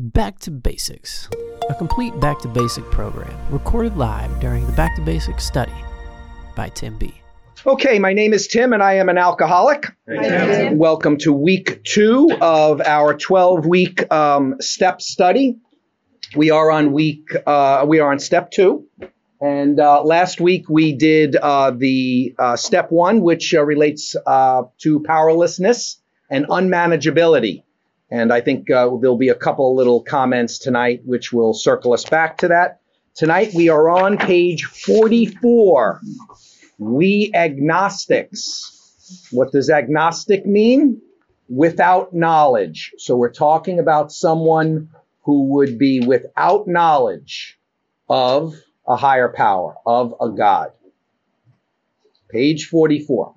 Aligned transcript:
Back 0.00 0.38
to 0.40 0.52
Basics, 0.52 1.28
a 1.68 1.74
complete 1.74 2.20
Back 2.20 2.38
to 2.42 2.48
Basic 2.48 2.84
program 2.84 3.36
recorded 3.50 3.96
live 3.96 4.38
during 4.38 4.64
the 4.64 4.72
Back 4.74 4.94
to 4.94 5.02
Basics 5.02 5.44
study 5.44 5.72
by 6.54 6.68
Tim 6.68 6.96
B. 6.98 7.12
Okay, 7.66 7.98
my 7.98 8.12
name 8.12 8.32
is 8.32 8.46
Tim 8.46 8.72
and 8.72 8.80
I 8.80 8.94
am 8.94 9.08
an 9.08 9.18
alcoholic. 9.18 9.86
Welcome 10.06 11.16
to 11.18 11.32
week 11.32 11.82
two 11.82 12.30
of 12.40 12.80
our 12.80 13.12
12 13.12 13.66
week 13.66 14.12
um, 14.12 14.54
step 14.60 15.02
study. 15.02 15.56
We 16.36 16.50
are 16.50 16.70
on 16.70 16.92
week, 16.92 17.30
uh, 17.44 17.84
we 17.88 17.98
are 17.98 18.12
on 18.12 18.20
step 18.20 18.52
two. 18.52 18.86
And 19.40 19.80
uh, 19.80 20.04
last 20.04 20.40
week 20.40 20.68
we 20.68 20.92
did 20.92 21.34
uh, 21.34 21.72
the 21.72 22.36
uh, 22.38 22.54
step 22.54 22.92
one, 22.92 23.20
which 23.20 23.52
uh, 23.52 23.64
relates 23.64 24.14
uh, 24.14 24.62
to 24.78 25.00
powerlessness 25.00 26.00
and 26.30 26.46
unmanageability. 26.46 27.64
And 28.10 28.32
I 28.32 28.40
think 28.40 28.70
uh, 28.70 28.88
there'll 29.00 29.16
be 29.16 29.28
a 29.28 29.34
couple 29.34 29.74
little 29.76 30.02
comments 30.02 30.58
tonight 30.58 31.02
which 31.04 31.32
will 31.32 31.52
circle 31.52 31.92
us 31.92 32.04
back 32.04 32.38
to 32.38 32.48
that. 32.48 32.80
Tonight 33.14 33.52
we 33.54 33.68
are 33.68 33.90
on 33.90 34.16
page 34.16 34.64
44. 34.64 36.00
We 36.78 37.30
agnostics. 37.34 39.26
What 39.30 39.52
does 39.52 39.68
agnostic 39.68 40.46
mean? 40.46 41.02
Without 41.48 42.14
knowledge. 42.14 42.92
So 42.98 43.16
we're 43.16 43.32
talking 43.32 43.78
about 43.78 44.12
someone 44.12 44.90
who 45.24 45.44
would 45.54 45.78
be 45.78 46.00
without 46.00 46.66
knowledge 46.66 47.58
of 48.08 48.54
a 48.86 48.96
higher 48.96 49.28
power, 49.28 49.74
of 49.84 50.14
a 50.20 50.30
God. 50.30 50.72
Page 52.30 52.66
44. 52.66 53.34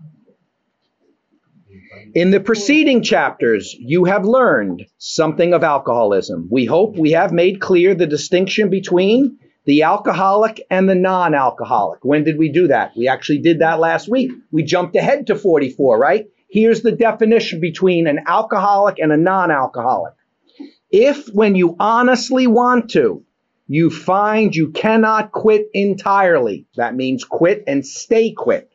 In 2.14 2.32
the 2.32 2.42
preceding 2.42 3.04
chapters, 3.04 3.74
you 3.80 4.04
have 4.06 4.26
learned 4.26 4.86
something 4.98 5.54
of 5.54 5.64
alcoholism. 5.64 6.50
We 6.52 6.66
hope 6.66 6.98
we 6.98 7.12
have 7.12 7.32
made 7.32 7.62
clear 7.62 7.96
the 7.96 8.08
distinction 8.08 8.70
between 8.70 9.38
the 9.66 9.84
alcoholic 9.84 10.62
and 10.70 10.90
the 10.90 10.96
non 10.96 11.34
alcoholic. 11.34 12.04
When 12.04 12.26
did 12.26 12.38
we 12.38 12.52
do 12.52 12.68
that? 12.68 12.92
We 12.98 13.08
actually 13.08 13.40
did 13.40 13.60
that 13.60 13.80
last 13.80 14.10
week. 14.10 14.32
We 14.52 14.64
jumped 14.64 14.96
ahead 14.98 15.28
to 15.28 15.36
44, 15.36 15.98
right? 15.98 16.28
Here's 16.50 16.82
the 16.82 16.92
definition 16.92 17.62
between 17.62 18.08
an 18.08 18.22
alcoholic 18.28 19.00
and 19.00 19.12
a 19.14 19.18
non 19.18 19.52
alcoholic. 19.52 20.14
If, 20.90 21.28
when 21.28 21.56
you 21.56 21.78
honestly 21.80 22.48
want 22.48 22.92
to, 22.92 23.24
you 23.68 23.90
find 23.90 24.54
you 24.54 24.72
cannot 24.72 25.32
quit 25.32 25.68
entirely, 25.74 26.66
that 26.76 26.94
means 26.94 27.24
quit 27.24 27.64
and 27.68 27.86
stay 27.86 28.34
quit. 28.34 28.71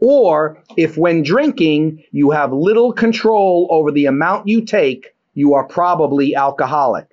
Or 0.00 0.62
if 0.76 0.96
when 0.96 1.22
drinking 1.22 2.04
you 2.10 2.30
have 2.30 2.52
little 2.52 2.92
control 2.92 3.68
over 3.70 3.92
the 3.92 4.06
amount 4.06 4.48
you 4.48 4.64
take, 4.64 5.14
you 5.34 5.54
are 5.54 5.66
probably 5.66 6.34
alcoholic. 6.34 7.08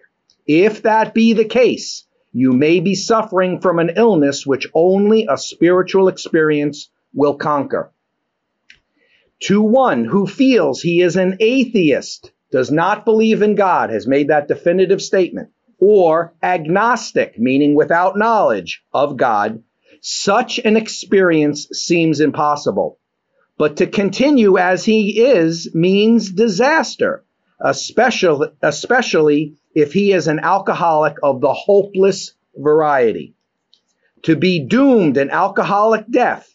If 0.45 0.83
that 0.83 1.13
be 1.13 1.33
the 1.33 1.45
case, 1.45 2.05
you 2.31 2.53
may 2.53 2.79
be 2.79 2.95
suffering 2.95 3.59
from 3.59 3.79
an 3.79 3.91
illness 3.95 4.45
which 4.45 4.67
only 4.73 5.27
a 5.29 5.37
spiritual 5.37 6.07
experience 6.07 6.89
will 7.13 7.35
conquer. 7.35 7.91
To 9.41 9.61
one 9.61 10.05
who 10.05 10.25
feels 10.25 10.81
he 10.81 11.01
is 11.01 11.15
an 11.15 11.37
atheist, 11.39 12.31
does 12.51 12.71
not 12.71 13.05
believe 13.05 13.41
in 13.41 13.55
God, 13.55 13.89
has 13.89 14.07
made 14.07 14.29
that 14.29 14.47
definitive 14.47 15.01
statement, 15.01 15.49
or 15.79 16.33
agnostic, 16.41 17.37
meaning 17.37 17.75
without 17.75 18.17
knowledge 18.17 18.83
of 18.93 19.17
God, 19.17 19.61
such 20.01 20.59
an 20.59 20.77
experience 20.77 21.67
seems 21.71 22.19
impossible. 22.19 22.99
But 23.57 23.77
to 23.77 23.87
continue 23.87 24.57
as 24.57 24.85
he 24.85 25.19
is 25.19 25.73
means 25.73 26.31
disaster, 26.31 27.23
especially, 27.59 28.49
especially 28.61 29.55
if 29.73 29.93
he 29.93 30.13
is 30.13 30.27
an 30.27 30.39
alcoholic 30.39 31.15
of 31.23 31.41
the 31.41 31.53
hopeless 31.53 32.33
variety. 32.55 33.33
To 34.23 34.35
be 34.35 34.59
doomed 34.59 35.17
an 35.17 35.29
alcoholic 35.29 36.09
death 36.09 36.53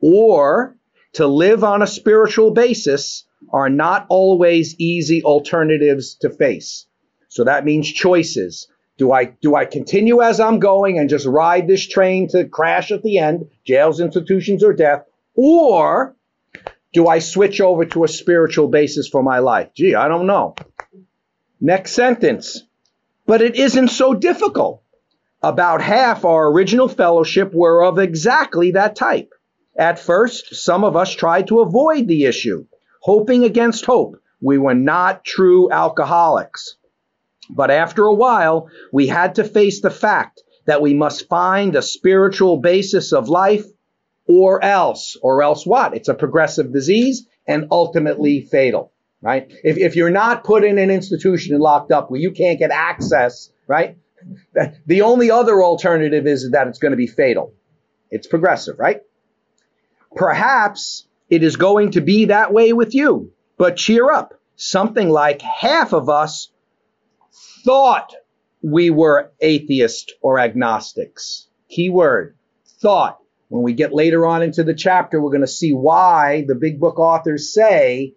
or 0.00 0.76
to 1.14 1.26
live 1.26 1.64
on 1.64 1.82
a 1.82 1.86
spiritual 1.86 2.50
basis 2.50 3.24
are 3.50 3.70
not 3.70 4.06
always 4.08 4.74
easy 4.78 5.22
alternatives 5.22 6.16
to 6.16 6.30
face. 6.30 6.86
So 7.28 7.44
that 7.44 7.64
means 7.64 7.90
choices. 7.90 8.68
Do 8.98 9.12
I 9.12 9.26
do 9.26 9.54
I 9.54 9.66
continue 9.66 10.22
as 10.22 10.40
I'm 10.40 10.58
going 10.58 10.98
and 10.98 11.10
just 11.10 11.26
ride 11.26 11.68
this 11.68 11.86
train 11.86 12.28
to 12.28 12.48
crash 12.48 12.90
at 12.90 13.02
the 13.02 13.18
end, 13.18 13.50
jails, 13.64 14.00
institutions, 14.00 14.64
or 14.64 14.72
death, 14.72 15.04
or 15.34 16.16
do 16.92 17.06
I 17.06 17.18
switch 17.18 17.60
over 17.60 17.84
to 17.84 18.04
a 18.04 18.08
spiritual 18.08 18.68
basis 18.68 19.06
for 19.06 19.22
my 19.22 19.40
life? 19.40 19.68
Gee, 19.74 19.94
I 19.94 20.08
don't 20.08 20.26
know. 20.26 20.54
Next 21.60 21.92
sentence. 21.92 22.62
But 23.26 23.42
it 23.42 23.56
isn't 23.56 23.88
so 23.88 24.14
difficult. 24.14 24.82
About 25.42 25.82
half 25.82 26.24
our 26.24 26.50
original 26.50 26.88
fellowship 26.88 27.52
were 27.52 27.84
of 27.84 27.98
exactly 27.98 28.70
that 28.70 28.96
type. 28.96 29.32
At 29.76 29.98
first, 29.98 30.54
some 30.54 30.84
of 30.84 30.96
us 30.96 31.12
tried 31.12 31.48
to 31.48 31.60
avoid 31.60 32.08
the 32.08 32.24
issue, 32.24 32.64
hoping 33.02 33.44
against 33.44 33.84
hope. 33.84 34.16
We 34.40 34.56
were 34.56 34.74
not 34.74 35.24
true 35.24 35.70
alcoholics. 35.70 36.76
But 37.50 37.70
after 37.70 38.04
a 38.04 38.14
while, 38.14 38.68
we 38.92 39.06
had 39.06 39.36
to 39.36 39.44
face 39.44 39.80
the 39.80 39.90
fact 39.90 40.42
that 40.66 40.82
we 40.82 40.94
must 40.94 41.28
find 41.28 41.74
a 41.74 41.82
spiritual 41.82 42.58
basis 42.58 43.12
of 43.12 43.28
life 43.28 43.64
or 44.26 44.62
else. 44.62 45.16
Or 45.22 45.42
else 45.42 45.64
what? 45.64 45.94
It's 45.94 46.08
a 46.08 46.14
progressive 46.14 46.72
disease 46.72 47.26
and 47.46 47.68
ultimately 47.70 48.40
fatal, 48.40 48.92
right? 49.22 49.50
If, 49.62 49.78
if 49.78 49.96
you're 49.96 50.10
not 50.10 50.44
put 50.44 50.64
in 50.64 50.78
an 50.78 50.90
institution 50.90 51.54
and 51.54 51.62
locked 51.62 51.92
up 51.92 52.10
where 52.10 52.20
you 52.20 52.32
can't 52.32 52.58
get 52.58 52.70
access, 52.70 53.50
right? 53.66 53.96
The 54.86 55.02
only 55.02 55.30
other 55.30 55.62
alternative 55.62 56.26
is 56.26 56.50
that 56.50 56.66
it's 56.66 56.80
going 56.80 56.90
to 56.90 56.96
be 56.96 57.06
fatal. 57.06 57.54
It's 58.10 58.26
progressive, 58.26 58.80
right? 58.80 59.02
Perhaps 60.16 61.06
it 61.30 61.44
is 61.44 61.54
going 61.54 61.92
to 61.92 62.00
be 62.00 62.24
that 62.26 62.52
way 62.52 62.72
with 62.72 62.92
you, 62.92 63.30
but 63.56 63.76
cheer 63.76 64.10
up. 64.10 64.34
Something 64.56 65.10
like 65.10 65.42
half 65.42 65.92
of 65.92 66.08
us 66.08 66.50
thought 67.64 68.14
we 68.62 68.90
were 68.90 69.32
atheists 69.40 70.12
or 70.20 70.38
agnostics. 70.38 71.48
Key 71.68 71.90
word, 71.90 72.36
thought. 72.80 73.18
When 73.48 73.62
we 73.62 73.74
get 73.74 73.94
later 73.94 74.26
on 74.26 74.42
into 74.42 74.64
the 74.64 74.74
chapter, 74.74 75.20
we're 75.20 75.30
going 75.30 75.40
to 75.42 75.46
see 75.46 75.72
why 75.72 76.44
the 76.48 76.56
big 76.56 76.80
book 76.80 76.98
authors 76.98 77.52
say 77.52 78.14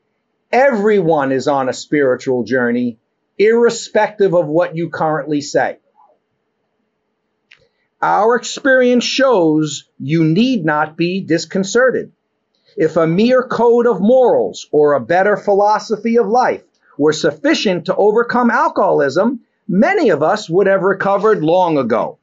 everyone 0.52 1.32
is 1.32 1.48
on 1.48 1.70
a 1.70 1.74
spiritual 1.74 2.44
journey, 2.44 3.00
irrespective 3.38 4.34
of 4.34 4.48
what 4.48 4.76
you 4.76 4.90
currently 4.90 5.42
say. 5.42 5.78
Our 8.02 8.36
experience 8.36 9.04
shows 9.04 9.90
you 10.00 10.24
need 10.24 10.66
not 10.66 10.98
be 10.98 11.22
disconcerted. 11.22 12.14
If 12.78 12.96
a 12.96 13.06
mere 13.06 13.44
code 13.44 13.88
of 13.88 14.00
morals 14.00 14.68
or 14.72 14.94
a 14.94 15.02
better 15.02 15.36
philosophy 15.36 16.18
of 16.18 16.28
life 16.28 16.64
were 17.00 17.14
sufficient 17.14 17.86
to 17.86 17.96
overcome 17.96 18.52
alcoholism, 18.52 19.40
many 19.68 20.10
of 20.10 20.22
us 20.22 20.50
would 20.50 20.68
have 20.68 20.82
recovered 20.82 21.42
long 21.42 21.78
ago. 21.78 22.20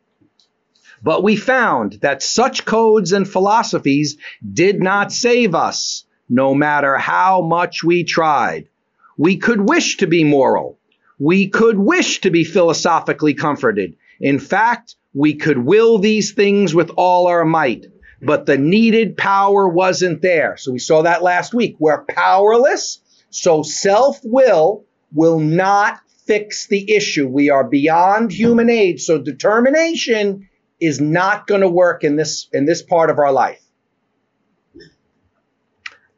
But 1.03 1.25
we 1.25 1.35
found 1.35 1.95
that 2.03 2.23
such 2.23 2.65
codes 2.67 3.13
and 3.13 3.29
philosophies 3.29 4.19
did 4.53 4.83
not 4.83 5.13
save 5.13 5.55
us, 5.55 6.05
no 6.29 6.55
matter 6.55 6.99
how 6.99 7.41
much 7.41 7.83
we 7.83 8.05
tried. 8.05 8.69
We 9.17 9.39
could 9.39 9.67
wish 9.67 9.97
to 9.99 10.07
be 10.07 10.25
moral. 10.25 10.79
We 11.19 11.49
could 11.49 11.79
wish 11.79 12.21
to 12.21 12.31
be 12.31 12.45
philosophically 12.45 13.33
comforted. 13.33 13.97
In 14.21 14.39
fact, 14.39 14.97
we 15.15 15.35
could 15.37 15.59
will 15.59 15.99
these 15.99 16.33
things 16.33 16.75
with 16.75 16.91
all 16.97 17.29
our 17.29 17.47
might, 17.47 17.87
but 18.21 18.45
the 18.45 18.59
needed 18.59 19.17
power 19.17 19.67
wasn't 19.67 20.21
there. 20.21 20.59
So 20.59 20.73
we 20.73 20.79
saw 20.79 21.03
that 21.03 21.23
last 21.23 21.55
week. 21.55 21.77
We're 21.79 22.05
powerless, 22.05 23.01
so 23.31 23.63
self 23.63 24.19
will 24.23 24.85
will 25.13 25.39
not 25.39 26.01
fix 26.27 26.67
the 26.67 26.95
issue. 26.95 27.29
We 27.29 27.51
are 27.51 27.65
beyond 27.65 28.33
human 28.33 28.69
aid, 28.69 29.01
so 29.01 29.19
determination 29.19 30.49
is 30.81 31.01
not 31.01 31.47
going 31.47 31.63
to 31.63 31.69
work 31.69 32.05
in 32.05 32.17
this 32.17 32.49
in 32.53 32.67
this 32.67 32.83
part 32.83 33.11
of 33.11 33.19
our 33.19 33.33
life. 33.33 33.63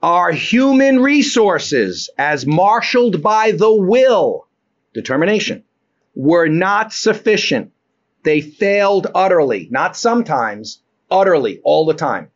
Our 0.02 0.30
human 0.30 1.00
resources, 1.00 2.08
as 2.16 2.46
marshaled 2.46 3.20
by 3.20 3.50
the 3.50 3.72
will, 3.72 4.46
determination, 4.94 5.64
were 6.14 6.48
not 6.48 6.92
sufficient. 6.92 7.72
They 8.22 8.40
failed 8.40 9.08
utterly, 9.14 9.68
not 9.70 9.96
sometimes, 9.96 10.82
utterly, 11.10 11.60
all 11.64 11.84
the 11.86 11.94
time. 11.94 12.30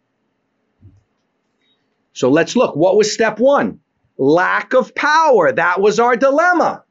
So 2.14 2.30
let's 2.30 2.56
look. 2.56 2.74
What 2.76 2.96
was 2.96 3.12
step 3.12 3.38
one? 3.38 3.80
Lack 4.18 4.74
of 4.74 4.94
power. 4.94 5.52
That 5.52 5.80
was 5.80 5.98
our 5.98 6.16
dilemma. 6.16 6.84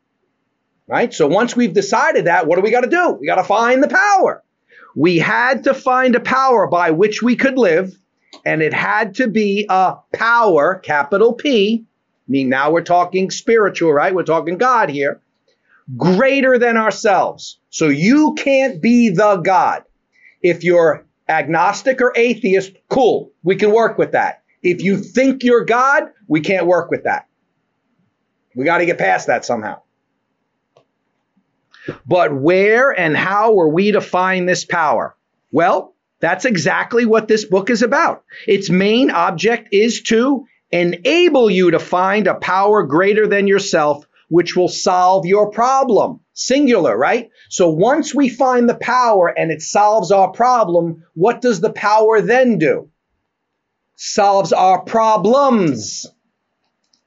Right? 0.88 1.14
So 1.14 1.28
once 1.28 1.56
we've 1.56 1.74
decided 1.74 2.26
that, 2.26 2.48
what 2.48 2.58
do 2.58 2.62
we 2.62 2.72
got 2.72 2.82
to 2.82 2.90
do? 2.90 3.18
We 3.20 3.28
got 3.28 3.36
to 3.36 3.44
find 3.44 3.82
the 3.82 3.88
power. 3.88 4.44
We 4.96 5.20
had 5.20 5.64
to 5.64 5.74
find 5.74 6.16
a 6.16 6.20
power 6.20 6.68
by 6.68 6.92
which 6.92 7.22
we 7.24 7.38
could 7.38 7.58
live, 7.58 7.96
and 8.44 8.62
it 8.62 8.74
had 8.74 9.16
to 9.16 9.28
be 9.28 9.66
a 9.70 9.96
power, 10.12 10.76
capital 10.76 11.34
P. 11.34 11.86
I 11.86 12.32
mean, 12.32 12.50
now 12.50 12.72
we're 12.72 12.82
talking 12.82 13.32
spiritual, 13.32 13.94
right? 13.94 14.14
We're 14.14 14.24
talking 14.24 14.58
God 14.58 14.90
here. 14.90 15.22
greater 15.98 16.58
than 16.58 16.78
ourselves. 16.78 17.60
So 17.70 17.88
you 17.88 18.36
can't 18.36 18.82
be 18.82 19.10
the 19.10 19.38
God. 19.38 19.84
If 20.42 20.64
you're 20.64 21.06
agnostic 21.28 22.02
or 22.02 22.14
atheist, 22.16 22.74
cool. 22.90 23.32
We 23.44 23.56
can 23.56 23.72
work 23.72 23.98
with 23.98 24.12
that. 24.12 24.44
If 24.64 24.84
you 24.84 24.98
think 24.98 25.44
you're 25.44 25.66
God, 25.66 26.04
we 26.32 26.40
can't 26.40 26.66
work 26.66 26.90
with 26.90 27.04
that. 27.04 27.28
We 28.56 28.64
got 28.64 28.78
to 28.78 28.86
get 28.86 28.98
past 28.98 29.28
that 29.28 29.44
somehow. 29.44 29.82
But 32.06 32.34
where 32.34 32.98
and 32.98 33.18
how 33.18 33.60
are 33.60 33.68
we 33.68 33.92
to 33.92 34.00
find 34.00 34.48
this 34.48 34.64
power? 34.64 35.14
Well, 35.52 35.94
that's 36.22 36.46
exactly 36.46 37.06
what 37.06 37.28
this 37.28 37.44
book 37.44 37.70
is 37.70 37.82
about. 37.82 38.24
Its 38.48 38.70
main 38.70 39.12
object 39.12 39.74
is 39.74 40.04
to 40.04 40.46
enable 40.72 41.50
you 41.50 41.72
to 41.72 41.80
find 41.80 42.28
a 42.28 42.36
power 42.36 42.84
greater 42.84 43.28
than 43.28 43.48
yourself, 43.48 44.08
which 44.30 44.56
will 44.56 44.70
solve 44.70 45.26
your 45.26 45.52
problem. 45.52 46.22
Singular, 46.32 46.98
right? 46.98 47.30
So 47.50 47.72
once 47.72 48.16
we 48.16 48.30
find 48.30 48.70
the 48.70 48.76
power 48.76 49.28
and 49.28 49.52
it 49.52 49.62
solves 49.62 50.14
our 50.14 50.32
problem, 50.32 51.04
what 51.14 51.42
does 51.42 51.60
the 51.60 51.74
power 51.74 52.22
then 52.22 52.58
do? 52.58 52.90
Solves 53.98 54.54
our 54.54 54.82
problems. 54.84 56.08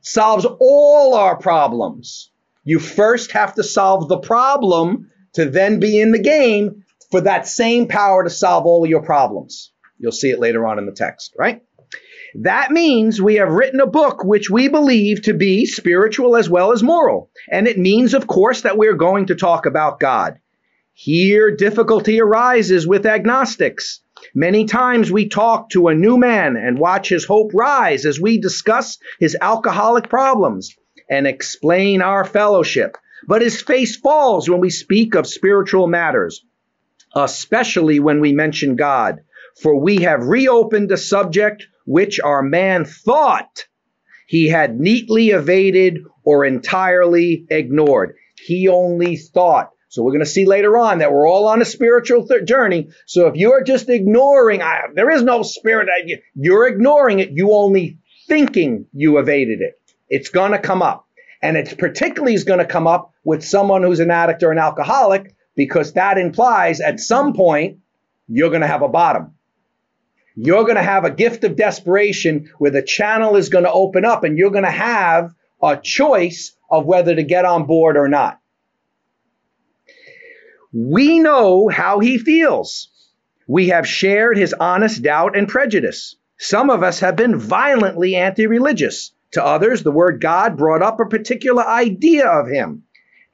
Solves 0.04 0.46
all 0.60 1.14
our 1.14 1.36
problems. 1.36 2.30
You 2.62 2.78
first 2.78 3.32
have 3.32 3.54
to 3.54 3.64
solve 3.64 4.08
the 4.08 4.18
problem 4.18 5.10
to 5.32 5.46
then 5.46 5.80
be 5.80 5.98
in 5.98 6.12
the 6.12 6.18
game 6.18 6.84
for 7.10 7.22
that 7.22 7.48
same 7.48 7.88
power 7.88 8.22
to 8.22 8.30
solve 8.30 8.66
all 8.66 8.86
your 8.86 9.02
problems. 9.02 9.72
You'll 9.98 10.12
see 10.12 10.30
it 10.30 10.38
later 10.38 10.66
on 10.66 10.78
in 10.78 10.86
the 10.86 10.92
text, 10.92 11.34
right? 11.38 11.62
That 12.42 12.70
means 12.70 13.22
we 13.22 13.36
have 13.36 13.52
written 13.52 13.80
a 13.80 13.86
book 13.86 14.24
which 14.24 14.50
we 14.50 14.68
believe 14.68 15.22
to 15.22 15.32
be 15.32 15.66
spiritual 15.66 16.36
as 16.36 16.50
well 16.50 16.72
as 16.72 16.82
moral. 16.82 17.30
And 17.50 17.66
it 17.66 17.78
means, 17.78 18.12
of 18.12 18.26
course, 18.26 18.62
that 18.62 18.76
we're 18.76 18.96
going 18.96 19.26
to 19.26 19.34
talk 19.34 19.66
about 19.66 20.00
God. 20.00 20.38
Here, 20.92 21.54
difficulty 21.54 22.20
arises 22.20 22.86
with 22.86 23.06
agnostics. 23.06 24.00
Many 24.34 24.64
times 24.64 25.10
we 25.10 25.28
talk 25.28 25.70
to 25.70 25.88
a 25.88 25.94
new 25.94 26.16
man 26.16 26.56
and 26.56 26.78
watch 26.78 27.08
his 27.08 27.24
hope 27.24 27.50
rise 27.52 28.06
as 28.06 28.20
we 28.20 28.38
discuss 28.38 28.98
his 29.18 29.36
alcoholic 29.40 30.08
problems 30.08 30.74
and 31.10 31.26
explain 31.26 32.00
our 32.00 32.24
fellowship. 32.24 32.96
But 33.26 33.42
his 33.42 33.60
face 33.60 33.96
falls 33.96 34.48
when 34.48 34.60
we 34.60 34.70
speak 34.70 35.14
of 35.14 35.26
spiritual 35.26 35.86
matters, 35.86 36.44
especially 37.14 38.00
when 38.00 38.20
we 38.20 38.32
mention 38.32 38.76
God. 38.76 39.20
For 39.60 39.78
we 39.78 39.98
have 39.98 40.26
reopened 40.26 40.90
a 40.90 40.96
subject 40.96 41.66
which 41.86 42.20
our 42.20 42.42
man 42.42 42.84
thought 42.84 43.66
he 44.26 44.48
had 44.48 44.80
neatly 44.80 45.30
evaded 45.30 45.98
or 46.24 46.44
entirely 46.44 47.46
ignored. 47.50 48.16
He 48.36 48.68
only 48.68 49.16
thought. 49.16 49.70
So 49.94 50.02
we're 50.02 50.10
going 50.10 50.24
to 50.24 50.26
see 50.26 50.44
later 50.44 50.76
on 50.76 50.98
that 50.98 51.12
we're 51.12 51.28
all 51.28 51.46
on 51.46 51.62
a 51.62 51.64
spiritual 51.64 52.26
th- 52.26 52.46
journey. 52.46 52.88
So 53.06 53.28
if 53.28 53.36
you're 53.36 53.62
just 53.62 53.88
ignoring, 53.88 54.60
I, 54.60 54.88
there 54.92 55.08
is 55.08 55.22
no 55.22 55.44
spirit, 55.44 55.88
you're 56.34 56.66
ignoring 56.66 57.20
it. 57.20 57.30
You 57.30 57.52
only 57.52 57.98
thinking 58.26 58.86
you 58.92 59.18
evaded 59.18 59.60
it. 59.60 59.80
It's 60.08 60.30
going 60.30 60.50
to 60.50 60.58
come 60.58 60.82
up. 60.82 61.06
And 61.40 61.56
it's 61.56 61.72
particularly 61.74 62.34
is 62.34 62.42
going 62.42 62.58
to 62.58 62.66
come 62.66 62.88
up 62.88 63.12
with 63.22 63.44
someone 63.44 63.84
who's 63.84 64.00
an 64.00 64.10
addict 64.10 64.42
or 64.42 64.50
an 64.50 64.58
alcoholic 64.58 65.36
because 65.54 65.92
that 65.92 66.18
implies 66.18 66.80
at 66.80 66.98
some 66.98 67.32
point 67.32 67.78
you're 68.26 68.50
going 68.50 68.62
to 68.62 68.66
have 68.66 68.82
a 68.82 68.88
bottom. 68.88 69.36
You're 70.34 70.64
going 70.64 70.74
to 70.74 70.82
have 70.82 71.04
a 71.04 71.10
gift 71.12 71.44
of 71.44 71.54
desperation 71.54 72.50
where 72.58 72.72
the 72.72 72.82
channel 72.82 73.36
is 73.36 73.48
going 73.48 73.62
to 73.62 73.70
open 73.70 74.04
up 74.04 74.24
and 74.24 74.36
you're 74.36 74.50
going 74.50 74.64
to 74.64 74.72
have 74.72 75.32
a 75.62 75.76
choice 75.76 76.56
of 76.68 76.84
whether 76.84 77.14
to 77.14 77.22
get 77.22 77.44
on 77.44 77.66
board 77.66 77.96
or 77.96 78.08
not. 78.08 78.40
We 80.74 81.20
know 81.20 81.68
how 81.68 82.00
he 82.00 82.18
feels. 82.18 82.88
We 83.46 83.68
have 83.68 83.86
shared 83.86 84.36
his 84.36 84.52
honest 84.52 85.02
doubt 85.02 85.36
and 85.36 85.46
prejudice. 85.46 86.16
Some 86.36 86.68
of 86.68 86.82
us 86.82 86.98
have 87.00 87.14
been 87.14 87.38
violently 87.38 88.16
anti 88.16 88.48
religious. 88.48 89.12
To 89.32 89.44
others, 89.44 89.82
the 89.82 89.92
word 89.92 90.20
God 90.20 90.56
brought 90.56 90.82
up 90.82 90.98
a 90.98 91.06
particular 91.06 91.64
idea 91.64 92.26
of 92.26 92.48
him, 92.48 92.84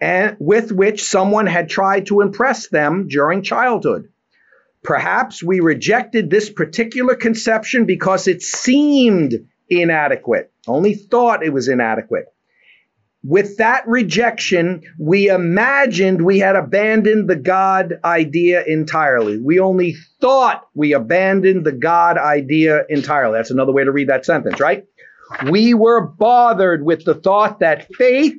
and 0.00 0.36
with 0.38 0.70
which 0.70 1.02
someone 1.02 1.46
had 1.46 1.70
tried 1.70 2.06
to 2.06 2.20
impress 2.20 2.68
them 2.68 3.08
during 3.08 3.42
childhood. 3.42 4.08
Perhaps 4.82 5.42
we 5.42 5.60
rejected 5.60 6.30
this 6.30 6.50
particular 6.50 7.14
conception 7.14 7.86
because 7.86 8.28
it 8.28 8.42
seemed 8.42 9.34
inadequate, 9.68 10.52
only 10.66 10.94
thought 10.94 11.44
it 11.44 11.52
was 11.52 11.68
inadequate. 11.68 12.26
With 13.22 13.58
that 13.58 13.86
rejection, 13.86 14.82
we 14.98 15.28
imagined 15.28 16.24
we 16.24 16.38
had 16.38 16.56
abandoned 16.56 17.28
the 17.28 17.36
God 17.36 17.98
idea 18.02 18.64
entirely. 18.64 19.38
We 19.38 19.60
only 19.60 19.94
thought 20.20 20.66
we 20.74 20.94
abandoned 20.94 21.66
the 21.66 21.72
God 21.72 22.16
idea 22.16 22.84
entirely. 22.88 23.38
That's 23.38 23.50
another 23.50 23.72
way 23.72 23.84
to 23.84 23.92
read 23.92 24.08
that 24.08 24.24
sentence, 24.24 24.58
right? 24.58 24.86
We 25.50 25.74
were 25.74 26.06
bothered 26.06 26.84
with 26.84 27.04
the 27.04 27.14
thought 27.14 27.60
that 27.60 27.94
faith 27.94 28.36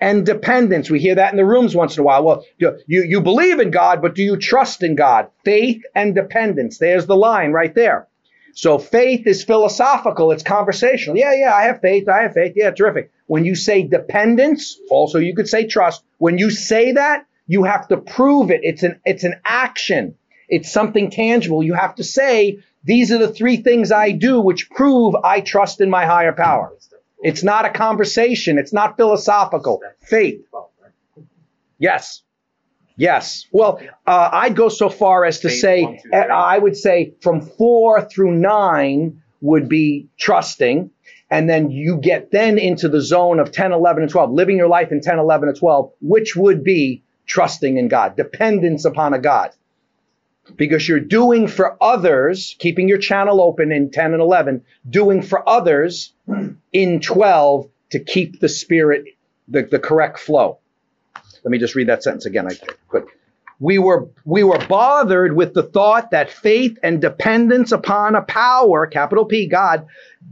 and 0.00 0.26
dependence, 0.26 0.90
we 0.90 0.98
hear 0.98 1.14
that 1.14 1.30
in 1.30 1.36
the 1.36 1.44
rooms 1.44 1.76
once 1.76 1.96
in 1.96 2.00
a 2.00 2.04
while. 2.04 2.24
Well, 2.24 2.44
you, 2.58 2.76
you 2.88 3.20
believe 3.20 3.60
in 3.60 3.70
God, 3.70 4.02
but 4.02 4.16
do 4.16 4.22
you 4.22 4.36
trust 4.36 4.82
in 4.82 4.96
God? 4.96 5.28
Faith 5.44 5.82
and 5.94 6.14
dependence. 6.14 6.78
There's 6.78 7.06
the 7.06 7.16
line 7.16 7.52
right 7.52 7.72
there. 7.72 8.08
So 8.54 8.78
faith 8.78 9.26
is 9.26 9.44
philosophical, 9.44 10.30
it's 10.30 10.42
conversational. 10.42 11.16
Yeah, 11.16 11.34
yeah, 11.34 11.54
I 11.54 11.62
have 11.64 11.80
faith, 11.80 12.08
I 12.08 12.22
have 12.22 12.34
faith. 12.34 12.52
Yeah, 12.54 12.70
terrific. 12.70 13.10
When 13.26 13.44
you 13.44 13.54
say 13.54 13.82
dependence, 13.82 14.78
also 14.90 15.18
you 15.18 15.34
could 15.34 15.48
say 15.48 15.66
trust. 15.66 16.04
When 16.18 16.38
you 16.38 16.50
say 16.50 16.92
that, 16.92 17.26
you 17.46 17.64
have 17.64 17.88
to 17.88 17.96
prove 17.96 18.50
it. 18.50 18.60
It's 18.62 18.82
an 18.82 19.00
it's 19.04 19.24
an 19.24 19.34
action. 19.44 20.14
It's 20.48 20.70
something 20.70 21.10
tangible. 21.10 21.62
You 21.62 21.74
have 21.74 21.94
to 21.96 22.04
say 22.04 22.58
these 22.84 23.10
are 23.12 23.18
the 23.18 23.32
three 23.32 23.56
things 23.58 23.90
I 23.90 24.10
do 24.10 24.40
which 24.40 24.70
prove 24.70 25.14
I 25.24 25.40
trust 25.40 25.80
in 25.80 25.88
my 25.90 26.04
higher 26.06 26.32
power. 26.32 26.72
It's 27.22 27.42
not 27.42 27.64
a 27.64 27.70
conversation. 27.70 28.58
It's 28.58 28.72
not 28.72 28.96
philosophical. 28.96 29.80
Faith. 30.00 30.44
Yes. 31.78 32.22
Yes. 32.96 33.46
Well, 33.52 33.80
uh, 34.06 34.28
I'd 34.32 34.56
go 34.56 34.68
so 34.68 34.88
far 34.88 35.24
as 35.24 35.40
to 35.40 35.50
say, 35.50 35.82
one, 35.84 35.98
two, 36.02 36.10
I 36.12 36.58
would 36.58 36.76
say 36.76 37.14
from 37.20 37.40
four 37.40 38.02
through 38.02 38.32
nine 38.32 39.22
would 39.40 39.68
be 39.68 40.08
trusting. 40.18 40.90
And 41.30 41.48
then 41.48 41.70
you 41.70 41.96
get 41.96 42.30
then 42.30 42.58
into 42.58 42.88
the 42.88 43.00
zone 43.00 43.40
of 43.40 43.50
10, 43.52 43.72
11, 43.72 44.02
and 44.02 44.12
12, 44.12 44.32
living 44.32 44.58
your 44.58 44.68
life 44.68 44.92
in 44.92 45.00
10, 45.00 45.18
11, 45.18 45.48
and 45.48 45.58
12, 45.58 45.90
which 46.02 46.36
would 46.36 46.62
be 46.62 47.02
trusting 47.26 47.78
in 47.78 47.88
God, 47.88 48.16
dependence 48.16 48.84
upon 48.84 49.14
a 49.14 49.18
God 49.18 49.50
because 50.56 50.86
you're 50.88 51.00
doing 51.00 51.46
for 51.46 51.76
others, 51.82 52.56
keeping 52.58 52.88
your 52.88 52.98
channel 52.98 53.40
open 53.40 53.72
in 53.72 53.90
10 53.90 54.12
and 54.12 54.22
11, 54.22 54.64
doing 54.88 55.22
for 55.22 55.48
others 55.48 56.12
in 56.72 57.00
12 57.00 57.68
to 57.90 58.00
keep 58.00 58.40
the 58.40 58.48
spirit, 58.48 59.04
the, 59.48 59.62
the 59.62 59.78
correct 59.78 60.18
flow. 60.18 60.58
Let 61.44 61.50
me 61.50 61.58
just 61.58 61.74
read 61.74 61.88
that 61.88 62.02
sentence 62.02 62.26
again. 62.26 62.46
I 62.46 62.54
quick. 62.88 63.06
We 63.58 63.78
were, 63.78 64.08
we 64.24 64.42
were 64.42 64.58
bothered 64.66 65.36
with 65.36 65.54
the 65.54 65.62
thought 65.62 66.10
that 66.10 66.32
faith 66.32 66.78
and 66.82 67.00
dependence 67.00 67.70
upon 67.70 68.16
a 68.16 68.22
power, 68.22 68.88
capital 68.88 69.24
P, 69.24 69.46
God, 69.46 69.86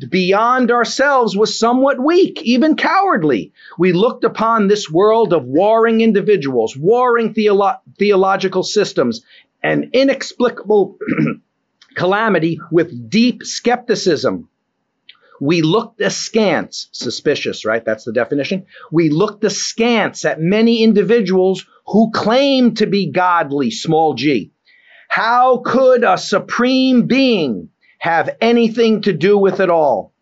beyond 0.09 0.73
ourselves 0.73 1.37
was 1.37 1.57
somewhat 1.57 2.05
weak, 2.05 2.43
even 2.43 2.75
cowardly. 2.75 3.52
We 3.79 3.93
looked 3.93 4.25
upon 4.25 4.67
this 4.67 4.90
world 4.90 5.33
of 5.33 5.45
warring 5.45 6.00
individuals, 6.00 6.76
warring 6.76 7.33
theolo- 7.33 7.79
theological 8.00 8.64
systems, 8.64 9.25
an 9.62 9.90
inexplicable 9.93 10.99
calamity 11.95 12.59
with 12.73 13.11
deep 13.11 13.45
skepticism. 13.45 14.49
We 15.41 15.63
looked 15.63 16.01
askance, 16.01 16.89
suspicious, 16.93 17.65
right? 17.65 17.85
That's 17.85 18.05
the 18.05 18.13
definition. 18.13 18.67
We 18.93 19.09
looked 19.09 19.43
askance 19.43 20.25
at 20.25 20.41
many 20.41 20.83
individuals 20.83 21.67
who 21.87 22.11
claim 22.13 22.75
to 22.75 22.87
be 22.87 23.11
godly, 23.11 23.71
small 23.71 24.15
g. 24.15 24.53
How 25.09 25.59
could 25.65 26.05
a 26.05 26.19
supreme 26.19 27.07
being 27.07 27.71
have 27.99 28.37
anything 28.41 29.03
to 29.03 29.13
do 29.13 29.37
with 29.37 29.61
it 29.61 29.71
all? 29.71 30.13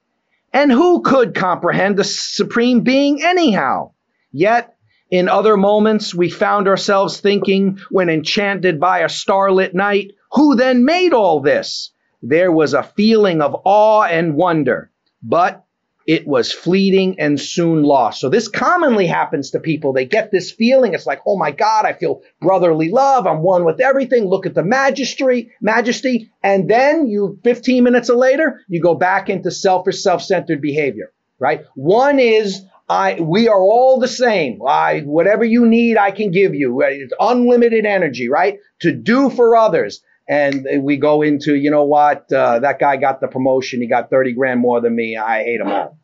And 0.53 0.73
who 0.73 1.03
could 1.03 1.35
comprehend 1.35 1.99
a 1.99 2.05
supreme 2.05 2.81
being 2.81 3.23
anyhow? 3.23 3.93
Yet 4.33 4.75
in 5.11 5.29
other 5.29 5.57
moments, 5.57 6.15
we 6.15 6.29
found 6.29 6.69
ourselves 6.69 7.21
thinking, 7.21 7.79
when 7.91 8.11
enchanted 8.11 8.79
by 8.79 9.01
a 9.01 9.09
starlit 9.09 9.75
night, 9.75 10.13
who 10.33 10.55
then 10.55 10.85
made 10.85 11.15
all 11.15 11.41
this? 11.41 11.93
There 12.23 12.53
was 12.53 12.75
a 12.75 12.83
feeling 12.83 13.41
of 13.41 13.57
awe 13.65 14.05
and 14.05 14.35
wonder, 14.35 14.91
but 15.23 15.65
it 16.07 16.27
was 16.27 16.51
fleeting 16.51 17.21
and 17.21 17.39
soon 17.39 17.83
lost. 17.83 18.19
So 18.19 18.31
this 18.31 18.49
commonly 18.49 19.07
happens 19.07 19.51
to 19.51 19.61
people. 19.61 19.93
They 19.93 20.07
get 20.07 20.31
this 20.31 20.51
feeling. 20.51 20.95
It's 20.95 21.05
like, 21.05 21.21
oh 21.27 21.37
my 21.37 21.51
God, 21.51 21.85
I 21.85 21.93
feel 21.93 22.23
brotherly 22.41 22.89
love. 22.89 23.27
I'm 23.27 23.43
one 23.43 23.67
with 23.67 23.79
everything. 23.79 24.25
Look 24.25 24.47
at 24.47 24.55
the 24.55 24.63
majesty, 24.63 25.53
majesty. 25.61 26.31
And 26.43 26.67
then 26.67 27.09
you, 27.09 27.39
15 27.45 27.85
minutes 27.85 28.09
later, 28.09 28.63
you 28.69 28.81
go 28.81 28.95
back 28.95 29.29
into 29.29 29.51
selfish, 29.51 30.03
self-centered 30.03 30.63
behavior, 30.63 31.13
right? 31.39 31.67
One 31.75 32.19
is 32.19 32.63
I 32.89 33.21
we 33.21 33.49
are 33.49 33.61
all 33.61 34.01
the 34.01 34.09
same. 34.09 34.61
I 34.67 35.01
whatever 35.01 35.45
you 35.45 35.67
need, 35.67 35.99
I 35.99 36.11
can 36.11 36.31
give 36.31 36.55
you. 36.55 36.81
It's 36.83 37.13
unlimited 37.21 37.85
energy, 37.85 38.31
right? 38.31 38.59
To 38.81 38.93
do 38.93 39.29
for 39.29 39.57
others. 39.57 40.01
And 40.29 40.67
we 40.83 40.99
go 40.99 41.23
into, 41.23 41.55
you 41.55 41.71
know 41.71 41.85
what? 41.85 42.31
Uh, 42.31 42.59
that 42.59 42.79
guy 42.79 42.97
got 42.97 43.21
the 43.21 43.29
promotion. 43.29 43.81
He 43.81 43.89
got 43.89 44.11
30 44.11 44.35
grand 44.35 44.61
more 44.61 44.81
than 44.81 44.95
me. 44.95 45.17
I 45.17 45.43
hate 45.43 45.61
him 45.61 45.69
all. 45.69 45.99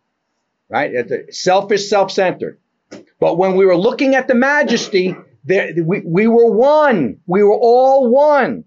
Right? 0.69 0.91
It's 0.95 1.43
selfish, 1.43 1.89
self-centered. 1.89 2.59
But 3.21 3.37
when 3.37 3.57
we 3.57 3.67
were 3.67 3.77
looking 3.77 4.15
at 4.15 4.27
the 4.27 4.35
majesty, 4.35 5.15
there, 5.45 5.73
we, 5.85 6.01
we 6.05 6.27
were 6.27 6.51
one. 6.51 7.19
We 7.27 7.43
were 7.43 7.59
all 7.59 8.09
one. 8.09 8.65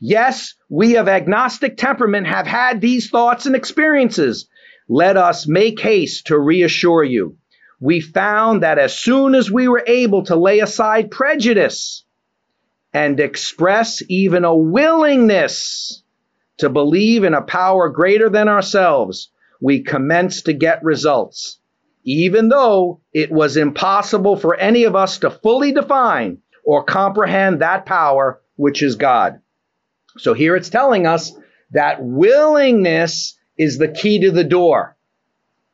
Yes, 0.00 0.54
we 0.68 0.96
of 0.96 1.08
agnostic 1.08 1.76
temperament 1.76 2.28
have 2.28 2.46
had 2.46 2.80
these 2.80 3.10
thoughts 3.10 3.46
and 3.46 3.56
experiences. 3.56 4.48
Let 4.88 5.16
us 5.16 5.48
make 5.48 5.80
haste 5.80 6.28
to 6.28 6.38
reassure 6.38 7.02
you 7.02 7.36
we 7.84 8.00
found 8.00 8.62
that 8.62 8.78
as 8.78 8.96
soon 8.96 9.34
as 9.34 9.50
we 9.50 9.68
were 9.68 9.84
able 9.86 10.24
to 10.24 10.36
lay 10.36 10.60
aside 10.60 11.10
prejudice 11.10 12.03
and 12.94 13.18
express 13.18 14.02
even 14.08 14.44
a 14.44 14.56
willingness 14.56 16.02
to 16.58 16.68
believe 16.68 17.24
in 17.24 17.34
a 17.34 17.42
power 17.42 17.88
greater 17.88 18.30
than 18.30 18.48
ourselves, 18.48 19.30
we 19.60 19.82
commence 19.82 20.42
to 20.42 20.52
get 20.52 20.84
results, 20.84 21.58
even 22.04 22.48
though 22.48 23.00
it 23.12 23.32
was 23.32 23.56
impossible 23.56 24.36
for 24.36 24.54
any 24.54 24.84
of 24.84 24.94
us 24.94 25.18
to 25.18 25.30
fully 25.30 25.72
define 25.72 26.38
or 26.64 26.84
comprehend 26.84 27.60
that 27.60 27.84
power, 27.84 28.40
which 28.54 28.82
is 28.82 28.94
God. 28.94 29.40
So 30.16 30.32
here 30.32 30.54
it's 30.54 30.70
telling 30.70 31.06
us 31.06 31.32
that 31.72 31.98
willingness 32.00 33.36
is 33.58 33.78
the 33.78 33.88
key 33.88 34.20
to 34.20 34.30
the 34.30 34.44
door, 34.44 34.96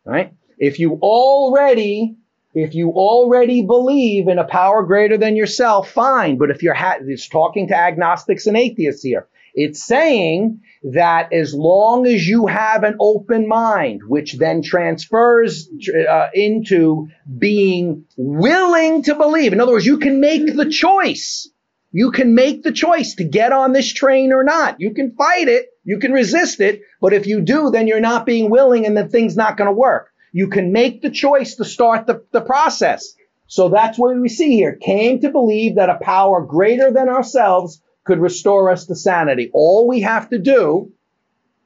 right? 0.06 0.32
If 0.56 0.78
you 0.78 0.94
already 1.02 2.16
if 2.54 2.75
you 2.75 2.90
already 2.90 3.62
believe 3.62 4.28
in 4.28 4.38
a 4.38 4.45
power 4.45 4.83
greater 4.83 5.16
than 5.16 5.37
yourself, 5.37 5.90
fine. 5.90 6.37
But 6.38 6.50
if 6.50 6.62
you're 6.62 6.75
ha- 6.75 6.99
it's 7.00 7.28
talking 7.28 7.69
to 7.69 7.76
agnostics 7.76 8.47
and 8.47 8.57
atheists 8.57 9.02
here, 9.02 9.28
it's 9.54 9.85
saying 9.85 10.61
that 10.92 11.33
as 11.33 11.54
long 11.54 12.07
as 12.07 12.26
you 12.26 12.47
have 12.47 12.85
an 12.85 12.97
open 13.00 13.47
mind, 13.47 14.00
which 14.07 14.35
then 14.35 14.62
transfers 14.62 15.69
uh, 16.09 16.28
into 16.35 17.09
being 17.38 18.04
willing 18.16 19.02
to 19.04 19.14
believe. 19.14 19.52
In 19.52 19.61
other 19.61 19.73
words, 19.73 19.87
you 19.87 19.99
can 19.99 20.21
make 20.21 20.54
the 20.57 20.71
choice. 20.71 21.49
You 21.92 22.12
can 22.12 22.35
make 22.35 22.62
the 22.62 22.73
choice 22.73 23.16
to 23.16 23.25
get 23.25 23.52
on 23.52 23.73
this 23.73 23.92
train 23.92 24.33
or 24.33 24.45
not. 24.45 24.76
You 24.78 24.95
can 24.95 25.14
fight 25.16 25.49
it. 25.49 25.66
You 25.85 25.99
can 25.99 26.12
resist 26.12 26.61
it. 26.61 26.83
But 27.00 27.12
if 27.12 27.26
you 27.26 27.40
do, 27.40 27.71
then 27.71 27.88
you're 27.88 28.00
not 28.00 28.26
being 28.26 28.49
willing 28.49 28.87
and 28.87 28.97
the 28.97 29.09
thing's 29.09 29.37
not 29.37 29.57
going 29.57 29.66
to 29.66 29.73
work. 29.73 30.11
You 30.32 30.49
can 30.49 30.72
make 30.72 31.02
the 31.02 31.10
choice 31.10 31.56
to 31.56 31.64
start 31.64 32.06
the, 32.06 32.25
the 32.32 32.40
process. 32.40 33.14
So 33.46 33.68
that's 33.68 33.99
what 33.99 34.16
we 34.16 34.28
see 34.28 34.54
here. 34.54 34.76
Came 34.76 35.20
to 35.20 35.30
believe 35.30 35.76
that 35.76 35.90
a 35.90 35.99
power 36.00 36.44
greater 36.44 36.92
than 36.92 37.08
ourselves 37.08 37.82
could 38.04 38.20
restore 38.20 38.70
us 38.70 38.87
to 38.87 38.94
sanity. 38.94 39.50
All 39.52 39.88
we 39.88 40.02
have 40.02 40.30
to 40.30 40.38
do 40.38 40.92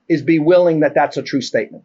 is 0.09 0.23
be 0.23 0.39
willing 0.39 0.81
that 0.81 0.95
that's 0.95 1.17
a 1.17 1.23
true 1.23 1.41
statement. 1.41 1.85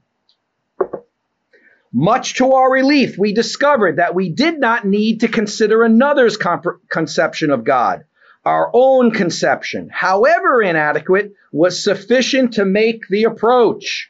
Much 1.91 2.35
to 2.35 2.53
our 2.53 2.71
relief, 2.71 3.17
we 3.17 3.33
discovered 3.33 3.97
that 3.97 4.13
we 4.13 4.29
did 4.29 4.59
not 4.59 4.85
need 4.85 5.21
to 5.21 5.27
consider 5.27 5.83
another's 5.83 6.37
comp- 6.37 6.87
conception 6.89 7.49
of 7.49 7.63
God. 7.63 8.03
Our 8.45 8.69
own 8.73 9.11
conception, 9.11 9.89
however 9.91 10.61
inadequate, 10.61 11.33
was 11.51 11.83
sufficient 11.83 12.53
to 12.53 12.65
make 12.65 13.07
the 13.09 13.23
approach 13.23 14.08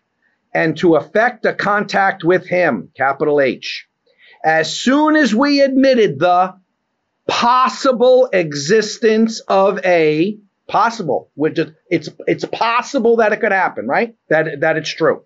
and 0.54 0.78
to 0.78 0.96
effect 0.96 1.46
a 1.46 1.54
contact 1.54 2.24
with 2.24 2.48
him, 2.48 2.90
capital 2.96 3.42
H. 3.42 3.88
As 4.44 4.74
soon 4.74 5.16
as 5.16 5.36
we 5.36 5.62
admitted 5.62 6.20
the 6.20 6.56
possible 7.28 8.30
existence 8.34 9.42
of 9.48 9.80
a 9.86 10.38
possible, 10.68 11.30
which 11.36 11.60
it's 11.90 12.10
it's 12.28 12.46
possible 12.46 13.18
that 13.18 13.34
it 13.34 13.42
could 13.42 13.52
happen, 13.52 13.88
right? 13.88 14.16
That 14.30 14.62
that 14.62 14.78
it's 14.78 14.90
true. 14.90 15.24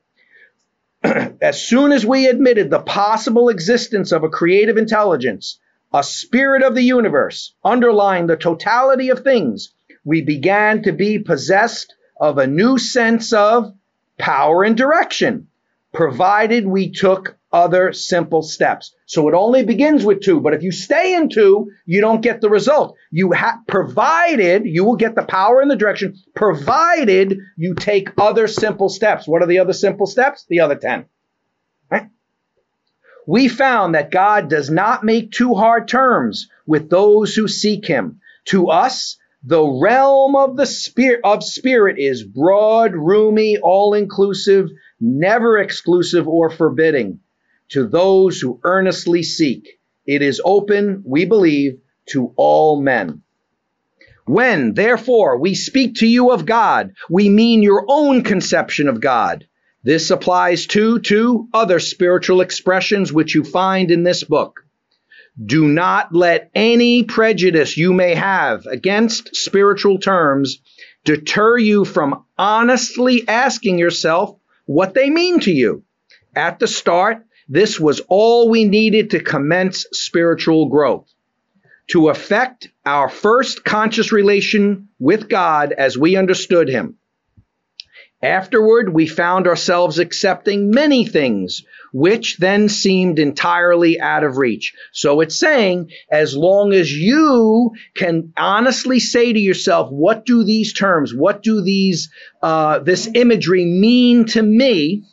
as 1.41 1.61
soon 1.61 1.91
as 1.91 2.05
we 2.05 2.27
admitted 2.27 2.69
the 2.69 2.79
possible 2.79 3.49
existence 3.49 4.11
of 4.11 4.23
a 4.23 4.29
creative 4.29 4.77
intelligence, 4.77 5.59
a 5.93 6.03
spirit 6.03 6.63
of 6.63 6.75
the 6.75 6.81
universe, 6.81 7.53
underlying 7.63 8.27
the 8.27 8.37
totality 8.37 9.09
of 9.09 9.19
things, 9.19 9.73
we 10.03 10.21
began 10.21 10.83
to 10.83 10.91
be 10.91 11.19
possessed 11.19 11.93
of 12.19 12.37
a 12.37 12.47
new 12.47 12.77
sense 12.77 13.33
of 13.33 13.73
power 14.23 14.63
and 14.63 14.77
direction, 14.77 15.47
provided 15.91 16.65
we 16.65 16.89
took 16.89 17.37
other 17.51 17.91
simple 17.91 18.41
steps. 18.41 18.95
So 19.05 19.27
it 19.27 19.33
only 19.33 19.65
begins 19.65 20.05
with 20.05 20.21
two, 20.21 20.39
but 20.39 20.53
if 20.53 20.63
you 20.63 20.71
stay 20.71 21.13
in 21.13 21.27
two, 21.27 21.71
you 21.85 21.99
don't 21.99 22.21
get 22.21 22.39
the 22.39 22.49
result. 22.49 22.95
You 23.11 23.33
have 23.33 23.67
provided 23.67 24.63
you 24.63 24.85
will 24.85 24.95
get 24.95 25.15
the 25.15 25.23
power 25.23 25.59
and 25.59 25.69
the 25.69 25.75
direction, 25.75 26.15
provided 26.33 27.37
you 27.57 27.75
take 27.75 28.11
other 28.17 28.47
simple 28.47 28.87
steps. 28.87 29.27
What 29.27 29.41
are 29.41 29.45
the 29.45 29.59
other 29.59 29.73
simple 29.73 30.07
steps? 30.07 30.45
The 30.47 30.61
other 30.61 30.75
10. 30.75 31.03
Right? 31.91 32.07
We 33.27 33.49
found 33.49 33.93
that 33.93 34.09
God 34.09 34.49
does 34.49 34.69
not 34.69 35.03
make 35.03 35.31
too 35.31 35.53
hard 35.53 35.89
terms 35.89 36.47
with 36.65 36.89
those 36.89 37.35
who 37.35 37.49
seek 37.49 37.85
him. 37.85 38.21
To 38.45 38.69
us, 38.69 39.17
the 39.43 39.63
realm 39.63 40.37
of 40.37 40.55
the 40.55 40.65
spirit 40.65 41.19
of 41.23 41.43
spirit 41.43 41.99
is 41.99 42.23
broad, 42.23 42.93
roomy, 42.95 43.57
all-inclusive, 43.57 44.69
never 45.01 45.57
exclusive 45.57 46.27
or 46.27 46.49
forbidding 46.49 47.19
to 47.69 47.85
those 47.85 48.39
who 48.39 48.61
earnestly 48.63 49.21
seek. 49.21 49.79
It 50.05 50.21
is 50.21 50.41
open, 50.45 51.03
we 51.05 51.25
believe, 51.25 51.79
to 52.11 52.33
all 52.37 52.81
men. 52.81 53.21
When, 54.25 54.73
therefore, 54.73 55.37
we 55.37 55.55
speak 55.55 55.95
to 55.95 56.07
you 56.07 56.31
of 56.31 56.45
God, 56.45 56.93
we 57.09 57.27
mean 57.27 57.61
your 57.61 57.85
own 57.89 58.23
conception 58.23 58.87
of 58.87 59.01
God. 59.01 59.45
This 59.83 60.09
applies 60.11 60.65
too 60.65 60.99
to 61.01 61.49
other 61.53 61.79
spiritual 61.79 62.39
expressions 62.39 63.11
which 63.11 63.35
you 63.35 63.43
find 63.43 63.91
in 63.91 64.03
this 64.03 64.23
book. 64.23 64.62
Do 65.41 65.67
not 65.67 66.13
let 66.13 66.51
any 66.53 67.03
prejudice 67.03 67.75
you 67.75 67.91
may 67.91 68.13
have 68.13 68.67
against 68.67 69.35
spiritual 69.35 69.97
terms 69.97 70.59
deter 71.03 71.57
you 71.57 71.85
from 71.85 72.23
honestly 72.37 73.27
asking 73.27 73.79
yourself 73.79 74.37
what 74.65 74.93
they 74.93 75.09
mean 75.09 75.39
to 75.41 75.51
you. 75.51 75.83
At 76.35 76.59
the 76.59 76.67
start, 76.67 77.25
this 77.49 77.79
was 77.79 77.99
all 78.07 78.49
we 78.49 78.65
needed 78.65 79.09
to 79.11 79.19
commence 79.19 79.85
spiritual 79.91 80.69
growth. 80.69 81.11
To 81.87 82.09
effect 82.09 82.69
our 82.85 83.09
first 83.09 83.63
conscious 83.63 84.11
relation 84.11 84.89
with 84.99 85.29
God 85.29 85.73
as 85.73 85.97
we 85.97 86.15
understood 86.15 86.69
Him. 86.69 86.97
Afterward, 88.21 88.93
we 88.93 89.05
found 89.07 89.47
ourselves 89.47 89.99
accepting 89.99 90.69
many 90.69 91.05
things 91.05 91.63
which 91.93 92.37
then 92.37 92.67
seemed 92.67 93.19
entirely 93.19 94.01
out 94.01 94.23
of 94.23 94.37
reach. 94.37 94.73
So 94.91 95.21
it's 95.21 95.39
saying, 95.39 95.91
as 96.11 96.35
long 96.35 96.73
as 96.73 96.91
you 96.91 97.71
can 97.95 98.33
honestly 98.35 98.99
say 98.99 99.31
to 99.31 99.39
yourself, 99.39 99.89
what 99.91 100.25
do 100.25 100.43
these 100.43 100.73
terms, 100.73 101.13
what 101.13 101.43
do 101.43 101.61
these, 101.63 102.09
uh, 102.41 102.79
this 102.79 103.07
imagery 103.13 103.63
mean 103.63 104.25
to 104.25 104.41
me? 104.41 105.03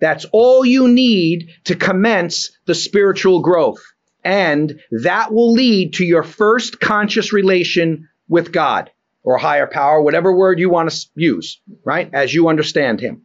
That's 0.00 0.24
all 0.32 0.64
you 0.64 0.88
need 0.88 1.50
to 1.64 1.74
commence 1.74 2.56
the 2.66 2.74
spiritual 2.74 3.42
growth. 3.42 3.82
And 4.22 4.80
that 5.02 5.32
will 5.32 5.52
lead 5.52 5.94
to 5.94 6.04
your 6.04 6.22
first 6.22 6.80
conscious 6.80 7.32
relation 7.32 8.08
with 8.28 8.52
God 8.52 8.90
or 9.22 9.36
higher 9.36 9.66
power, 9.66 10.00
whatever 10.00 10.34
word 10.34 10.58
you 10.58 10.70
want 10.70 10.90
to 10.90 11.06
use, 11.14 11.60
right? 11.84 12.08
As 12.12 12.32
you 12.32 12.48
understand 12.48 13.00
Him. 13.00 13.23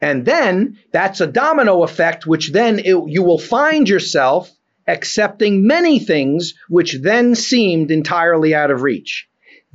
And 0.00 0.24
then 0.24 0.78
that's 0.92 1.20
a 1.20 1.26
domino 1.26 1.82
effect, 1.82 2.26
which 2.26 2.52
then 2.52 2.78
it, 2.78 2.96
you 3.08 3.22
will 3.22 3.38
find 3.38 3.88
yourself 3.88 4.50
accepting 4.86 5.66
many 5.66 5.98
things 5.98 6.54
which 6.68 6.94
then 7.00 7.34
seemed 7.34 7.90
entirely 7.90 8.54
out 8.54 8.70
of 8.70 8.82
reach. 8.82 9.28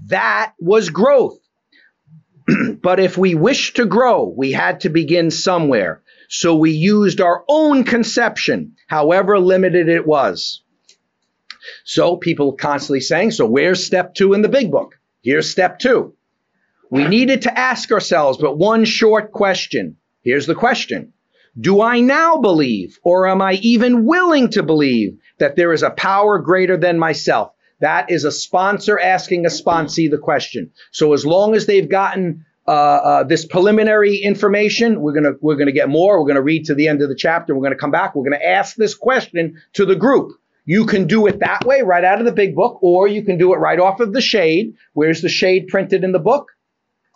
That 0.08 0.54
was 0.60 0.90
growth. 0.90 1.40
but 2.82 3.00
if 3.00 3.18
we 3.18 3.36
wished 3.36 3.78
to 3.78 3.86
grow, 3.86 4.34
we 4.36 4.52
had 4.52 4.82
to 4.82 4.90
begin 4.90 5.30
somewhere. 5.30 6.02
So 6.30 6.56
we 6.56 6.72
used 6.72 7.22
our 7.22 7.44
own 7.48 7.84
conception, 7.84 8.76
however 8.88 9.40
limited 9.40 9.88
it 9.88 10.08
was. 10.08 10.64
So 11.86 12.18
people 12.18 12.54
constantly 12.54 13.02
saying, 13.02 13.32
so 13.32 13.46
where's 13.46 13.86
step 13.86 14.16
two 14.16 14.34
in 14.34 14.42
the 14.42 14.50
big 14.50 14.72
book? 14.72 15.00
Here's 15.22 15.50
step 15.50 15.80
two. 15.80 16.16
We 16.90 17.08
needed 17.08 17.44
to 17.44 17.58
ask 17.58 17.92
ourselves 17.92 18.38
but 18.38 18.58
one 18.58 18.86
short 18.86 19.32
question. 19.32 19.98
Here's 20.24 20.48
the 20.48 20.56
question. 20.56 21.14
Do 21.60 21.82
I 21.82 22.00
now 22.00 22.38
believe, 22.38 22.98
or 23.04 23.28
am 23.28 23.42
I 23.42 23.54
even 23.62 24.06
willing 24.06 24.50
to 24.50 24.64
believe, 24.64 25.20
that 25.38 25.56
there 25.56 25.72
is 25.72 25.84
a 25.84 25.92
power 25.92 26.40
greater 26.40 26.78
than 26.78 26.98
myself? 26.98 27.52
That 27.80 28.10
is 28.10 28.24
a 28.24 28.32
sponsor 28.32 29.00
asking 29.00 29.46
a 29.46 29.50
sponsee 29.50 30.10
the 30.10 30.18
question. 30.18 30.72
So 30.92 31.14
as 31.14 31.26
long 31.26 31.54
as 31.54 31.66
they've 31.66 31.90
gotten 31.90 32.46
uh, 32.66 32.72
uh, 32.72 33.24
this 33.24 33.46
preliminary 33.46 34.16
information. 34.16 35.02
We're 35.02 35.14
gonna 35.14 35.34
we're 35.42 35.58
gonna 35.58 35.74
get 35.74 35.90
more. 35.90 36.22
We're 36.22 36.28
gonna 36.28 36.42
read 36.42 36.66
to 36.66 36.76
the 36.76 36.88
end 36.88 37.02
of 37.02 37.10
the 37.10 37.16
chapter. 37.16 37.54
We're 37.54 37.64
gonna 37.64 37.76
come 37.76 37.92
back. 37.92 38.16
We're 38.16 38.24
gonna 38.24 38.44
ask 38.44 38.78
this 38.78 38.96
question 38.96 39.62
to 39.74 39.86
the 39.86 39.98
group. 39.98 40.32
You 40.66 40.86
can 40.86 41.06
do 41.06 41.28
it 41.28 41.40
that 41.40 41.66
way, 41.66 41.82
right 41.82 42.06
out 42.06 42.20
of 42.20 42.26
the 42.26 42.32
big 42.32 42.56
book, 42.56 42.80
or 42.82 43.10
you 43.10 43.22
can 43.22 43.38
do 43.38 43.54
it 43.54 43.58
right 43.58 43.80
off 43.80 44.00
of 44.00 44.14
the 44.14 44.22
shade. 44.22 44.76
Where's 44.94 45.22
the 45.22 45.28
shade 45.28 45.68
printed 45.68 46.06
in 46.06 46.14
the 46.14 46.20
book? 46.20 46.52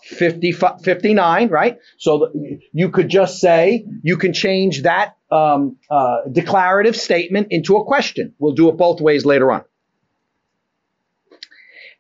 50, 0.04 0.51
59, 0.51 1.50
right? 1.50 1.80
So 1.98 2.32
you 2.72 2.89
could 2.89 3.10
just 3.10 3.39
say, 3.39 3.86
you 4.04 4.18
can 4.18 4.34
change 4.34 4.84
that 4.84 5.18
um, 5.32 5.77
uh, 5.89 6.18
declarative 6.32 6.96
statement 6.96 7.48
into 7.51 7.75
a 7.75 7.86
question. 7.86 8.34
We'll 8.39 8.54
do 8.54 8.70
it 8.70 8.77
both 8.77 9.01
ways 9.01 9.25
later 9.25 9.51
on. 9.51 9.63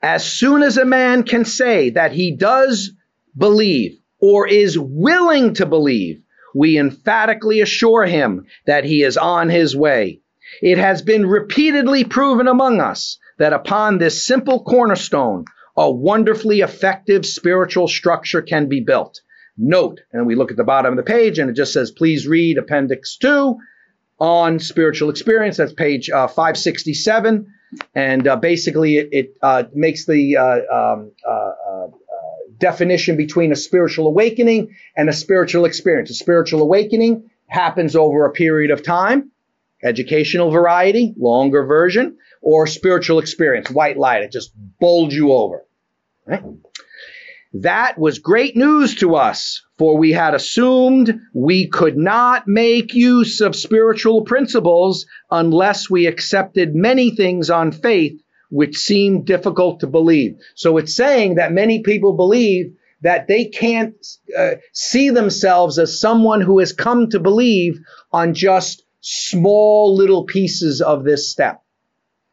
As 0.01 0.25
soon 0.25 0.61
as 0.61 0.77
a 0.77 0.85
man 0.85 1.23
can 1.23 1.43
say 1.43 1.89
that 1.91 2.11
he 2.11 2.35
does 2.35 2.91
believe 3.35 3.99
or 4.19 4.47
is 4.47 4.77
willing 4.77 5.55
to 5.55 5.65
believe, 5.65 6.21
we 6.55 6.77
emphatically 6.77 7.61
assure 7.61 8.05
him 8.05 8.45
that 8.65 8.83
he 8.83 9.03
is 9.03 9.17
on 9.17 9.49
his 9.49 9.75
way. 9.75 10.21
It 10.61 10.77
has 10.77 11.01
been 11.01 11.25
repeatedly 11.25 12.03
proven 12.03 12.47
among 12.47 12.79
us 12.79 13.19
that 13.37 13.53
upon 13.53 13.97
this 13.97 14.25
simple 14.25 14.63
cornerstone, 14.63 15.45
a 15.77 15.89
wonderfully 15.91 16.61
effective 16.61 17.25
spiritual 17.25 17.87
structure 17.87 18.41
can 18.41 18.67
be 18.67 18.81
built. 18.81 19.21
Note, 19.57 20.01
and 20.11 20.25
we 20.25 20.35
look 20.35 20.51
at 20.51 20.57
the 20.57 20.63
bottom 20.63 20.91
of 20.91 20.97
the 20.97 21.09
page 21.09 21.39
and 21.39 21.49
it 21.49 21.53
just 21.53 21.73
says, 21.73 21.91
please 21.91 22.27
read 22.27 22.57
Appendix 22.57 23.17
2 23.17 23.57
on 24.19 24.59
spiritual 24.59 25.09
experience. 25.09 25.57
That's 25.57 25.73
page 25.73 26.09
uh, 26.09 26.27
567. 26.27 27.53
And 27.93 28.27
uh, 28.27 28.35
basically, 28.37 28.95
it, 28.95 29.09
it 29.11 29.37
uh, 29.41 29.63
makes 29.73 30.05
the 30.05 30.37
uh, 30.37 30.59
um, 30.73 31.11
uh, 31.27 31.31
uh, 31.31 31.87
definition 32.57 33.17
between 33.17 33.51
a 33.51 33.55
spiritual 33.55 34.07
awakening 34.07 34.75
and 34.95 35.09
a 35.09 35.13
spiritual 35.13 35.65
experience. 35.65 36.09
A 36.09 36.13
spiritual 36.13 36.61
awakening 36.61 37.29
happens 37.47 37.95
over 37.95 38.25
a 38.25 38.31
period 38.31 38.71
of 38.71 38.83
time, 38.83 39.31
educational 39.83 40.49
variety, 40.49 41.13
longer 41.17 41.65
version, 41.65 42.17
or 42.41 42.67
spiritual 42.67 43.19
experience, 43.19 43.69
white 43.69 43.97
light. 43.97 44.23
It 44.23 44.31
just 44.31 44.51
bowls 44.79 45.13
you 45.13 45.33
over. 45.33 45.66
That 47.53 47.97
was 47.97 48.19
great 48.19 48.55
news 48.55 48.95
to 48.95 49.15
us, 49.15 49.63
for 49.77 49.97
we 49.97 50.11
had 50.11 50.35
assumed 50.35 51.19
we 51.33 51.67
could 51.67 51.97
not 51.97 52.47
make 52.47 52.93
use 52.93 53.41
of 53.41 53.55
spiritual 53.55 54.23
principles 54.23 55.05
unless 55.31 55.89
we 55.89 56.07
accepted 56.07 56.75
many 56.75 57.11
things 57.15 57.49
on 57.49 57.71
faith 57.71 58.21
which 58.49 58.77
seemed 58.77 59.25
difficult 59.25 59.79
to 59.79 59.87
believe. 59.87 60.37
So 60.55 60.77
it's 60.77 60.95
saying 60.95 61.35
that 61.35 61.51
many 61.51 61.81
people 61.83 62.13
believe 62.13 62.75
that 63.01 63.27
they 63.27 63.45
can't 63.45 63.95
uh, 64.37 64.55
see 64.73 65.09
themselves 65.09 65.79
as 65.79 65.99
someone 65.99 66.41
who 66.41 66.59
has 66.59 66.73
come 66.73 67.09
to 67.09 67.19
believe 67.19 67.79
on 68.11 68.33
just 68.33 68.83
small 69.01 69.95
little 69.95 70.25
pieces 70.25 70.81
of 70.81 71.03
this 71.03 71.29
step. 71.29 71.61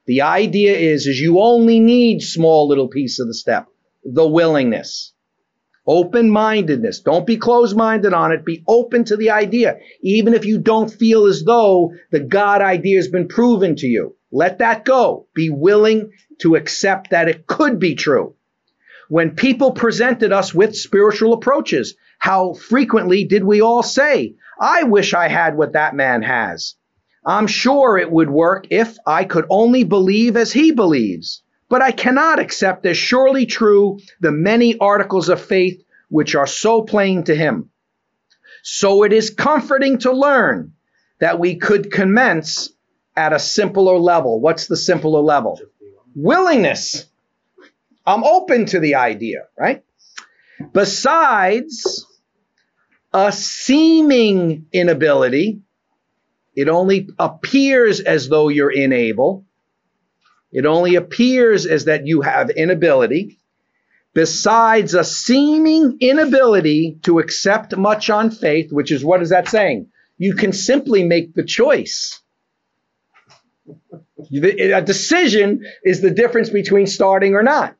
The 0.07 0.23
idea 0.23 0.77
is, 0.77 1.07
is 1.07 1.21
you 1.21 1.41
only 1.41 1.81
need 1.81 2.21
small 2.21 2.69
little 2.69 2.89
piece 2.89 3.21
of 3.21 3.27
the 3.27 3.35
step 3.35 3.67
the 4.05 4.27
willingness. 4.27 5.13
Open 5.87 6.31
mindedness. 6.31 7.01
Don't 7.01 7.27
be 7.27 7.37
closed 7.37 7.77
minded 7.77 8.15
on 8.15 8.33
it. 8.33 8.45
Be 8.45 8.65
open 8.67 9.05
to 9.05 9.17
the 9.17 9.31
idea. 9.31 9.79
Even 10.03 10.33
if 10.33 10.47
you 10.47 10.59
don't 10.59 10.91
feel 10.91 11.27
as 11.27 11.45
though 11.45 11.93
the 12.11 12.21
God 12.21 12.63
idea 12.63 12.97
has 12.97 13.09
been 13.09 13.29
proven 13.29 13.77
to 13.77 13.87
you, 13.87 14.17
let 14.33 14.59
that 14.59 14.87
go. 14.87 15.27
Be 15.35 15.51
willing 15.51 16.13
to 16.41 16.57
accept 16.57 17.11
that 17.11 17.29
it 17.29 17.47
could 17.47 17.79
be 17.79 17.95
true. 17.95 18.35
When 19.09 19.37
people 19.37 19.73
presented 19.73 20.33
us 20.33 20.55
with 20.55 20.75
spiritual 20.75 21.35
approaches, 21.35 21.95
how 22.19 22.55
frequently 22.55 23.25
did 23.25 23.45
we 23.45 23.61
all 23.61 23.83
say, 23.83 24.37
I 24.59 24.85
wish 24.85 25.13
I 25.13 25.29
had 25.29 25.59
what 25.59 25.75
that 25.75 25.95
man 25.95 26.23
has? 26.23 26.77
I'm 27.27 27.47
sure 27.47 27.99
it 27.99 28.11
would 28.11 28.31
work 28.31 28.67
if 28.71 28.97
I 29.07 29.25
could 29.25 29.45
only 29.51 29.85
believe 29.85 30.37
as 30.37 30.53
he 30.53 30.73
believes. 30.73 31.43
But 31.69 31.83
I 31.83 31.91
cannot 31.93 32.39
accept 32.39 32.87
as 32.87 32.97
surely 32.97 33.47
true 33.47 33.99
the 34.21 34.33
many 34.33 34.79
articles 34.79 35.29
of 35.29 35.41
faith 35.41 35.83
which 36.09 36.35
are 36.35 36.47
so 36.47 36.83
plain 36.83 37.25
to 37.25 37.35
him. 37.35 37.71
So 38.63 39.03
it 39.05 39.13
is 39.13 39.31
comforting 39.31 39.99
to 39.99 40.13
learn 40.13 40.73
that 41.19 41.39
we 41.39 41.57
could 41.57 41.91
commence 41.91 42.71
at 43.17 43.33
a 43.33 43.39
simpler 43.39 43.99
level. 43.99 44.41
What's 44.41 44.67
the 44.67 44.77
simpler 44.77 45.21
level? 45.21 45.61
Willingness. 46.15 47.07
I'm 48.07 48.25
open 48.25 48.67
to 48.67 48.81
the 48.81 48.97
idea, 48.97 49.47
right? 49.59 49.83
Besides 50.73 52.07
a 53.13 53.33
seeming 53.33 54.67
inability, 54.73 55.63
it 56.55 56.69
only 56.69 57.09
appears 57.19 58.01
as 58.01 58.29
though 58.29 58.49
you're 58.49 58.71
unable. 58.71 59.45
It 60.55 60.67
only 60.67 60.95
appears 60.95 61.67
as 61.67 61.87
that 61.87 62.07
you 62.07 62.21
have 62.21 62.49
inability, 62.49 63.41
besides 64.15 64.95
a 64.95 65.03
seeming 65.03 65.97
inability 66.01 67.01
to 67.03 67.19
accept 67.19 67.77
much 67.77 68.09
on 68.09 68.31
faith, 68.31 68.71
which 68.71 68.93
is 68.93 69.05
what 69.05 69.21
is 69.21 69.31
that 69.31 69.49
saying? 69.49 69.89
You 70.17 70.35
can 70.37 70.53
simply 70.53 71.03
make 71.03 71.35
the 71.35 71.43
choice. 71.43 72.21
A 74.33 74.81
decision 74.81 75.67
is 75.83 76.01
the 76.01 76.13
difference 76.13 76.51
between 76.51 76.87
starting 76.87 77.35
or 77.35 77.43
not. 77.43 77.75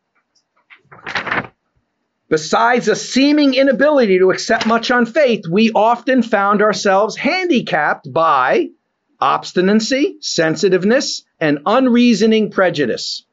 Besides 2.29 2.89
a 2.89 2.97
seeming 2.97 3.55
inability 3.55 4.19
to 4.19 4.33
accept 4.33 4.67
much 4.67 4.91
on 4.91 5.07
faith, 5.07 5.45
we 5.49 5.71
often 5.71 6.23
found 6.23 6.61
ourselves 6.61 7.17
handicapped 7.17 8.13
by 8.13 8.71
obstinacy, 9.21 10.17
sensitiveness, 10.21 11.23
and 11.41 11.61
unreasoning 11.67 12.51
prejudice. 12.51 13.25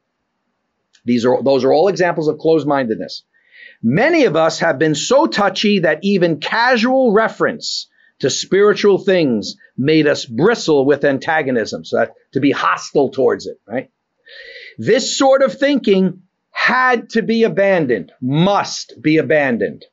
These 1.04 1.24
are, 1.24 1.42
those 1.42 1.64
are 1.64 1.72
all 1.72 1.88
examples 1.88 2.28
of 2.28 2.38
closed 2.38 2.66
mindedness. 2.66 3.24
Many 3.82 4.24
of 4.24 4.36
us 4.36 4.60
have 4.60 4.78
been 4.78 4.94
so 4.94 5.26
touchy 5.26 5.80
that 5.80 6.00
even 6.02 6.38
casual 6.38 7.12
reference 7.12 7.88
to 8.20 8.30
spiritual 8.30 8.98
things 8.98 9.56
made 9.76 10.06
us 10.06 10.24
bristle 10.24 10.86
with 10.86 11.04
antagonism, 11.04 11.84
so 11.84 11.96
that, 11.96 12.14
to 12.32 12.40
be 12.40 12.52
hostile 12.52 13.10
towards 13.10 13.46
it, 13.46 13.60
right? 13.66 13.90
This 14.78 15.18
sort 15.18 15.42
of 15.42 15.58
thinking 15.58 16.22
had 16.50 17.10
to 17.10 17.22
be 17.22 17.42
abandoned, 17.42 18.12
must 18.20 18.94
be 19.02 19.16
abandoned. 19.16 19.84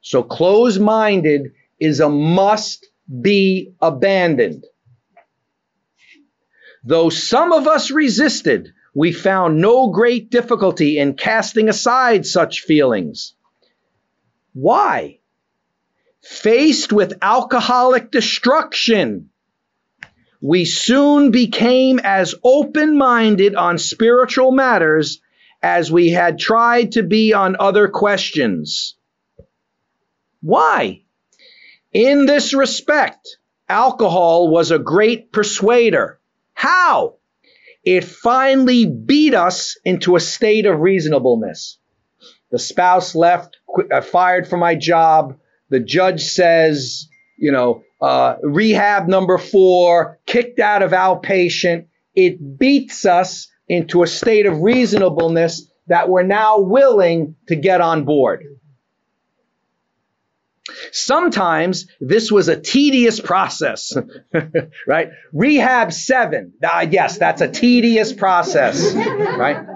So 0.00 0.22
closed 0.22 0.80
minded 0.80 1.52
is 1.78 2.00
a 2.00 2.08
must 2.08 2.86
be 3.20 3.74
abandoned. 3.82 4.64
Though 6.84 7.08
some 7.08 7.52
of 7.52 7.66
us 7.66 7.90
resisted, 7.90 8.74
we 8.94 9.12
found 9.12 9.60
no 9.60 9.88
great 9.88 10.30
difficulty 10.30 10.98
in 10.98 11.14
casting 11.14 11.68
aside 11.68 12.26
such 12.26 12.60
feelings. 12.60 13.34
Why? 14.52 15.20
Faced 16.22 16.92
with 16.92 17.18
alcoholic 17.22 18.10
destruction, 18.10 19.30
we 20.40 20.66
soon 20.66 21.30
became 21.30 21.98
as 22.04 22.34
open 22.44 22.98
minded 22.98 23.54
on 23.54 23.78
spiritual 23.78 24.52
matters 24.52 25.22
as 25.62 25.90
we 25.90 26.10
had 26.10 26.38
tried 26.38 26.92
to 26.92 27.02
be 27.02 27.32
on 27.32 27.56
other 27.58 27.88
questions. 27.88 28.94
Why? 30.42 31.02
In 31.94 32.26
this 32.26 32.52
respect, 32.52 33.38
alcohol 33.70 34.48
was 34.48 34.70
a 34.70 34.78
great 34.78 35.32
persuader. 35.32 36.20
How? 36.64 37.16
It 37.84 38.04
finally 38.04 38.86
beat 38.86 39.34
us 39.34 39.76
into 39.84 40.16
a 40.16 40.20
state 40.20 40.64
of 40.64 40.80
reasonableness. 40.80 41.76
The 42.50 42.58
spouse 42.58 43.14
left, 43.14 43.58
uh, 43.92 44.00
fired 44.00 44.48
from 44.48 44.60
my 44.60 44.74
job. 44.74 45.36
The 45.68 45.80
judge 45.80 46.22
says, 46.22 47.06
you 47.36 47.52
know, 47.52 47.82
uh, 48.00 48.36
rehab 48.42 49.08
number 49.08 49.36
four, 49.36 50.20
kicked 50.24 50.58
out 50.58 50.82
of 50.82 50.92
outpatient. 50.92 51.88
It 52.14 52.58
beats 52.58 53.04
us 53.04 53.48
into 53.68 54.02
a 54.02 54.06
state 54.06 54.46
of 54.46 54.62
reasonableness 54.62 55.70
that 55.88 56.08
we're 56.08 56.22
now 56.22 56.60
willing 56.60 57.36
to 57.48 57.56
get 57.56 57.82
on 57.82 58.06
board. 58.06 58.42
Sometimes 60.92 61.86
this 62.00 62.30
was 62.30 62.48
a 62.48 62.60
tedious 62.60 63.20
process, 63.20 63.92
right? 64.86 65.08
Rehab 65.32 65.92
seven, 65.92 66.54
uh, 66.62 66.86
yes, 66.90 67.18
that's 67.18 67.40
a 67.40 67.48
tedious 67.48 68.12
process, 68.12 68.94
right? 68.94 69.66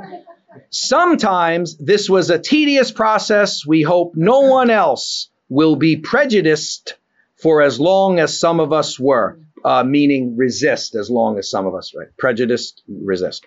Sometimes 0.71 1.77
this 1.79 2.11
was 2.11 2.31
a 2.31 2.38
tedious 2.38 2.90
process. 2.90 3.64
We 3.66 3.83
hope 3.83 4.12
no 4.16 4.40
one 4.40 4.71
else 4.71 5.31
will 5.49 5.77
be 5.77 5.97
prejudiced 5.97 6.94
for 7.40 7.62
as 7.62 7.79
long 7.81 8.18
as 8.18 8.38
some 8.38 8.61
of 8.61 8.73
us 8.73 8.99
were, 8.99 9.38
uh, 9.64 9.85
meaning 9.85 10.37
resist 10.37 10.94
as 10.94 11.11
long 11.11 11.38
as 11.38 11.51
some 11.51 11.66
of 11.66 11.75
us, 11.75 11.92
right? 11.97 12.09
Prejudiced, 12.18 12.83
resist. 12.88 13.47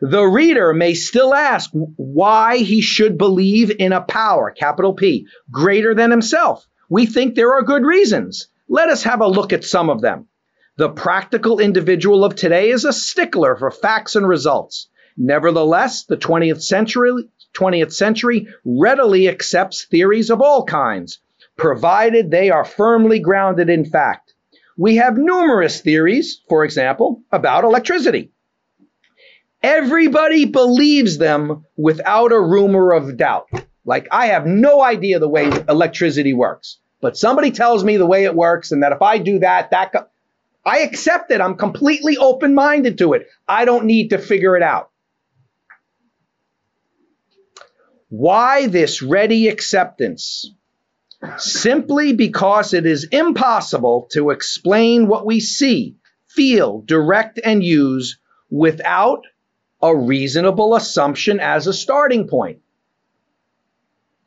The 0.00 0.22
reader 0.22 0.72
may 0.74 0.94
still 0.94 1.34
ask 1.34 1.70
why 1.72 2.58
he 2.58 2.80
should 2.82 3.18
believe 3.18 3.72
in 3.78 3.92
a 3.92 4.00
power, 4.00 4.50
capital 4.50 4.94
P, 4.94 5.26
greater 5.50 5.94
than 5.94 6.10
himself. 6.10 6.66
We 6.88 7.06
think 7.06 7.34
there 7.34 7.54
are 7.54 7.62
good 7.62 7.84
reasons. 7.84 8.48
Let 8.68 8.88
us 8.88 9.02
have 9.02 9.20
a 9.20 9.26
look 9.28 9.52
at 9.52 9.64
some 9.64 9.90
of 9.90 10.00
them. 10.00 10.28
The 10.76 10.88
practical 10.88 11.58
individual 11.58 12.24
of 12.24 12.34
today 12.34 12.70
is 12.70 12.84
a 12.84 12.92
stickler 12.92 13.56
for 13.56 13.70
facts 13.70 14.16
and 14.16 14.26
results. 14.26 14.88
Nevertheless, 15.16 16.04
the 16.04 16.16
20th 16.16 16.62
century, 16.62 17.28
20th 17.54 17.92
century 17.92 18.48
readily 18.64 19.28
accepts 19.28 19.84
theories 19.84 20.30
of 20.30 20.40
all 20.40 20.64
kinds, 20.64 21.20
provided 21.56 22.30
they 22.30 22.50
are 22.50 22.64
firmly 22.64 23.18
grounded 23.18 23.68
in 23.68 23.84
fact. 23.84 24.34
We 24.76 24.96
have 24.96 25.18
numerous 25.18 25.80
theories, 25.80 26.40
for 26.48 26.64
example, 26.64 27.22
about 27.32 27.64
electricity. 27.64 28.30
Everybody 29.60 30.44
believes 30.44 31.18
them 31.18 31.64
without 31.76 32.30
a 32.30 32.40
rumor 32.40 32.92
of 32.92 33.16
doubt. 33.16 33.48
Like, 33.88 34.06
I 34.10 34.26
have 34.26 34.44
no 34.44 34.82
idea 34.82 35.18
the 35.18 35.30
way 35.30 35.50
electricity 35.66 36.34
works, 36.34 36.76
but 37.00 37.16
somebody 37.16 37.50
tells 37.50 37.82
me 37.82 37.96
the 37.96 38.04
way 38.04 38.24
it 38.24 38.34
works, 38.34 38.70
and 38.70 38.82
that 38.82 38.92
if 38.92 39.00
I 39.00 39.16
do 39.16 39.38
that, 39.38 39.70
that 39.70 39.92
co- 39.92 40.06
I 40.62 40.80
accept 40.80 41.30
it. 41.30 41.40
I'm 41.40 41.56
completely 41.56 42.18
open 42.18 42.54
minded 42.54 42.98
to 42.98 43.14
it. 43.14 43.28
I 43.48 43.64
don't 43.64 43.86
need 43.86 44.10
to 44.10 44.18
figure 44.18 44.58
it 44.58 44.62
out. 44.62 44.90
Why 48.10 48.66
this 48.66 49.00
ready 49.00 49.48
acceptance? 49.48 50.52
Simply 51.38 52.12
because 52.12 52.74
it 52.74 52.84
is 52.84 53.04
impossible 53.10 54.08
to 54.12 54.28
explain 54.28 55.06
what 55.06 55.24
we 55.24 55.40
see, 55.40 55.96
feel, 56.26 56.82
direct, 56.82 57.40
and 57.42 57.64
use 57.64 58.18
without 58.50 59.22
a 59.80 59.96
reasonable 59.96 60.74
assumption 60.74 61.40
as 61.40 61.66
a 61.66 61.72
starting 61.72 62.28
point. 62.28 62.58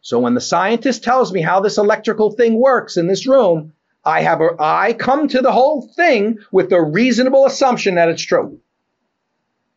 So 0.01 0.19
when 0.19 0.33
the 0.33 0.41
scientist 0.41 1.03
tells 1.03 1.31
me 1.31 1.41
how 1.41 1.59
this 1.59 1.77
electrical 1.77 2.31
thing 2.31 2.59
works 2.59 2.97
in 2.97 3.07
this 3.07 3.27
room, 3.27 3.73
I 4.03 4.21
have 4.21 4.41
a, 4.41 4.49
I 4.59 4.93
come 4.93 5.27
to 5.27 5.41
the 5.41 5.51
whole 5.51 5.87
thing 5.95 6.39
with 6.51 6.71
a 6.71 6.81
reasonable 6.81 7.45
assumption 7.45 7.95
that 7.95 8.09
it's 8.09 8.23
true. 8.23 8.59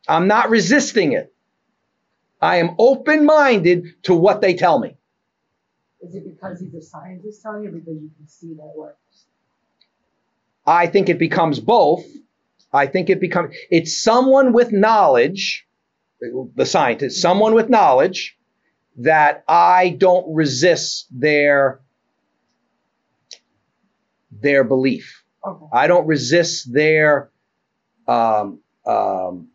I'm 0.09 0.27
not 0.27 0.49
resisting 0.49 1.13
it. 1.13 1.33
I 2.41 2.57
am 2.57 2.75
open 2.79 3.25
minded 3.27 4.03
to 4.05 4.15
what 4.15 4.41
they 4.41 4.55
tell 4.55 4.79
me. 4.79 4.97
Is 6.01 6.15
it 6.15 6.25
because 6.25 6.61
he's 6.61 6.75
a 6.75 6.83
scientist 6.83 7.43
telling 7.43 7.63
you, 7.65 7.69
or 7.71 7.73
because 7.73 8.03
you 8.03 8.11
can 8.17 8.29
see 8.29 8.55
that 8.55 8.73
works? 8.77 9.27
I 10.67 10.87
think 10.87 11.09
it 11.09 11.19
becomes 11.19 11.61
both. 11.61 12.05
I 12.73 12.87
think 12.87 13.09
it 13.09 13.21
becomes 13.21 13.55
it's 13.71 14.03
someone 14.03 14.53
with 14.53 14.73
knowledge, 14.73 15.67
the 16.21 16.67
scientist, 16.67 17.21
someone 17.21 17.55
with 17.55 17.69
knowledge 17.69 18.37
that 18.97 19.45
I 19.49 19.91
don't 19.91 20.35
resist 20.35 21.07
their 21.11 21.81
their 24.31 24.65
belief. 24.65 25.25
Okay. 25.47 25.67
I 25.73 25.87
don't 25.87 26.07
resist 26.07 26.73
their 26.73 27.31
um, 28.07 28.61
um, 28.87 29.49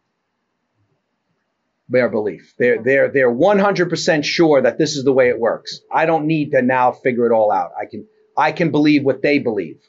their 1.87 2.09
belief. 2.09 2.53
They're 2.57 2.81
they're 2.81 3.09
they're 3.09 3.33
100% 3.33 4.23
sure 4.23 4.61
that 4.61 4.77
this 4.77 4.95
is 4.95 5.03
the 5.03 5.13
way 5.13 5.29
it 5.29 5.39
works. 5.39 5.81
I 5.91 6.05
don't 6.05 6.25
need 6.27 6.51
to 6.51 6.61
now 6.61 6.91
figure 6.91 7.25
it 7.25 7.31
all 7.31 7.51
out. 7.51 7.71
I 7.79 7.85
can 7.85 8.05
I 8.37 8.51
can 8.51 8.71
believe 8.71 9.03
what 9.03 9.21
they 9.21 9.39
believe. 9.39 9.79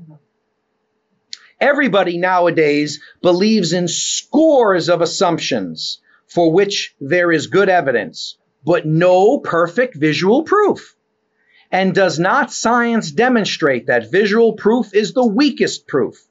Mhm. 0.00 0.18
Everybody 1.60 2.18
nowadays 2.18 3.00
believes 3.20 3.72
in 3.72 3.88
scores 3.88 4.88
of 4.88 5.00
assumptions 5.00 6.00
for 6.28 6.52
which 6.52 6.94
there 7.00 7.32
is 7.32 7.48
good 7.48 7.68
evidence, 7.68 8.38
but 8.68 8.84
no 8.84 9.38
perfect 9.38 9.94
visual 9.94 10.42
proof. 10.42 10.94
And 11.72 11.94
does 11.94 12.18
not 12.18 12.52
science 12.52 13.10
demonstrate 13.10 13.86
that 13.86 14.10
visual 14.10 14.52
proof 14.52 14.94
is 14.94 15.14
the 15.14 15.26
weakest 15.26 15.88
proof? 15.88 16.22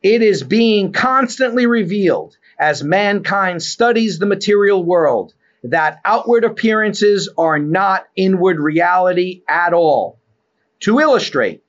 It 0.00 0.22
is 0.22 0.44
being 0.44 0.92
constantly 0.92 1.66
revealed 1.66 2.36
as 2.56 2.84
mankind 2.84 3.64
studies 3.64 4.20
the 4.20 4.26
material 4.26 4.84
world 4.84 5.34
that 5.64 5.98
outward 6.04 6.44
appearances 6.44 7.28
are 7.36 7.58
not 7.58 8.06
inward 8.14 8.60
reality 8.60 9.42
at 9.48 9.72
all. 9.72 10.20
To 10.82 11.00
illustrate, 11.00 11.63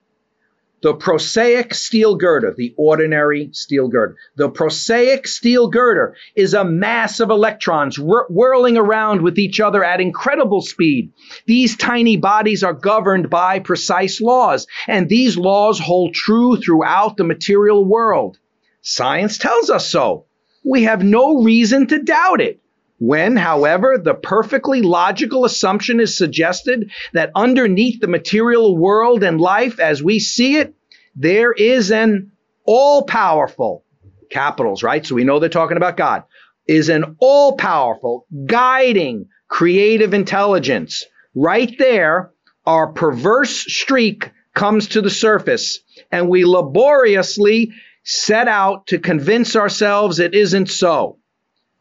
the 0.82 0.94
prosaic 0.94 1.72
steel 1.72 2.16
girder, 2.16 2.54
the 2.56 2.74
ordinary 2.76 3.48
steel 3.52 3.88
girder. 3.88 4.16
The 4.36 4.50
prosaic 4.50 5.26
steel 5.26 5.68
girder 5.68 6.16
is 6.34 6.54
a 6.54 6.64
mass 6.64 7.18
of 7.18 7.30
electrons 7.30 7.98
whir- 7.98 8.26
whirling 8.28 8.76
around 8.76 9.22
with 9.22 9.38
each 9.38 9.58
other 9.58 9.82
at 9.82 10.00
incredible 10.00 10.60
speed. 10.60 11.12
These 11.46 11.76
tiny 11.76 12.16
bodies 12.16 12.62
are 12.62 12.74
governed 12.74 13.30
by 13.30 13.58
precise 13.60 14.20
laws, 14.20 14.66
and 14.86 15.08
these 15.08 15.36
laws 15.36 15.78
hold 15.78 16.14
true 16.14 16.56
throughout 16.56 17.16
the 17.16 17.24
material 17.24 17.84
world. 17.84 18.38
Science 18.82 19.38
tells 19.38 19.70
us 19.70 19.90
so. 19.90 20.26
We 20.64 20.84
have 20.84 21.02
no 21.02 21.42
reason 21.42 21.86
to 21.88 22.02
doubt 22.02 22.40
it. 22.40 22.60
When, 22.98 23.36
however, 23.36 23.98
the 24.02 24.14
perfectly 24.14 24.80
logical 24.80 25.44
assumption 25.44 26.00
is 26.00 26.16
suggested 26.16 26.90
that 27.12 27.30
underneath 27.34 28.00
the 28.00 28.08
material 28.08 28.76
world 28.76 29.22
and 29.22 29.40
life 29.40 29.78
as 29.80 30.02
we 30.02 30.18
see 30.18 30.56
it, 30.56 30.74
there 31.14 31.52
is 31.52 31.90
an 31.90 32.32
all 32.64 33.02
powerful, 33.04 33.84
capitals, 34.30 34.82
right? 34.82 35.04
So 35.04 35.14
we 35.14 35.24
know 35.24 35.38
they're 35.38 35.48
talking 35.48 35.76
about 35.76 35.96
God, 35.96 36.24
is 36.66 36.88
an 36.88 37.16
all 37.20 37.56
powerful, 37.56 38.26
guiding, 38.46 39.28
creative 39.48 40.14
intelligence. 40.14 41.04
Right 41.34 41.74
there, 41.78 42.32
our 42.64 42.88
perverse 42.92 43.50
streak 43.50 44.30
comes 44.54 44.88
to 44.88 45.02
the 45.02 45.10
surface, 45.10 45.80
and 46.10 46.30
we 46.30 46.46
laboriously 46.46 47.72
set 48.04 48.48
out 48.48 48.86
to 48.86 48.98
convince 48.98 49.54
ourselves 49.54 50.18
it 50.18 50.34
isn't 50.34 50.70
so. 50.70 51.18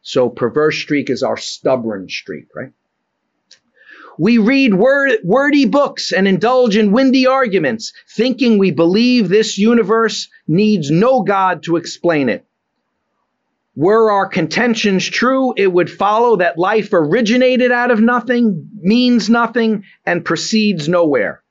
So 0.08 0.30
perverse 0.30 0.78
streak 0.78 1.10
is 1.10 1.24
our 1.24 1.36
stubborn 1.36 2.08
streak, 2.10 2.46
right? 2.56 2.72
We 4.20 4.38
read 4.38 4.76
word, 4.76 5.18
wordy 5.24 5.65
books 5.65 6.12
and 6.12 6.28
indulge 6.28 6.78
in 6.78 6.91
windy 6.91 7.26
arguments, 7.26 7.91
thinking 8.15 8.60
we 8.60 8.70
believe 8.70 9.30
this 9.30 9.58
universe 9.58 10.30
needs 10.48 10.91
no 10.91 11.24
God 11.24 11.63
to 11.63 11.78
explain 11.78 12.30
it. 12.30 12.46
Were 13.76 14.12
our 14.12 14.28
contentions 14.28 15.04
true, 15.04 15.56
it 15.58 15.74
would 15.74 15.89
follow 15.89 16.36
that 16.36 16.60
life 16.60 16.89
originated 16.94 17.72
out 17.72 17.89
of 17.89 18.00
nothing, 18.00 18.70
means 18.80 19.28
nothing, 19.28 19.86
and 20.06 20.24
proceeds 20.24 20.88
nowhere. 20.88 21.41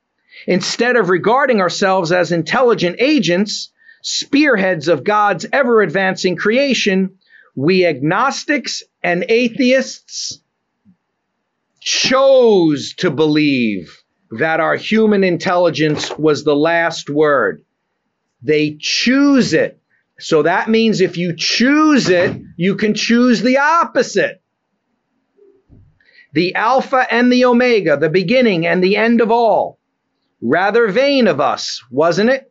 Instead 0.46 0.94
of 0.94 1.10
regarding 1.10 1.60
ourselves 1.60 2.12
as 2.12 2.30
intelligent 2.30 2.96
agents, 3.00 3.72
spearheads 4.00 4.86
of 4.86 5.02
God's 5.02 5.44
ever 5.52 5.82
advancing 5.82 6.36
creation, 6.36 7.18
we 7.54 7.86
agnostics 7.86 8.82
and 9.02 9.24
atheists 9.28 10.40
chose 11.80 12.94
to 12.94 13.10
believe 13.10 14.02
that 14.30 14.60
our 14.60 14.74
human 14.74 15.22
intelligence 15.22 16.10
was 16.18 16.42
the 16.42 16.56
last 16.56 17.08
word. 17.08 17.64
They 18.42 18.76
choose 18.80 19.52
it. 19.52 19.80
So 20.18 20.42
that 20.42 20.68
means 20.68 21.00
if 21.00 21.16
you 21.16 21.34
choose 21.36 22.08
it, 22.08 22.40
you 22.56 22.76
can 22.76 22.94
choose 22.94 23.42
the 23.42 23.58
opposite. 23.58 24.40
The 26.32 26.54
Alpha 26.54 27.06
and 27.08 27.30
the 27.30 27.44
Omega, 27.44 27.96
the 27.96 28.08
beginning 28.08 28.66
and 28.66 28.82
the 28.82 28.96
end 28.96 29.20
of 29.20 29.30
all. 29.30 29.78
Rather 30.40 30.88
vain 30.88 31.28
of 31.28 31.40
us, 31.40 31.82
wasn't 31.90 32.30
it? 32.30 32.50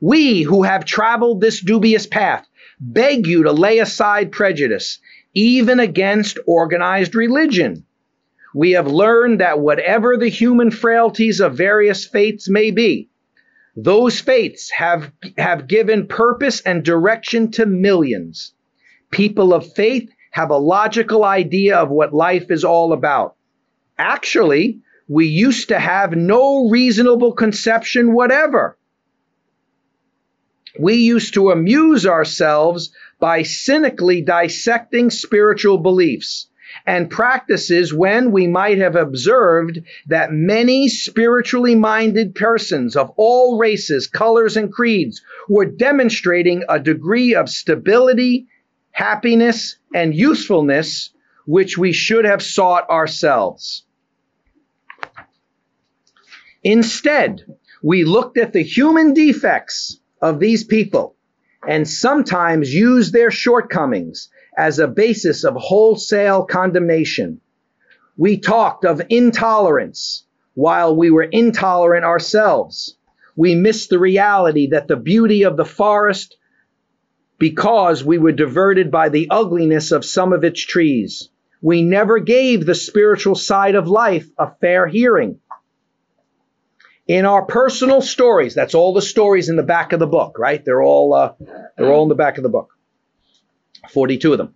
We 0.00 0.42
who 0.42 0.62
have 0.62 0.84
traveled 0.84 1.40
this 1.40 1.60
dubious 1.60 2.06
path 2.06 2.46
beg 2.82 3.28
you 3.28 3.44
to 3.44 3.52
lay 3.52 3.78
aside 3.78 4.32
prejudice, 4.32 4.98
even 5.34 5.78
against 5.78 6.38
organized 6.46 7.14
religion. 7.14 7.86
We 8.54 8.72
have 8.72 8.88
learned 8.88 9.40
that 9.40 9.60
whatever 9.60 10.16
the 10.16 10.28
human 10.28 10.70
frailties 10.70 11.40
of 11.40 11.56
various 11.56 12.04
faiths 12.04 12.48
may 12.48 12.72
be, 12.72 13.08
those 13.76 14.20
faiths 14.20 14.70
have, 14.72 15.12
have 15.38 15.68
given 15.68 16.08
purpose 16.08 16.60
and 16.60 16.84
direction 16.84 17.52
to 17.52 17.64
millions. 17.64 18.52
People 19.10 19.54
of 19.54 19.72
faith 19.74 20.10
have 20.32 20.50
a 20.50 20.56
logical 20.56 21.24
idea 21.24 21.76
of 21.76 21.88
what 21.88 22.12
life 22.12 22.50
is 22.50 22.64
all 22.64 22.92
about. 22.92 23.36
Actually, 23.96 24.80
we 25.08 25.26
used 25.26 25.68
to 25.68 25.78
have 25.78 26.12
no 26.12 26.68
reasonable 26.68 27.32
conception 27.32 28.12
whatever. 28.12 28.76
We 30.78 30.94
used 30.94 31.34
to 31.34 31.50
amuse 31.50 32.06
ourselves 32.06 32.90
by 33.20 33.42
cynically 33.42 34.22
dissecting 34.22 35.10
spiritual 35.10 35.78
beliefs 35.78 36.48
and 36.86 37.10
practices 37.10 37.92
when 37.92 38.32
we 38.32 38.46
might 38.46 38.78
have 38.78 38.96
observed 38.96 39.80
that 40.06 40.32
many 40.32 40.88
spiritually 40.88 41.74
minded 41.74 42.34
persons 42.34 42.96
of 42.96 43.12
all 43.16 43.58
races, 43.58 44.06
colors, 44.06 44.56
and 44.56 44.72
creeds 44.72 45.22
were 45.48 45.66
demonstrating 45.66 46.62
a 46.68 46.80
degree 46.80 47.34
of 47.34 47.50
stability 47.50 48.46
happiness, 48.92 49.76
and 49.94 50.14
usefulness 50.14 51.10
which 51.46 51.76
we 51.76 51.92
should 51.92 52.24
have 52.24 52.42
sought 52.42 52.88
ourselves. 52.88 53.84
Instead, 56.62 57.42
we 57.82 58.04
looked 58.04 58.38
at 58.38 58.52
the 58.52 58.62
human 58.62 59.12
defects 59.12 59.98
of 60.22 60.38
these 60.38 60.64
people 60.64 61.16
and 61.66 61.86
sometimes 61.86 62.72
use 62.72 63.10
their 63.10 63.30
shortcomings 63.30 64.28
as 64.56 64.78
a 64.78 64.88
basis 64.88 65.44
of 65.44 65.54
wholesale 65.56 66.44
condemnation. 66.44 67.40
We 68.16 68.38
talked 68.38 68.84
of 68.84 69.02
intolerance 69.08 70.24
while 70.54 70.94
we 70.94 71.10
were 71.10 71.22
intolerant 71.22 72.04
ourselves. 72.04 72.96
We 73.36 73.54
missed 73.54 73.90
the 73.90 73.98
reality 73.98 74.68
that 74.70 74.88
the 74.88 74.96
beauty 74.96 75.44
of 75.44 75.56
the 75.56 75.64
forest 75.64 76.36
because 77.38 78.04
we 78.04 78.18
were 78.18 78.32
diverted 78.32 78.90
by 78.90 79.08
the 79.08 79.28
ugliness 79.30 79.90
of 79.90 80.04
some 80.04 80.32
of 80.32 80.44
its 80.44 80.60
trees. 80.60 81.30
We 81.60 81.82
never 81.82 82.18
gave 82.18 82.66
the 82.66 82.74
spiritual 82.74 83.34
side 83.34 83.74
of 83.74 83.88
life 83.88 84.28
a 84.38 84.50
fair 84.60 84.86
hearing. 84.86 85.40
In 87.08 87.24
our 87.24 87.44
personal 87.44 88.00
stories, 88.00 88.54
that's 88.54 88.74
all 88.74 88.94
the 88.94 89.02
stories 89.02 89.48
in 89.48 89.56
the 89.56 89.62
back 89.62 89.92
of 89.92 89.98
the 89.98 90.06
book, 90.06 90.38
right? 90.38 90.64
They're 90.64 90.82
all 90.82 91.14
uh, 91.14 91.32
they're 91.76 91.92
all 91.92 92.04
in 92.04 92.08
the 92.08 92.14
back 92.14 92.36
of 92.36 92.42
the 92.42 92.48
book. 92.48 92.70
42 93.90 94.32
of 94.32 94.38
them. 94.38 94.54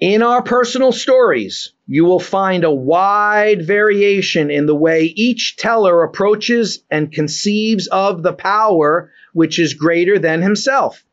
In 0.00 0.22
our 0.22 0.42
personal 0.42 0.92
stories, 0.92 1.72
you 1.86 2.04
will 2.04 2.20
find 2.20 2.64
a 2.64 2.70
wide 2.70 3.66
variation 3.66 4.50
in 4.50 4.66
the 4.66 4.74
way 4.74 5.04
each 5.04 5.56
teller 5.56 6.02
approaches 6.02 6.82
and 6.90 7.12
conceives 7.12 7.86
of 7.86 8.22
the 8.22 8.34
power 8.34 9.10
which 9.32 9.58
is 9.58 9.74
greater 9.74 10.18
than 10.18 10.42
himself. 10.42 11.04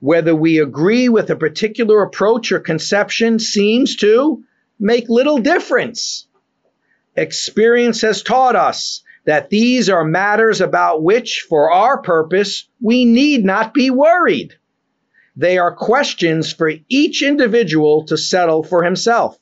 Whether 0.00 0.34
we 0.34 0.58
agree 0.58 1.08
with 1.08 1.30
a 1.30 1.36
particular 1.36 2.02
approach 2.02 2.52
or 2.52 2.60
conception 2.60 3.38
seems 3.38 3.96
to 3.96 4.44
make 4.78 5.08
little 5.08 5.38
difference. 5.38 6.26
Experience 7.16 8.02
has 8.02 8.22
taught 8.22 8.54
us 8.54 9.02
that 9.28 9.50
these 9.50 9.90
are 9.90 10.04
matters 10.04 10.62
about 10.62 11.02
which, 11.02 11.44
for 11.50 11.70
our 11.70 12.00
purpose, 12.00 12.66
we 12.80 13.04
need 13.04 13.44
not 13.44 13.74
be 13.74 13.90
worried. 13.90 14.54
They 15.36 15.58
are 15.58 15.76
questions 15.76 16.50
for 16.50 16.72
each 16.88 17.22
individual 17.22 18.04
to 18.06 18.16
settle 18.16 18.62
for 18.62 18.82
himself. 18.82 19.38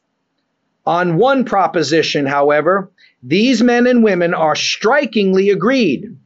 On 0.84 1.18
one 1.18 1.44
proposition, 1.44 2.26
however, 2.26 2.90
these 3.22 3.62
men 3.62 3.86
and 3.86 4.02
women 4.02 4.34
are 4.34 4.56
strikingly 4.56 5.50
agreed. 5.50 6.16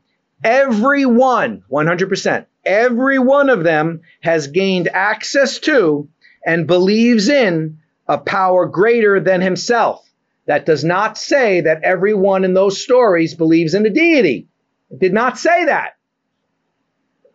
Every 0.42 1.05
one, 1.05 1.62
100%, 1.70 2.46
every 2.64 3.18
one 3.18 3.51
of 3.51 3.62
them 3.62 4.01
has 4.23 4.46
gained 4.46 4.88
access 4.88 5.59
to 5.59 6.09
and 6.46 6.66
believes 6.66 7.29
in 7.29 7.81
a 8.09 8.16
power 8.16 8.64
greater 8.64 9.20
than 9.20 9.42
himself. 9.42 10.10
That 10.50 10.66
does 10.66 10.82
not 10.82 11.16
say 11.16 11.60
that 11.60 11.84
everyone 11.84 12.42
in 12.42 12.54
those 12.54 12.82
stories 12.82 13.36
believes 13.36 13.72
in 13.72 13.86
a 13.86 13.88
deity. 13.88 14.48
It 14.90 14.98
did 14.98 15.12
not 15.12 15.38
say 15.38 15.66
that. 15.66 15.90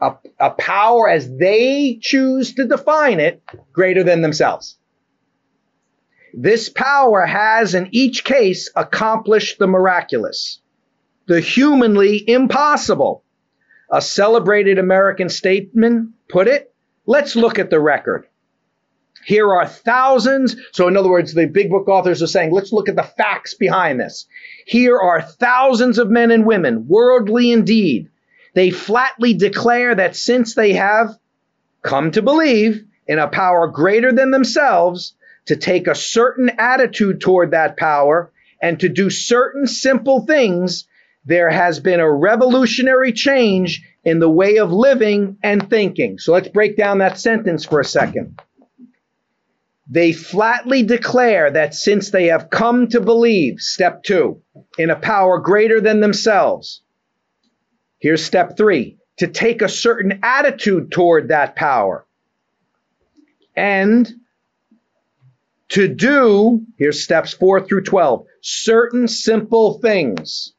A, 0.02 0.16
a 0.38 0.50
power 0.50 1.08
as 1.08 1.34
they 1.34 1.98
choose 2.02 2.56
to 2.56 2.68
define 2.68 3.22
it 3.22 3.42
greater 3.72 4.04
than 4.04 4.22
themselves. 4.22 4.78
This 6.34 6.68
power 6.68 7.26
has 7.26 7.74
in 7.74 7.88
each 7.94 8.26
case 8.26 8.70
accomplished 8.76 9.60
the 9.60 9.68
miraculous, 9.68 10.60
the 11.26 11.40
humanly 11.40 12.22
impossible. 12.30 13.24
A 13.90 14.02
celebrated 14.02 14.78
American 14.78 15.30
statesman 15.30 16.16
put 16.28 16.50
it. 16.50 16.76
Let's 17.06 17.38
look 17.38 17.60
at 17.60 17.70
the 17.70 17.80
record. 17.80 18.28
Here 19.26 19.52
are 19.52 19.68
thousands. 19.68 20.56
So, 20.72 20.88
in 20.88 20.96
other 20.96 21.10
words, 21.10 21.34
the 21.34 21.48
big 21.48 21.70
book 21.70 21.88
authors 21.88 22.22
are 22.22 22.28
saying, 22.28 22.52
let's 22.52 22.72
look 22.72 22.90
at 22.90 22.96
the 22.96 23.04
facts 23.04 23.56
behind 23.56 24.00
this. 24.00 24.28
Here 24.66 24.98
are 24.98 25.22
thousands 25.22 25.98
of 25.98 26.10
men 26.10 26.32
and 26.32 26.46
women, 26.46 26.88
worldly 26.88 27.52
indeed. 27.52 28.10
They 28.54 28.70
flatly 28.70 29.34
declare 29.34 29.96
that 29.96 30.16
since 30.16 30.56
they 30.56 30.74
have 30.74 31.18
come 31.82 32.12
to 32.12 32.22
believe 32.22 32.86
in 33.08 33.20
a 33.20 33.28
power 33.28 33.68
greater 33.68 34.12
than 34.12 34.32
themselves, 34.32 35.16
to 35.46 35.56
take 35.56 35.88
a 35.88 35.96
certain 35.96 36.52
attitude 36.58 37.22
toward 37.22 37.52
that 37.52 37.78
power 37.78 38.32
and 38.62 38.80
to 38.80 38.90
do 38.90 39.10
certain 39.10 39.68
simple 39.68 40.26
things, 40.26 40.88
there 41.26 41.50
has 41.50 41.80
been 41.80 42.00
a 42.00 42.12
revolutionary 42.12 43.12
change 43.12 43.84
in 44.04 44.20
the 44.20 44.30
way 44.30 44.58
of 44.58 44.72
living 44.72 45.38
and 45.44 45.70
thinking. 45.70 46.20
So 46.20 46.34
let's 46.34 46.48
break 46.48 46.78
down 46.78 47.00
that 47.00 47.20
sentence 47.20 47.66
for 47.66 47.80
a 47.80 47.86
second. 47.86 48.40
They 49.88 50.14
flatly 50.14 50.84
declare 50.84 51.52
that 51.52 51.76
since 51.76 52.10
they 52.10 52.26
have 52.28 52.50
come 52.50 52.88
to 52.90 53.00
believe, 53.00 53.60
step 53.60 54.04
two, 54.04 54.42
in 54.78 54.90
a 54.90 54.96
power 54.96 55.40
greater 55.40 55.80
than 55.80 56.00
themselves. 56.00 56.82
Here's 58.00 58.24
step 58.24 58.58
three 58.58 58.98
to 59.18 59.28
take 59.28 59.62
a 59.62 59.70
certain 59.70 60.20
attitude 60.24 60.92
toward 60.92 61.30
that 61.30 61.56
power. 61.56 62.06
And 63.56 64.12
to 65.70 65.88
do, 65.88 66.66
here's 66.78 67.04
steps 67.04 67.34
four 67.34 67.62
through 67.62 67.84
12, 67.84 68.26
certain 68.42 69.08
simple 69.08 69.80
things. 69.80 70.54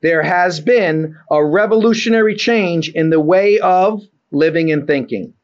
There 0.00 0.22
has 0.22 0.60
been 0.60 1.16
a 1.30 1.44
revolutionary 1.44 2.36
change 2.36 2.88
in 2.88 3.10
the 3.10 3.20
way 3.20 3.58
of 3.58 4.02
living 4.30 4.70
and 4.72 4.86
thinking. 4.86 5.34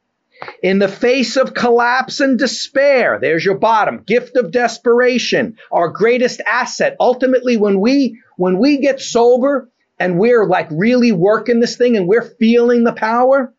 In 0.61 0.79
the 0.79 0.87
face 0.87 1.37
of 1.37 1.53
collapse 1.53 2.19
and 2.19 2.37
despair, 2.37 3.19
there's 3.21 3.45
your 3.45 3.57
bottom, 3.57 4.03
gift 4.05 4.35
of 4.35 4.51
desperation, 4.51 5.57
our 5.71 5.89
greatest 5.89 6.41
asset. 6.47 6.95
Ultimately, 6.99 7.57
when 7.57 7.79
we 7.79 8.21
when 8.37 8.57
we 8.57 8.77
get 8.77 9.01
sober 9.01 9.69
and 9.99 10.19
we're 10.19 10.45
like 10.45 10.67
really 10.71 11.11
working 11.11 11.59
this 11.59 11.77
thing 11.77 11.95
and 11.95 12.07
we're 12.07 12.35
feeling 12.39 12.83
the 12.83 12.93
power, 12.93 13.53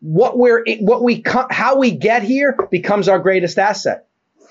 what 0.00 0.38
we're 0.38 0.64
what 0.80 1.02
we 1.02 1.22
how 1.50 1.78
we 1.78 1.90
get 1.92 2.22
here 2.22 2.56
becomes 2.70 3.08
our 3.08 3.18
greatest 3.18 3.58
asset. 3.58 4.06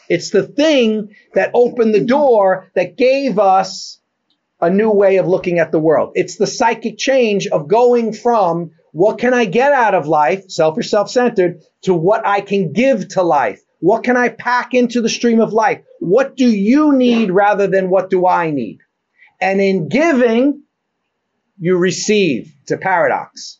It's 0.10 0.30
the 0.30 0.44
thing 0.44 1.16
that 1.34 1.52
opened 1.54 1.94
the 1.94 2.06
door 2.06 2.72
that 2.76 2.96
gave 2.98 3.40
us 3.40 4.00
a 4.62 4.70
new 4.70 4.92
way 4.92 5.18
of 5.18 5.28
looking 5.28 5.60
at 5.60 5.72
the 5.72 5.80
world. 5.80 6.14
It's 6.16 6.38
the 6.38 6.48
psychic 6.48 6.98
change 6.98 7.48
of 7.48 7.68
going 7.68 8.14
from 8.14 8.72
what 8.96 9.18
can 9.18 9.34
I 9.34 9.44
get 9.44 9.74
out 9.74 9.94
of 9.94 10.08
life, 10.08 10.50
selfish, 10.50 10.90
self 10.90 11.10
centered, 11.12 11.62
to 11.82 11.94
what 11.94 12.26
I 12.26 12.40
can 12.40 12.72
give 12.72 13.10
to 13.10 13.24
life? 13.24 13.62
What 13.82 14.06
can 14.06 14.16
I 14.16 14.30
pack 14.30 14.74
into 14.74 15.02
the 15.02 15.10
stream 15.10 15.42
of 15.42 15.52
life? 15.52 15.82
What 16.00 16.38
do 16.38 16.50
you 16.50 16.94
need 16.94 17.30
rather 17.30 17.68
than 17.68 17.90
what 17.90 18.10
do 18.10 18.26
I 18.26 18.52
need? 18.52 18.80
And 19.42 19.60
in 19.60 19.90
giving, 19.90 20.64
you 21.60 21.76
receive. 21.76 22.54
It's 22.62 22.72
a 22.72 22.78
paradox. 22.78 23.60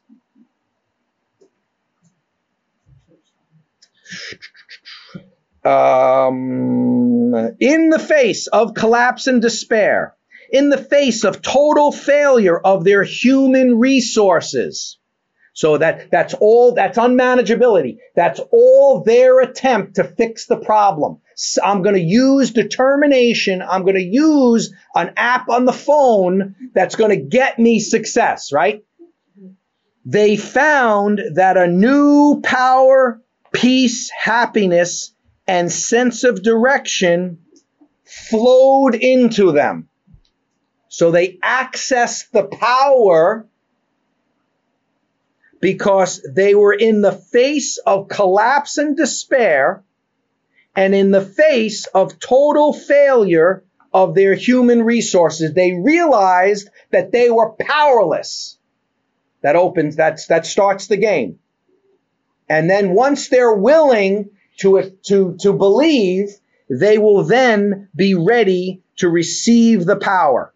Um, 5.66 7.36
in 7.60 7.90
the 7.90 8.00
face 8.00 8.48
of 8.48 8.74
collapse 8.74 9.28
and 9.28 9.42
despair, 9.42 10.16
in 10.50 10.70
the 10.70 10.78
face 10.78 11.26
of 11.26 11.42
total 11.42 11.92
failure 11.92 12.58
of 12.58 12.86
their 12.86 13.04
human 13.04 13.80
resources, 13.80 14.98
so 15.56 15.78
that 15.78 16.12
that's 16.12 16.34
all 16.34 16.74
that's 16.74 16.98
unmanageability. 16.98 18.00
That's 18.14 18.42
all 18.52 19.04
their 19.04 19.40
attempt 19.40 19.96
to 19.96 20.04
fix 20.04 20.48
the 20.48 20.58
problem. 20.58 21.22
So 21.38 21.62
I'm 21.64 21.82
going 21.82 21.96
to 21.96 22.02
use 22.02 22.52
determination. 22.52 23.62
I'm 23.62 23.84
going 23.84 23.96
to 23.96 24.02
use 24.02 24.74
an 24.94 25.14
app 25.16 25.48
on 25.48 25.64
the 25.64 25.72
phone 25.72 26.56
that's 26.74 26.98
going 26.98 27.12
to 27.12 27.26
get 27.26 27.58
me 27.58 27.80
success, 27.80 28.52
right? 28.52 28.84
They 30.04 30.36
found 30.36 31.22
that 31.36 31.56
a 31.56 31.68
new 31.68 32.42
power, 32.44 33.22
peace, 33.54 34.12
happiness, 34.12 35.16
and 35.48 35.72
sense 35.72 36.26
of 36.26 36.44
direction 36.44 37.40
flowed 38.04 38.94
into 38.94 39.54
them. 39.54 39.88
So 40.90 41.12
they 41.12 41.38
accessed 41.38 42.32
the 42.32 42.44
power 42.44 43.48
because 45.60 46.22
they 46.30 46.56
were 46.56 46.74
in 46.74 47.02
the 47.02 47.12
face 47.12 47.78
of 47.78 48.08
collapse 48.08 48.78
and 48.78 48.96
despair 48.96 49.84
and 50.76 50.94
in 50.94 51.12
the 51.12 51.22
face 51.26 51.86
of 51.88 52.20
total 52.20 52.74
failure 52.74 53.64
of 53.94 54.14
their 54.14 54.36
human 54.36 54.84
resources. 54.84 55.54
They 55.54 55.72
realized 55.72 56.70
that 56.92 57.12
they 57.12 57.32
were 57.32 57.54
powerless. 57.54 58.58
That 59.42 59.56
opens, 59.56 59.96
that's, 59.96 60.28
that 60.28 60.46
starts 60.46 60.88
the 60.88 60.98
game. 60.98 61.40
And 62.50 62.70
then 62.70 62.92
once 62.94 63.30
they're 63.30 63.54
willing 63.54 64.32
to, 64.58 64.98
to, 65.04 65.38
to 65.42 65.54
believe, 65.54 66.30
they 66.70 66.98
will 66.98 67.24
then 67.24 67.90
be 67.96 68.16
ready 68.16 68.82
to 68.98 69.10
receive 69.10 69.86
the 69.86 69.96
power. 69.96 70.54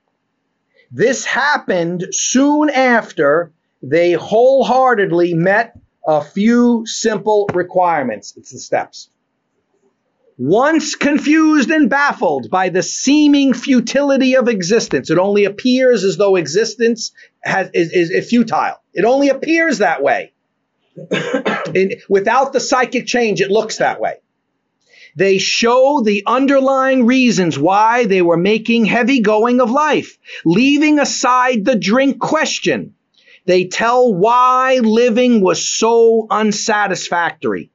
This 0.92 1.24
happened 1.24 2.08
soon 2.12 2.70
after 2.70 3.54
they 3.82 4.14
wholeheartedly 4.14 5.34
met 5.34 5.78
a 6.06 6.22
few 6.22 6.86
simple 6.86 7.50
requirements. 7.54 8.34
It's 8.38 8.52
the 8.52 8.60
steps. 8.60 9.10
Once 10.38 10.96
confused 10.96 11.70
and 11.70 11.90
baffled 11.90 12.50
by 12.50 12.70
the 12.70 12.82
seeming 12.82 13.54
futility 13.54 14.38
of 14.38 14.48
existence, 14.48 15.10
it 15.10 15.18
only 15.18 15.44
appears 15.44 16.06
as 16.06 16.16
though 16.16 16.38
existence 16.38 17.12
has, 17.42 17.70
is, 17.74 17.92
is, 17.92 18.30
futile. 18.30 18.82
It 18.94 19.04
only 19.04 19.30
appears 19.30 19.80
that 19.80 20.02
way. 20.02 20.32
Without 22.08 22.54
the 22.54 22.60
psychic 22.62 23.06
change, 23.06 23.42
it 23.42 23.52
looks 23.52 23.78
that 23.78 24.00
way. 24.00 24.16
They 25.18 25.40
show 25.40 26.02
the 26.02 26.24
underlying 26.26 27.06
reasons 27.06 27.60
why 27.60 28.06
they 28.06 28.22
were 28.22 28.38
making 28.38 28.86
heavy 28.86 29.20
going 29.20 29.60
of 29.60 29.70
life, 29.70 30.18
leaving 30.46 31.00
aside 31.00 31.66
the 31.66 31.76
drink 31.76 32.20
question. 32.20 32.96
They 33.46 33.66
tell 33.66 34.14
why 34.14 34.80
living 34.82 35.42
was 35.42 35.68
so 35.68 36.28
unsatisfactory. 36.30 37.72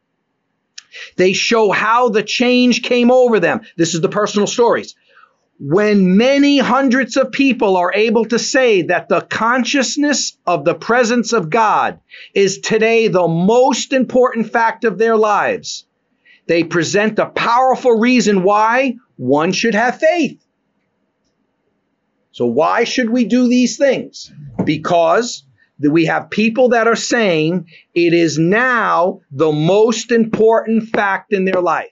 They 1.17 1.33
show 1.33 1.71
how 1.71 2.09
the 2.09 2.23
change 2.23 2.83
came 2.83 3.11
over 3.11 3.41
them. 3.41 3.63
This 3.77 3.95
is 3.95 4.01
the 4.01 4.09
personal 4.09 4.47
stories. 4.47 4.95
When 5.59 6.17
many 6.17 6.59
hundreds 6.59 7.17
of 7.17 7.31
people 7.31 7.77
are 7.77 7.93
able 7.95 8.25
to 8.27 8.39
say 8.39 8.83
that 8.83 9.09
the 9.09 9.21
consciousness 9.21 10.37
of 10.47 10.65
the 10.65 10.75
presence 10.75 11.33
of 11.33 11.51
God 11.51 12.01
is 12.35 12.59
today 12.59 13.09
the 13.09 13.29
most 13.29 13.93
important 13.93 14.53
fact 14.53 14.85
of 14.85 14.99
their 14.99 15.17
lives, 15.17 15.87
they 16.47 16.65
present 16.65 17.19
a 17.19 17.27
powerful 17.27 17.99
reason 17.99 18.43
why 18.43 18.97
one 19.17 19.53
should 19.53 19.75
have 19.75 19.99
faith. 20.01 20.45
So, 22.33 22.47
why 22.47 22.83
should 22.83 23.11
we 23.11 23.25
do 23.25 23.49
these 23.49 23.77
things? 23.77 24.33
Because 24.65 25.45
that 25.81 25.91
we 25.91 26.07
have 26.07 26.31
people 26.31 26.71
that 26.71 26.87
are 26.87 26.97
saying 26.97 27.69
it 27.95 28.13
is 28.13 28.39
now 28.39 29.21
the 29.31 29.53
most 29.53 30.13
important 30.13 30.89
fact 30.89 31.33
in 31.33 31.45
their 31.45 31.61
life. 31.61 31.91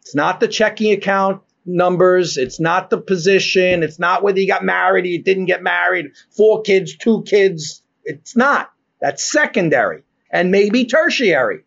It's 0.00 0.14
not 0.14 0.40
the 0.40 0.48
checking 0.48 0.92
account 0.92 1.42
numbers, 1.64 2.36
it's 2.36 2.60
not 2.60 2.90
the 2.90 3.00
position, 3.00 3.82
it's 3.82 3.98
not 3.98 4.22
whether 4.22 4.38
you 4.38 4.46
got 4.46 4.64
married 4.64 5.04
or 5.04 5.08
you 5.08 5.22
didn't 5.22 5.46
get 5.46 5.62
married, 5.62 6.12
four 6.30 6.62
kids, 6.62 6.96
two 6.96 7.22
kids. 7.22 7.82
It's 8.04 8.36
not. 8.36 8.70
That's 9.00 9.22
secondary 9.22 10.02
and 10.30 10.50
maybe 10.50 10.84
tertiary. 10.84 11.64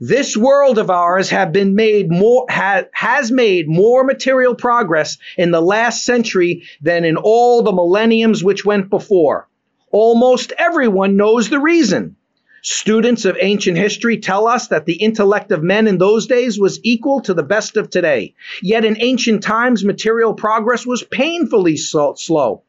This 0.00 0.36
world 0.36 0.76
of 0.76 0.90
ours 0.90 1.30
have 1.30 1.52
been 1.52 1.74
made 1.74 2.10
more 2.10 2.44
ha, 2.50 2.82
has 2.92 3.32
made 3.32 3.66
more 3.66 4.04
material 4.04 4.54
progress 4.54 5.16
in 5.38 5.52
the 5.52 5.62
last 5.62 6.04
century 6.04 6.64
than 6.82 7.06
in 7.06 7.16
all 7.16 7.62
the 7.62 7.72
millenniums 7.72 8.44
which 8.44 8.62
went 8.62 8.90
before. 8.90 9.48
Almost 9.90 10.52
everyone 10.58 11.16
knows 11.16 11.48
the 11.48 11.60
reason. 11.60 12.16
Students 12.60 13.24
of 13.24 13.38
ancient 13.40 13.78
history 13.78 14.18
tell 14.18 14.46
us 14.46 14.68
that 14.68 14.84
the 14.84 14.96
intellect 14.96 15.50
of 15.50 15.62
men 15.62 15.86
in 15.86 15.96
those 15.96 16.26
days 16.26 16.60
was 16.60 16.78
equal 16.82 17.22
to 17.22 17.32
the 17.32 17.42
best 17.42 17.78
of 17.78 17.88
today. 17.88 18.34
Yet 18.60 18.84
in 18.84 19.00
ancient 19.00 19.42
times, 19.42 19.82
material 19.82 20.34
progress 20.34 20.84
was 20.84 21.04
painfully 21.04 21.78
slow. 21.78 22.64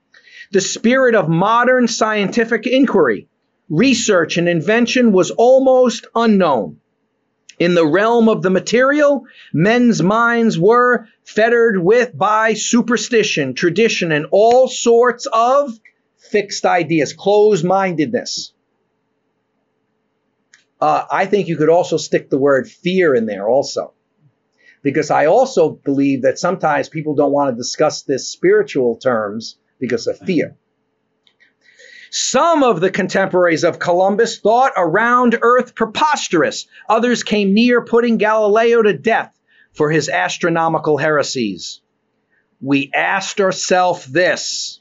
The 0.54 0.62
spirit 0.62 1.14
of 1.14 1.28
modern 1.28 1.90
scientific 1.90 2.66
inquiry, 2.68 3.28
research, 3.70 4.38
and 4.38 4.48
invention 4.48 5.12
was 5.12 5.32
almost 5.32 6.08
unknown. 6.16 6.78
In 7.60 7.74
the 7.74 7.88
realm 7.88 8.30
of 8.30 8.44
the 8.44 8.52
material, 8.52 9.26
men's 9.52 10.04
minds 10.04 10.60
were 10.60 11.08
fettered 11.24 11.84
with 11.84 12.16
by 12.16 12.54
superstition, 12.54 13.56
tradition, 13.56 14.12
and 14.12 14.28
all 14.32 14.68
sorts 14.68 15.28
of 15.32 15.80
fixed 16.18 16.66
ideas, 16.66 17.14
closed 17.14 17.66
mindedness. 17.66 18.54
Uh, 20.80 21.06
I 21.10 21.26
think 21.26 21.48
you 21.48 21.58
could 21.58 21.70
also 21.70 21.98
stick 21.98 22.30
the 22.30 22.38
word 22.38 22.70
fear 22.70 23.16
in 23.16 23.26
there 23.26 23.48
also. 23.48 23.94
Because 24.84 25.10
I 25.10 25.26
also 25.26 25.70
believe 25.70 26.22
that 26.22 26.38
sometimes 26.38 26.88
people 26.88 27.16
don't 27.16 27.32
want 27.32 27.52
to 27.52 27.58
discuss 27.58 28.04
this 28.04 28.30
spiritual 28.30 28.98
terms 28.98 29.58
because 29.80 30.06
of 30.06 30.20
fear. 30.20 30.56
Some 32.10 32.64
of 32.64 32.80
the 32.80 32.90
contemporaries 32.90 33.64
of 33.64 33.80
Columbus 33.80 34.40
thought 34.40 34.74
a 34.78 34.88
round 34.88 35.38
earth 35.42 35.76
preposterous. 35.76 36.68
Others 36.88 37.24
came 37.24 37.54
near 37.54 37.84
putting 37.84 38.18
Galileo 38.18 38.82
to 38.82 38.94
death 38.94 39.38
for 39.74 39.92
his 39.92 40.10
astronomical 40.10 40.98
heresies. 40.98 41.82
We 42.62 42.92
asked 42.94 43.42
ourselves 43.42 44.06
this 44.06 44.80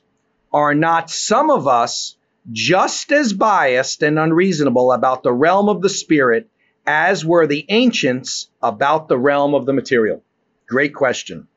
Are 0.53 0.75
not 0.75 1.11
some 1.11 1.51
of 1.51 1.67
us 1.67 2.17
just 2.53 3.11
as 3.13 3.33
biased 3.33 4.03
and 4.03 4.19
unreasonable 4.19 4.93
about 4.93 5.23
the 5.23 5.33
realm 5.33 5.69
of 5.69 5.83
the 5.83 5.89
spirit 5.89 6.49
as 6.87 7.25
were 7.25 7.47
the 7.47 7.67
ancients 7.69 8.49
about 8.63 9.09
the 9.09 9.19
realm 9.19 9.55
of 9.55 9.67
the 9.67 9.73
material? 9.73 10.23
Great 10.69 10.95
question. 10.95 11.49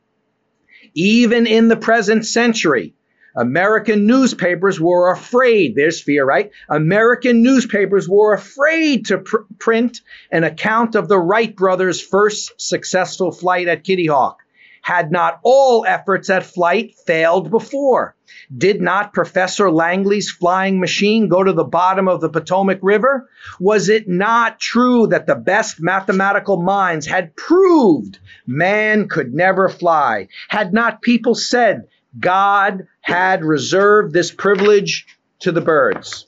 Even 0.95 1.45
in 1.45 1.67
the 1.67 1.77
present 1.77 2.25
century, 2.25 2.95
American 3.36 4.08
newspapers 4.08 4.80
were 4.80 5.12
afraid, 5.12 5.76
there's 5.76 6.02
fear, 6.02 6.26
right? 6.26 6.52
American 6.68 7.44
newspapers 7.44 8.08
were 8.10 8.34
afraid 8.34 9.06
to 9.08 9.20
pr- 9.20 9.38
print 9.60 10.02
an 10.32 10.44
account 10.44 10.96
of 10.96 11.08
the 11.08 11.20
Wright 11.20 11.56
brothers' 11.56 12.02
first 12.02 12.60
successful 12.60 13.32
flight 13.32 13.68
at 13.68 13.84
Kitty 13.84 14.08
Hawk. 14.08 14.39
Had 14.82 15.12
not 15.12 15.39
all 15.44 15.86
efforts 15.86 16.30
at 16.30 16.46
flight 16.46 16.96
failed 17.06 17.52
before? 17.52 18.15
Did 18.56 18.82
not 18.82 19.13
Professor 19.13 19.70
Langley's 19.70 20.32
flying 20.32 20.80
machine 20.80 21.28
go 21.28 21.44
to 21.44 21.54
the 21.54 21.63
bottom 21.63 22.08
of 22.08 22.22
the 22.22 22.30
Potomac 22.30 22.80
River? 22.82 23.30
Was 23.60 23.89
it 23.89 24.08
not 24.08 24.60
true 24.60 25.08
that 25.08 25.28
the 25.28 25.36
best 25.36 25.80
mathematical 25.80 26.62
minds 26.62 27.06
had 27.06 27.36
proved 27.36 28.18
man 28.48 29.08
could 29.08 29.34
never 29.34 29.70
fly? 29.70 30.30
Had 30.48 30.74
not 30.74 31.02
people 31.02 31.36
said 31.36 31.88
God 32.17 32.88
had 33.02 33.43
reserved 33.43 34.13
this 34.13 34.32
privilege 34.32 35.06
to 35.39 35.52
the 35.52 35.62
birds. 35.62 36.26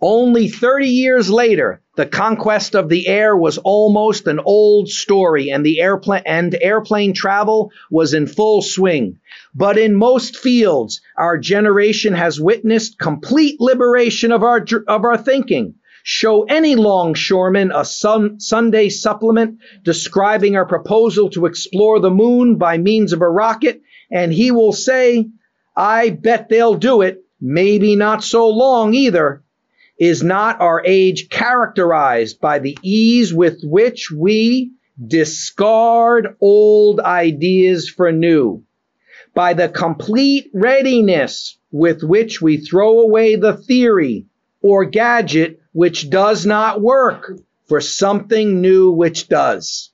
Only 0.00 0.48
30 0.48 0.86
years 0.86 1.28
later, 1.28 1.80
the 1.96 2.06
conquest 2.06 2.76
of 2.76 2.88
the 2.88 3.08
air 3.08 3.36
was 3.36 3.58
almost 3.58 4.28
an 4.28 4.38
old 4.38 4.88
story 4.88 5.50
and 5.50 5.66
the 5.66 5.80
airplane 5.80 6.22
and 6.24 6.56
airplane 6.60 7.12
travel 7.12 7.72
was 7.90 8.14
in 8.14 8.28
full 8.28 8.62
swing. 8.62 9.18
But 9.56 9.76
in 9.76 9.96
most 9.96 10.36
fields, 10.36 11.00
our 11.16 11.36
generation 11.36 12.14
has 12.14 12.40
witnessed 12.40 13.00
complete 13.00 13.60
liberation 13.60 14.30
of 14.30 14.44
our 14.44 14.64
of 14.86 15.04
our 15.04 15.18
thinking. 15.18 15.74
Show 16.02 16.44
any 16.44 16.76
longshoreman 16.76 17.72
a 17.74 17.84
sun, 17.84 18.40
Sunday 18.40 18.88
supplement 18.88 19.58
describing 19.82 20.56
our 20.56 20.66
proposal 20.66 21.30
to 21.30 21.46
explore 21.46 22.00
the 22.00 22.10
moon 22.10 22.56
by 22.56 22.78
means 22.78 23.12
of 23.12 23.20
a 23.20 23.28
rocket, 23.28 23.82
and 24.10 24.32
he 24.32 24.50
will 24.50 24.72
say, 24.72 25.28
I 25.76 26.10
bet 26.10 26.48
they'll 26.48 26.74
do 26.74 27.02
it, 27.02 27.24
maybe 27.40 27.96
not 27.96 28.24
so 28.24 28.48
long 28.48 28.94
either. 28.94 29.42
Is 29.98 30.22
not 30.22 30.60
our 30.60 30.82
age 30.84 31.28
characterized 31.28 32.40
by 32.40 32.60
the 32.60 32.78
ease 32.82 33.34
with 33.34 33.60
which 33.64 34.12
we 34.12 34.72
discard 35.04 36.36
old 36.40 37.00
ideas 37.00 37.88
for 37.88 38.12
new? 38.12 38.62
By 39.34 39.54
the 39.54 39.68
complete 39.68 40.50
readiness 40.54 41.58
with 41.70 42.02
which 42.02 42.40
we 42.40 42.58
throw 42.58 43.00
away 43.00 43.36
the 43.36 43.56
theory 43.56 44.26
or 44.62 44.84
gadget 44.84 45.57
which 45.72 46.10
does 46.10 46.46
not 46.46 46.80
work 46.80 47.32
for 47.66 47.80
something 47.80 48.60
new 48.60 48.90
which 48.90 49.28
does. 49.28 49.90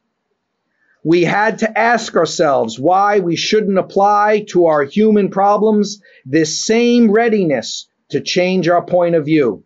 We 1.05 1.25
had 1.25 1.59
to 1.59 1.79
ask 1.79 2.17
ourselves 2.17 2.81
why 2.81 3.21
we 3.21 3.37
shouldn't 3.37 3.79
apply 3.79 4.47
to 4.49 4.67
our 4.67 4.85
human 4.85 5.29
problems 5.29 6.01
this 6.25 6.65
same 6.65 7.11
readiness 7.11 7.87
to 8.09 8.21
change 8.21 8.69
our 8.69 8.85
point 8.85 9.15
of 9.15 9.27
view. 9.27 9.65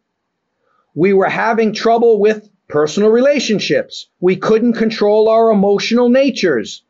We 0.95 1.13
were 1.13 1.29
having 1.29 1.73
trouble 1.73 2.19
with 2.19 2.51
personal 2.69 3.11
relationships. 3.11 4.09
We 4.21 4.37
couldn't 4.37 4.73
control 4.73 5.29
our 5.29 5.51
emotional 5.51 6.09
natures. 6.09 6.83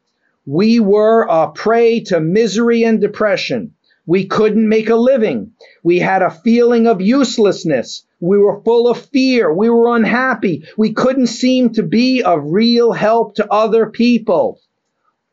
We 0.47 0.81
were 0.81 1.27
a 1.29 1.51
prey 1.51 2.01
to 2.05 2.21
misery 2.21 2.85
and 2.85 3.01
depression. 3.01 3.75
We 4.09 4.25
couldn't 4.25 4.66
make 4.66 4.88
a 4.88 4.97
living. 4.97 5.53
We 5.83 5.99
had 5.99 6.22
a 6.22 6.30
feeling 6.30 6.87
of 6.87 7.03
uselessness. 7.03 8.07
We 8.20 8.39
were 8.39 8.62
full 8.62 8.89
of 8.89 9.05
fear. 9.05 9.53
We 9.53 9.68
were 9.68 9.95
unhappy. 9.95 10.64
We 10.78 10.95
couldn't 10.95 11.26
seem 11.26 11.74
to 11.74 11.83
be 11.83 12.22
of 12.22 12.41
real 12.43 12.93
help 12.93 13.35
to 13.35 13.53
other 13.53 13.91
people. 13.91 14.61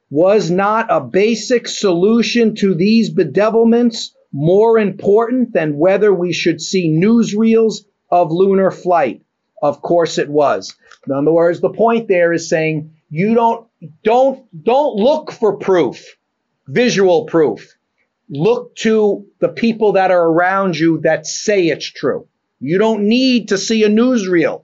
Was 0.10 0.52
not 0.52 0.88
a 0.90 1.00
basic 1.00 1.70
solution 1.70 2.54
to 2.56 2.76
these 2.76 3.14
bedevilments 3.14 4.10
more 4.34 4.78
important 4.78 5.54
than 5.54 5.78
whether 5.78 6.14
we 6.14 6.34
should 6.34 6.60
see 6.60 6.90
newsreels 6.90 7.86
of 8.12 8.30
lunar 8.30 8.72
flight? 8.72 9.22
Of 9.64 9.82
course 9.82 10.18
it 10.18 10.28
was. 10.28 10.76
In 11.08 11.14
other 11.14 11.32
words, 11.32 11.62
the 11.62 11.70
point 11.70 12.10
there 12.10 12.34
is 12.34 12.50
saying 12.50 12.92
you 13.10 13.36
don't 13.36 13.68
don't 14.04 14.44
don't 14.66 14.98
look 14.98 15.32
for 15.32 15.56
proof, 15.56 16.18
visual 16.68 17.24
proof 17.24 17.74
look 18.30 18.76
to 18.76 19.26
the 19.40 19.50
people 19.50 19.94
that 19.94 20.12
are 20.12 20.24
around 20.24 20.78
you 20.78 21.00
that 21.02 21.26
say 21.26 21.68
it's 21.68 21.86
true. 21.86 22.28
You 22.60 22.78
don't 22.78 23.04
need 23.08 23.50
to 23.50 23.58
see 23.58 23.84
a 23.84 23.90
newsreel 23.90 24.64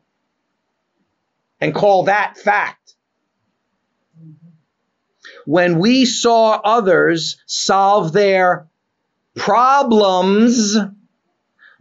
and 1.59 1.74
call 1.74 2.03
that 2.03 2.38
fact. 2.38 2.95
When 5.45 5.80
we 5.80 6.05
saw 6.05 6.59
others 6.64 7.38
solve 7.45 8.14
their 8.14 8.68
problems 9.36 10.78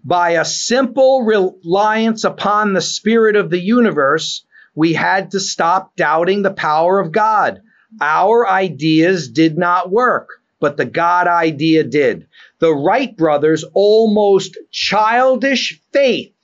by 0.04 0.30
a 0.30 0.44
simple 0.44 1.22
reliance 1.22 2.24
upon 2.24 2.72
the 2.72 2.80
spirit 2.80 3.36
of 3.36 3.50
the 3.50 3.60
universe, 3.60 4.44
we 4.74 4.92
had 4.92 5.32
to 5.32 5.40
stop 5.40 5.96
doubting 5.96 6.42
the 6.42 6.52
power 6.52 7.00
of 7.00 7.12
God. 7.12 7.60
Our 8.00 8.48
ideas 8.48 9.30
did 9.30 9.58
not 9.58 9.90
work, 9.90 10.39
but 10.60 10.76
the 10.76 10.84
God 10.84 11.26
idea 11.26 11.82
did. 11.84 12.28
The 12.58 12.72
Wright 12.72 13.16
brothers' 13.16 13.64
almost 13.74 14.58
childish 14.70 15.80
faith 15.92 16.34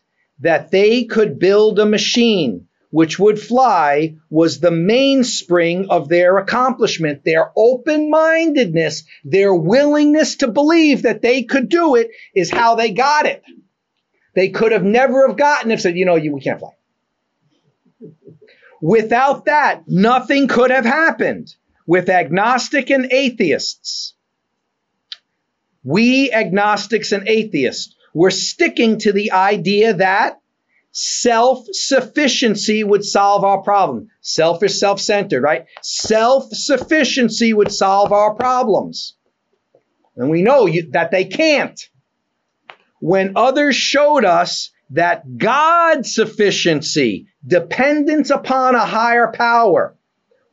that 0.40 0.70
they 0.70 1.04
could 1.04 1.38
build 1.38 1.78
a 1.78 1.86
machine 1.86 2.66
which 2.90 3.18
would 3.18 3.38
fly 3.38 4.14
was 4.30 4.60
the 4.60 4.70
mainspring 4.70 5.90
of 5.90 6.08
their 6.08 6.38
accomplishment. 6.38 7.22
Their 7.24 7.52
open 7.56 8.10
mindedness, 8.10 9.04
their 9.24 9.54
willingness 9.54 10.36
to 10.36 10.48
believe 10.48 11.02
that 11.02 11.20
they 11.20 11.42
could 11.42 11.68
do 11.68 11.96
it 11.96 12.10
is 12.34 12.50
how 12.50 12.74
they 12.74 12.92
got 12.92 13.26
it. 13.26 13.42
They 14.34 14.48
could 14.48 14.72
have 14.72 14.84
never 14.84 15.26
have 15.28 15.36
gotten 15.36 15.70
it, 15.70 15.80
said, 15.80 15.96
you 15.96 16.06
know, 16.06 16.16
you, 16.16 16.32
we 16.32 16.40
can't 16.40 16.58
fly. 16.58 16.70
Without 18.80 19.46
that, 19.46 19.82
nothing 19.86 20.48
could 20.48 20.70
have 20.70 20.84
happened. 20.84 21.54
With 21.86 22.08
agnostic 22.08 22.90
and 22.90 23.12
atheists, 23.12 24.14
we 25.84 26.32
agnostics 26.32 27.12
and 27.12 27.28
atheists, 27.28 27.94
we're 28.12 28.30
sticking 28.30 28.98
to 29.00 29.12
the 29.12 29.32
idea 29.32 29.94
that 29.94 30.40
self 30.90 31.66
sufficiency 31.70 32.82
would 32.82 33.04
solve 33.04 33.44
our 33.44 33.62
problem. 33.62 34.08
Selfish, 34.20 34.80
self 34.80 35.00
centered, 35.00 35.42
right? 35.42 35.66
Self 35.82 36.48
sufficiency 36.52 37.52
would 37.52 37.70
solve 37.70 38.12
our 38.12 38.34
problems. 38.34 39.14
And 40.16 40.30
we 40.30 40.42
know 40.42 40.66
you, 40.66 40.90
that 40.92 41.10
they 41.10 41.26
can't. 41.26 41.78
When 43.00 43.36
others 43.36 43.76
showed 43.76 44.24
us 44.24 44.70
that 44.90 45.36
God's 45.36 46.14
sufficiency, 46.14 47.26
dependence 47.46 48.30
upon 48.30 48.74
a 48.74 48.86
higher 48.86 49.30
power, 49.32 49.95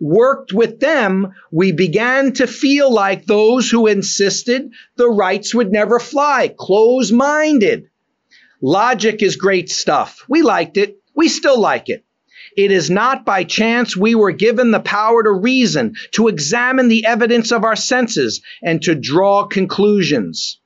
worked 0.04 0.52
with 0.52 0.82
them, 0.82 1.34
we 1.50 1.72
began 1.72 2.34
to 2.34 2.46
feel 2.46 2.92
like 2.92 3.26
those 3.26 3.72
who 3.72 3.88
insisted 3.88 4.70
the 4.98 5.10
Wrights 5.10 5.56
would 5.56 5.72
never 5.72 5.98
fly, 5.98 6.54
close 6.56 7.12
minded. 7.12 7.90
Logic 8.62 9.24
is 9.24 9.38
great 9.38 9.70
stuff. 9.70 10.26
We 10.28 10.42
liked 10.42 10.78
it. 10.78 10.98
We 11.16 11.30
still 11.30 11.60
like 11.60 11.88
it. 11.88 12.04
It 12.58 12.70
is 12.70 12.90
not 12.90 13.26
by 13.26 13.46
chance 13.46 13.96
we 13.96 14.14
were 14.14 14.34
given 14.34 14.72
the 14.72 14.82
power 14.82 15.24
to 15.24 15.32
reason, 15.32 15.96
to 16.12 16.28
examine 16.28 16.90
the 16.90 17.06
evidence 17.06 17.52
of 17.52 17.64
our 17.64 17.78
senses, 17.78 18.42
and 18.62 18.82
to 18.84 18.96
draw 18.96 19.46
conclusions. 19.46 20.60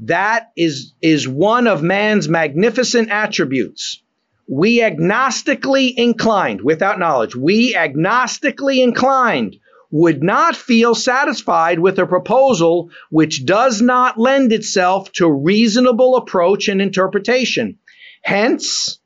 That 0.00 0.50
is, 0.54 0.92
is 1.00 1.26
one 1.26 1.66
of 1.66 1.82
man's 1.82 2.28
magnificent 2.28 3.10
attributes. 3.10 4.02
We 4.48 4.80
agnostically 4.80 5.92
inclined, 5.96 6.60
without 6.62 6.98
knowledge, 7.00 7.34
we 7.34 7.74
agnostically 7.74 8.82
inclined 8.82 9.56
would 9.90 10.22
not 10.22 10.54
feel 10.54 10.94
satisfied 10.94 11.78
with 11.78 11.98
a 11.98 12.06
proposal 12.06 12.90
which 13.10 13.44
does 13.44 13.82
not 13.82 14.18
lend 14.18 14.52
itself 14.52 15.10
to 15.12 15.30
reasonable 15.30 16.16
approach 16.16 16.68
and 16.68 16.80
interpretation. 16.80 17.78
Hence, 18.22 18.98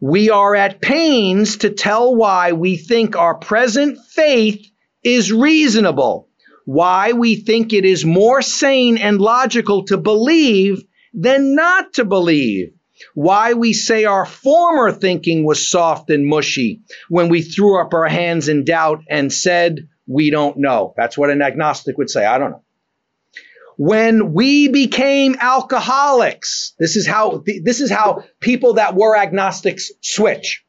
we 0.00 0.30
are 0.30 0.54
at 0.54 0.80
pains 0.80 1.58
to 1.58 1.70
tell 1.70 2.14
why 2.14 2.52
we 2.52 2.76
think 2.76 3.16
our 3.16 3.36
present 3.36 3.98
faith 4.10 4.64
is 5.02 5.32
reasonable, 5.32 6.28
why 6.64 7.12
we 7.12 7.36
think 7.36 7.72
it 7.72 7.84
is 7.84 8.04
more 8.04 8.42
sane 8.42 8.98
and 8.98 9.20
logical 9.20 9.84
to 9.86 9.96
believe 9.96 10.82
than 11.14 11.54
not 11.54 11.94
to 11.94 12.04
believe 12.04 12.72
why 13.14 13.54
we 13.54 13.72
say 13.72 14.04
our 14.04 14.26
former 14.26 14.92
thinking 14.92 15.44
was 15.44 15.68
soft 15.68 16.10
and 16.10 16.26
mushy 16.26 16.82
when 17.08 17.28
we 17.28 17.42
threw 17.42 17.80
up 17.80 17.94
our 17.94 18.08
hands 18.08 18.48
in 18.48 18.64
doubt 18.64 19.02
and 19.08 19.32
said, 19.32 19.88
we 20.06 20.30
don't 20.30 20.58
know. 20.58 20.94
That's 20.96 21.16
what 21.16 21.30
an 21.30 21.42
agnostic 21.42 21.98
would 21.98 22.10
say. 22.10 22.24
I 22.24 22.38
don't 22.38 22.50
know. 22.52 22.62
When 23.78 24.34
we 24.34 24.68
became 24.68 25.36
alcoholics, 25.40 26.74
this 26.78 26.96
is 26.96 27.06
how 27.06 27.42
this 27.64 27.80
is 27.80 27.90
how 27.90 28.24
people 28.38 28.74
that 28.74 28.94
were 28.94 29.16
agnostics 29.16 29.90
switch. 30.02 30.62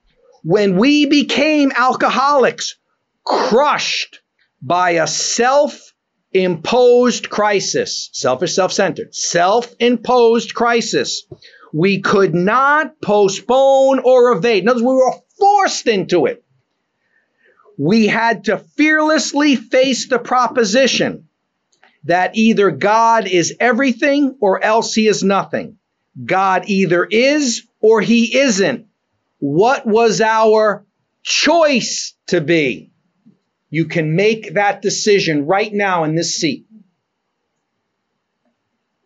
When 0.43 0.77
we 0.77 1.05
became 1.05 1.71
alcoholics, 1.75 2.75
crushed 3.25 4.21
by 4.61 4.91
a 4.91 5.07
self 5.07 5.93
imposed 6.31 7.29
crisis, 7.29 8.09
selfish, 8.13 8.55
self 8.55 8.71
centered, 8.71 9.13
self 9.13 9.73
imposed 9.79 10.53
crisis, 10.53 11.25
we 11.73 11.99
could 11.99 12.33
not 12.33 13.01
postpone 13.01 13.99
or 13.99 14.31
evade. 14.31 14.63
In 14.63 14.69
other 14.69 14.83
words, 14.83 14.87
we 14.87 14.95
were 14.95 15.21
forced 15.37 15.87
into 15.87 16.27
it 16.27 16.43
we 17.77 18.07
had 18.07 18.45
to 18.45 18.57
fearlessly 18.57 19.55
face 19.55 20.07
the 20.07 20.19
proposition 20.19 21.27
that 22.05 22.35
either 22.35 22.71
God 22.71 23.27
is 23.27 23.55
everything 23.59 24.37
or 24.41 24.63
else 24.63 24.93
he 24.93 25.07
is 25.07 25.23
nothing. 25.23 25.77
God 26.23 26.63
either 26.67 27.03
is 27.05 27.65
or 27.79 28.01
he 28.01 28.37
isn't. 28.37 28.87
What 29.39 29.85
was 29.85 30.21
our 30.21 30.85
choice 31.23 32.13
to 32.27 32.41
be? 32.41 32.91
You 33.69 33.85
can 33.85 34.15
make 34.15 34.53
that 34.53 34.81
decision 34.81 35.45
right 35.45 35.73
now 35.73 36.03
in 36.03 36.15
this 36.15 36.35
seat. 36.35 36.67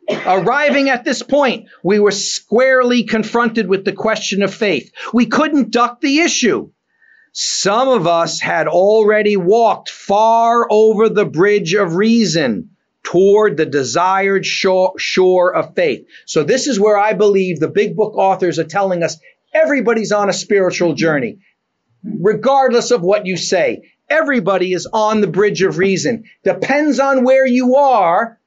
Arriving 0.09 0.89
at 0.89 1.03
this 1.03 1.21
point, 1.21 1.67
we 1.83 1.99
were 1.99 2.11
squarely 2.11 3.03
confronted 3.03 3.67
with 3.67 3.83
the 3.83 3.91
question 3.91 4.41
of 4.41 4.53
faith. 4.53 4.91
We 5.13 5.25
couldn't 5.25 5.71
duck 5.71 5.99
the 5.99 6.19
issue. 6.19 6.71
Some 7.33 7.89
of 7.89 8.07
us 8.07 8.39
had 8.39 8.67
already 8.67 9.37
walked 9.37 9.89
far 9.89 10.65
over 10.71 11.09
the 11.09 11.25
bridge 11.25 11.73
of 11.73 11.95
reason 11.95 12.71
toward 13.03 13.57
the 13.57 13.65
desired 13.65 14.45
shore, 14.45 15.55
of 15.55 15.75
faith. 15.75 16.07
So, 16.25 16.43
this 16.43 16.67
is 16.67 16.79
where 16.79 16.97
I 16.97 17.13
believe 17.13 17.59
the 17.59 17.67
big 17.67 17.95
book 17.95 18.15
authors 18.17 18.59
are 18.59 18.63
telling 18.63 19.03
us 19.03 19.17
everybody's 19.53 20.11
on 20.11 20.29
a 20.29 20.33
spiritual 20.33 20.93
journey, 20.93 21.39
regardless 22.03 22.91
of 22.91 23.01
what 23.01 23.25
you 23.25 23.37
say. 23.37 23.91
Everybody 24.09 24.73
is 24.73 24.87
on 24.91 25.21
the 25.21 25.27
bridge 25.27 25.61
of 25.61 25.77
reason. 25.77 26.23
Depends 26.43 26.99
on 26.99 27.23
where 27.23 27.45
you 27.45 27.75
are 27.75 28.39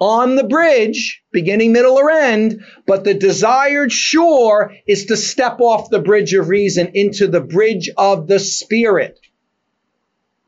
on 0.00 0.36
the 0.36 0.44
bridge, 0.44 1.22
beginning, 1.32 1.72
middle, 1.72 1.96
or 1.96 2.10
end, 2.10 2.64
but 2.86 3.04
the 3.04 3.14
desired 3.14 3.92
shore 3.92 4.74
is 4.86 5.06
to 5.06 5.16
step 5.16 5.60
off 5.60 5.90
the 5.90 6.00
bridge 6.00 6.34
of 6.34 6.48
reason 6.48 6.90
into 6.94 7.26
the 7.26 7.40
bridge 7.40 7.90
of 7.96 8.26
the 8.26 8.38
spirit. 8.38 9.20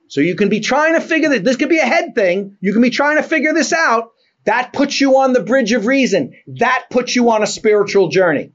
So 0.08 0.20
you 0.20 0.36
can 0.36 0.48
be 0.48 0.60
trying 0.60 0.94
to 0.94 1.00
figure 1.00 1.28
this. 1.28 1.42
This 1.42 1.56
could 1.56 1.68
be 1.68 1.78
a 1.78 1.86
head 1.86 2.14
thing. 2.14 2.56
You 2.60 2.72
can 2.72 2.82
be 2.82 2.90
trying 2.90 3.16
to 3.16 3.22
figure 3.22 3.52
this 3.52 3.72
out. 3.72 4.10
That 4.44 4.72
puts 4.72 5.00
you 5.00 5.18
on 5.18 5.32
the 5.32 5.42
bridge 5.42 5.72
of 5.72 5.86
reason. 5.86 6.34
That 6.58 6.86
puts 6.90 7.16
you 7.16 7.30
on 7.30 7.42
a 7.42 7.46
spiritual 7.46 8.08
journey. 8.08 8.52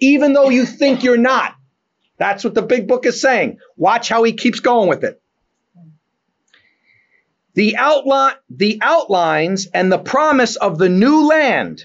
Even 0.00 0.34
though 0.34 0.50
you 0.50 0.66
think 0.66 1.02
you're 1.02 1.16
not. 1.16 1.54
That's 2.18 2.44
what 2.44 2.54
the 2.54 2.62
big 2.62 2.86
book 2.86 3.06
is 3.06 3.20
saying. 3.20 3.58
Watch 3.76 4.08
how 4.08 4.22
he 4.24 4.34
keeps 4.34 4.60
going 4.60 4.88
with 4.88 5.04
it. 5.04 5.21
The, 7.54 7.76
the 8.50 8.78
outlines 8.80 9.68
and 9.74 9.92
the 9.92 9.98
promise 9.98 10.56
of 10.56 10.78
the 10.78 10.88
new 10.88 11.26
land 11.28 11.84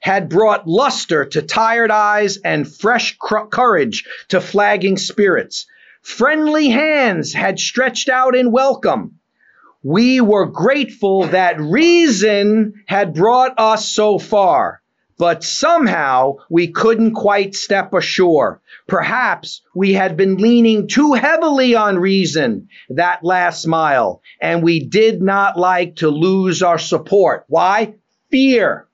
had 0.00 0.28
brought 0.28 0.68
luster 0.68 1.24
to 1.24 1.42
tired 1.42 1.90
eyes 1.90 2.38
and 2.44 2.72
fresh 2.72 3.16
cr- 3.18 3.46
courage 3.50 4.04
to 4.28 4.40
flagging 4.40 4.96
spirits. 4.96 5.66
Friendly 6.02 6.68
hands 6.68 7.34
had 7.34 7.58
stretched 7.58 8.08
out 8.08 8.36
in 8.36 8.52
welcome. 8.52 9.18
We 9.82 10.20
were 10.20 10.46
grateful 10.46 11.24
that 11.28 11.60
reason 11.60 12.84
had 12.86 13.14
brought 13.14 13.54
us 13.58 13.88
so 13.88 14.18
far, 14.18 14.80
but 15.18 15.42
somehow 15.42 16.36
we 16.48 16.68
couldn't 16.68 17.12
quite 17.14 17.54
step 17.54 17.92
ashore. 17.92 18.62
Perhaps 18.86 19.62
we 19.74 19.92
had 19.92 20.16
been 20.16 20.36
leaning 20.36 20.86
too 20.86 21.12
heavily 21.12 21.74
on 21.74 21.98
reason 21.98 22.68
that 22.90 23.24
last 23.24 23.66
mile, 23.66 24.22
and 24.40 24.62
we 24.62 24.80
did 24.80 25.20
not 25.20 25.58
like 25.58 25.96
to 25.96 26.08
lose 26.08 26.62
our 26.62 26.78
support. 26.78 27.44
Why? 27.48 27.94
Fear. 28.30 28.86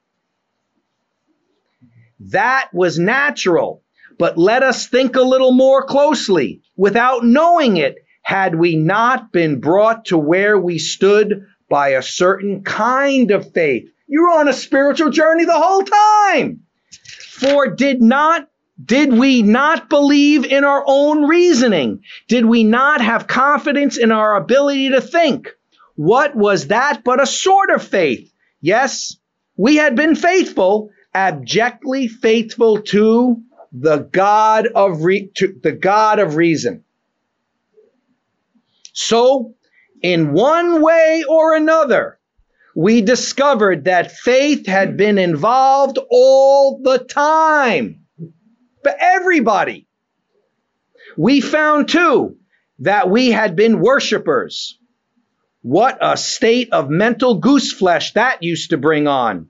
That 2.20 2.70
was 2.72 2.98
natural, 2.98 3.82
but 4.18 4.38
let 4.38 4.62
us 4.62 4.86
think 4.86 5.16
a 5.16 5.22
little 5.22 5.52
more 5.52 5.84
closely. 5.84 6.62
Without 6.76 7.24
knowing 7.24 7.76
it, 7.76 7.96
had 8.22 8.54
we 8.54 8.76
not 8.76 9.30
been 9.30 9.60
brought 9.60 10.06
to 10.06 10.16
where 10.16 10.58
we 10.58 10.78
stood 10.78 11.44
by 11.68 11.90
a 11.90 12.02
certain 12.02 12.62
kind 12.62 13.30
of 13.30 13.52
faith, 13.52 13.90
you're 14.06 14.30
on 14.30 14.48
a 14.48 14.52
spiritual 14.52 15.10
journey 15.10 15.44
the 15.44 15.58
whole 15.58 15.82
time. 15.82 16.60
For 17.30 17.68
did 17.74 18.00
not 18.00 18.48
did 18.82 19.12
we 19.12 19.42
not 19.42 19.88
believe 19.88 20.44
in 20.44 20.64
our 20.64 20.82
own 20.86 21.24
reasoning? 21.24 22.02
Did 22.26 22.44
we 22.44 22.64
not 22.64 23.00
have 23.00 23.28
confidence 23.28 23.96
in 23.96 24.10
our 24.10 24.36
ability 24.36 24.90
to 24.90 25.00
think? 25.00 25.54
What 25.94 26.34
was 26.34 26.68
that 26.68 27.02
but 27.04 27.22
a 27.22 27.26
sort 27.26 27.70
of 27.70 27.86
faith? 27.86 28.32
Yes, 28.60 29.16
we 29.56 29.76
had 29.76 29.94
been 29.94 30.16
faithful, 30.16 30.90
abjectly 31.14 32.08
faithful 32.08 32.82
to 32.82 33.42
the 33.72 33.98
God 33.98 34.66
of 34.66 35.04
re- 35.04 35.30
to 35.36 35.54
the 35.62 35.72
God 35.72 36.18
of 36.18 36.34
reason. 36.34 36.84
So, 38.92 39.54
in 40.02 40.32
one 40.32 40.82
way 40.82 41.24
or 41.28 41.54
another, 41.54 42.18
we 42.74 43.02
discovered 43.02 43.84
that 43.84 44.12
faith 44.12 44.66
had 44.66 44.90
hmm. 44.90 44.96
been 44.96 45.18
involved 45.18 45.98
all 46.10 46.80
the 46.82 46.98
time 46.98 48.04
but 48.84 48.96
everybody. 49.00 49.88
We 51.16 51.40
found 51.40 51.88
too 51.88 52.36
that 52.80 53.10
we 53.10 53.32
had 53.32 53.56
been 53.56 53.80
worshipers. 53.80 54.78
What 55.62 55.98
a 56.00 56.16
state 56.16 56.68
of 56.72 56.90
mental 56.90 57.36
goose 57.36 57.72
flesh 57.72 58.12
that 58.12 58.42
used 58.42 58.70
to 58.70 58.76
bring 58.76 59.08
on. 59.08 59.48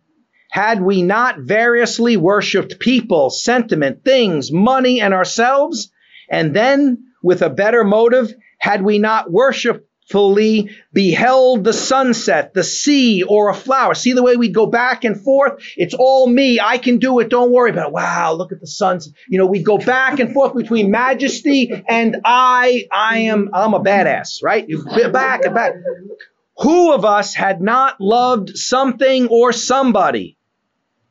Had 0.50 0.80
we 0.80 1.02
not 1.02 1.40
variously 1.40 2.16
worshiped 2.16 2.78
people, 2.78 3.28
sentiment, 3.28 4.04
things, 4.04 4.52
money, 4.52 5.00
and 5.00 5.12
ourselves? 5.12 5.90
And 6.30 6.54
then, 6.54 7.06
with 7.22 7.42
a 7.42 7.50
better 7.50 7.82
motive, 7.82 8.32
had 8.58 8.82
we 8.82 9.00
not 9.00 9.32
worshiped 9.32 9.88
fully 10.08 10.70
beheld 10.92 11.64
the 11.64 11.72
sunset, 11.72 12.54
the 12.54 12.64
sea, 12.64 13.22
or 13.22 13.48
a 13.48 13.54
flower. 13.54 13.94
See 13.94 14.12
the 14.12 14.22
way 14.22 14.36
we 14.36 14.48
go 14.48 14.66
back 14.66 15.04
and 15.04 15.20
forth? 15.20 15.62
It's 15.76 15.94
all 15.94 16.26
me. 16.26 16.60
I 16.60 16.78
can 16.78 16.98
do 16.98 17.18
it. 17.20 17.28
Don't 17.30 17.52
worry 17.52 17.70
about 17.70 17.88
it. 17.88 17.92
Wow, 17.92 18.34
look 18.34 18.52
at 18.52 18.60
the 18.60 18.66
suns. 18.66 19.12
You 19.28 19.38
know, 19.38 19.46
we 19.46 19.62
go 19.62 19.78
back 19.78 20.20
and 20.20 20.32
forth 20.32 20.54
between 20.54 20.90
majesty 20.90 21.72
and 21.88 22.16
I. 22.24 22.86
I 22.92 23.18
am, 23.18 23.50
I'm 23.54 23.74
a 23.74 23.80
badass, 23.80 24.42
right? 24.42 24.68
You 24.68 24.84
back 25.10 25.44
and 25.44 25.54
back. 25.54 25.74
Who 26.58 26.92
of 26.92 27.04
us 27.04 27.34
had 27.34 27.60
not 27.60 28.00
loved 28.00 28.56
something 28.56 29.28
or 29.28 29.52
somebody? 29.52 30.36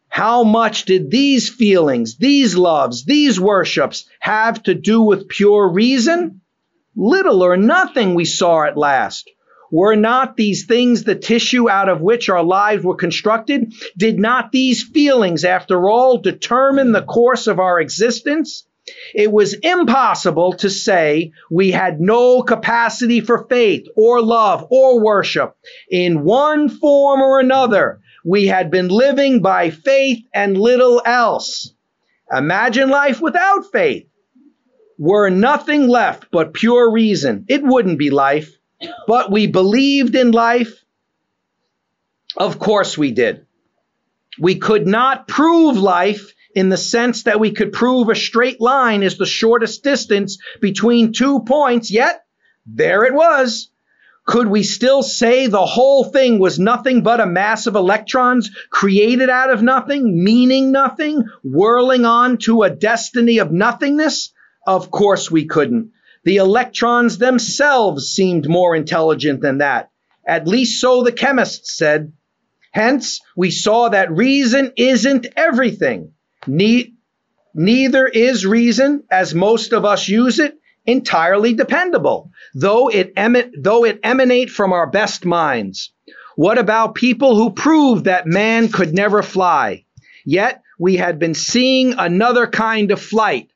How 0.07 0.43
much 0.43 0.85
did 0.85 1.09
these 1.09 1.49
feelings, 1.49 2.17
these 2.17 2.55
loves, 2.55 3.03
these 3.03 3.39
worships 3.39 4.05
have 4.19 4.61
to 4.63 4.75
do 4.75 5.01
with 5.01 5.27
pure 5.27 5.67
reason? 5.67 6.41
Little 6.95 7.43
or 7.43 7.57
nothing 7.57 8.13
we 8.13 8.25
saw 8.25 8.63
at 8.63 8.77
last. 8.77 9.29
Were 9.71 9.95
not 9.95 10.37
these 10.37 10.67
things 10.67 11.03
the 11.03 11.15
tissue 11.15 11.67
out 11.67 11.89
of 11.89 12.01
which 12.01 12.29
our 12.29 12.43
lives 12.43 12.83
were 12.83 12.95
constructed? 12.95 13.73
Did 13.97 14.19
not 14.19 14.51
these 14.51 14.83
feelings, 14.83 15.43
after 15.43 15.89
all, 15.89 16.19
determine 16.19 16.91
the 16.91 17.01
course 17.01 17.47
of 17.47 17.59
our 17.59 17.81
existence? 17.81 18.67
It 19.15 19.31
was 19.31 19.55
impossible 19.55 20.53
to 20.53 20.69
say 20.69 21.31
we 21.49 21.71
had 21.71 21.99
no 21.99 22.43
capacity 22.43 23.21
for 23.21 23.47
faith 23.47 23.87
or 23.95 24.21
love 24.21 24.67
or 24.69 25.03
worship. 25.03 25.55
In 25.89 26.23
one 26.23 26.69
form 26.69 27.21
or 27.21 27.39
another, 27.39 28.01
we 28.23 28.45
had 28.45 28.69
been 28.69 28.89
living 28.89 29.41
by 29.41 29.71
faith 29.71 30.19
and 30.33 30.55
little 30.55 31.01
else. 31.03 31.73
Imagine 32.31 32.89
life 32.89 33.19
without 33.19 33.71
faith 33.71 34.05
were 34.97 35.29
nothing 35.29 35.87
left 35.87 36.27
but 36.31 36.53
pure 36.53 36.91
reason, 36.91 37.45
it 37.47 37.63
wouldn't 37.63 37.99
be 37.99 38.09
life. 38.09 38.51
But 39.07 39.31
we 39.31 39.47
believed 39.47 40.15
in 40.15 40.31
life. 40.31 40.83
Of 42.35 42.59
course 42.59 42.97
we 42.97 43.11
did. 43.11 43.45
We 44.39 44.55
could 44.55 44.87
not 44.87 45.27
prove 45.27 45.77
life 45.77 46.33
in 46.55 46.69
the 46.69 46.77
sense 46.77 47.23
that 47.23 47.39
we 47.39 47.51
could 47.51 47.71
prove 47.71 48.09
a 48.09 48.15
straight 48.15 48.59
line 48.59 49.03
is 49.03 49.17
the 49.17 49.25
shortest 49.25 49.83
distance 49.83 50.37
between 50.59 51.13
two 51.13 51.41
points, 51.41 51.91
yet 51.91 52.25
there 52.65 53.03
it 53.05 53.13
was. 53.13 53.69
Could 54.25 54.47
we 54.47 54.63
still 54.63 55.03
say 55.03 55.47
the 55.47 55.65
whole 55.65 56.05
thing 56.05 56.39
was 56.39 56.57
nothing 56.57 57.03
but 57.03 57.19
a 57.19 57.25
mass 57.25 57.67
of 57.67 57.75
electrons 57.75 58.49
created 58.69 59.29
out 59.29 59.49
of 59.49 59.61
nothing, 59.61 60.23
meaning 60.23 60.71
nothing, 60.71 61.23
whirling 61.43 62.05
on 62.05 62.37
to 62.39 62.63
a 62.63 62.69
destiny 62.69 63.39
of 63.39 63.51
nothingness? 63.51 64.32
Of 64.65 64.91
course 64.91 65.29
we 65.29 65.45
couldn't. 65.45 65.91
The 66.23 66.37
electrons 66.37 67.17
themselves 67.17 68.09
seemed 68.09 68.47
more 68.47 68.75
intelligent 68.75 69.41
than 69.41 69.57
that. 69.57 69.89
At 70.25 70.47
least 70.47 70.79
so 70.79 71.03
the 71.03 71.11
chemists 71.11 71.77
said. 71.77 72.13
Hence, 72.71 73.19
we 73.35 73.51
saw 73.51 73.89
that 73.89 74.11
reason 74.11 74.71
isn't 74.77 75.27
everything. 75.35 76.13
Ne- 76.47 76.93
neither 77.53 78.07
is 78.07 78.45
reason, 78.45 79.03
as 79.11 79.35
most 79.35 79.73
of 79.73 79.85
us 79.85 80.07
use 80.07 80.39
it, 80.39 80.57
entirely 80.85 81.53
dependable, 81.53 82.31
though 82.55 82.89
it, 82.89 83.13
em- 83.15 83.51
though 83.59 83.85
it 83.85 83.99
emanate 84.03 84.49
from 84.49 84.73
our 84.73 84.89
best 84.89 85.25
minds. 85.25 85.91
What 86.35 86.57
about 86.57 86.95
people 86.95 87.35
who 87.35 87.51
proved 87.51 88.05
that 88.05 88.25
man 88.25 88.69
could 88.69 88.93
never 88.93 89.21
fly? 89.21 89.85
Yet 90.25 90.61
we 90.79 90.95
had 90.95 91.19
been 91.19 91.35
seeing 91.35 91.93
another 91.93 92.47
kind 92.47 92.91
of 92.91 92.99
flight, 93.01 93.51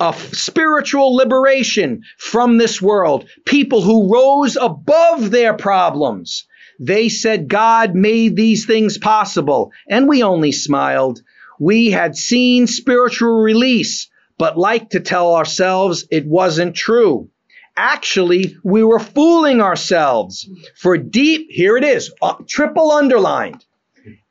a 0.00 0.14
spiritual 0.32 1.14
liberation 1.14 2.02
from 2.18 2.58
this 2.58 2.80
world, 2.82 3.28
people 3.44 3.82
who 3.82 4.12
rose 4.12 4.56
above 4.56 5.30
their 5.30 5.54
problems. 5.54 6.46
They 6.78 7.08
said 7.08 7.48
God 7.48 7.94
made 7.94 8.36
these 8.36 8.66
things 8.66 8.98
possible, 8.98 9.72
and 9.88 10.08
we 10.08 10.22
only 10.22 10.52
smiled. 10.52 11.20
We 11.58 11.90
had 11.90 12.16
seen 12.16 12.66
spiritual 12.66 13.40
release, 13.40 14.10
but 14.38 14.58
liked 14.58 14.92
to 14.92 15.00
tell 15.00 15.34
ourselves 15.34 16.06
it 16.10 16.26
wasn't 16.26 16.74
true. 16.74 17.30
Actually, 17.78 18.56
we 18.62 18.82
were 18.82 18.98
fooling 18.98 19.60
ourselves. 19.60 20.48
For 20.76 20.98
deep, 20.98 21.48
here 21.50 21.76
it 21.76 21.84
is, 21.84 22.12
uh, 22.20 22.34
triple 22.46 22.90
underlined. 22.90 23.64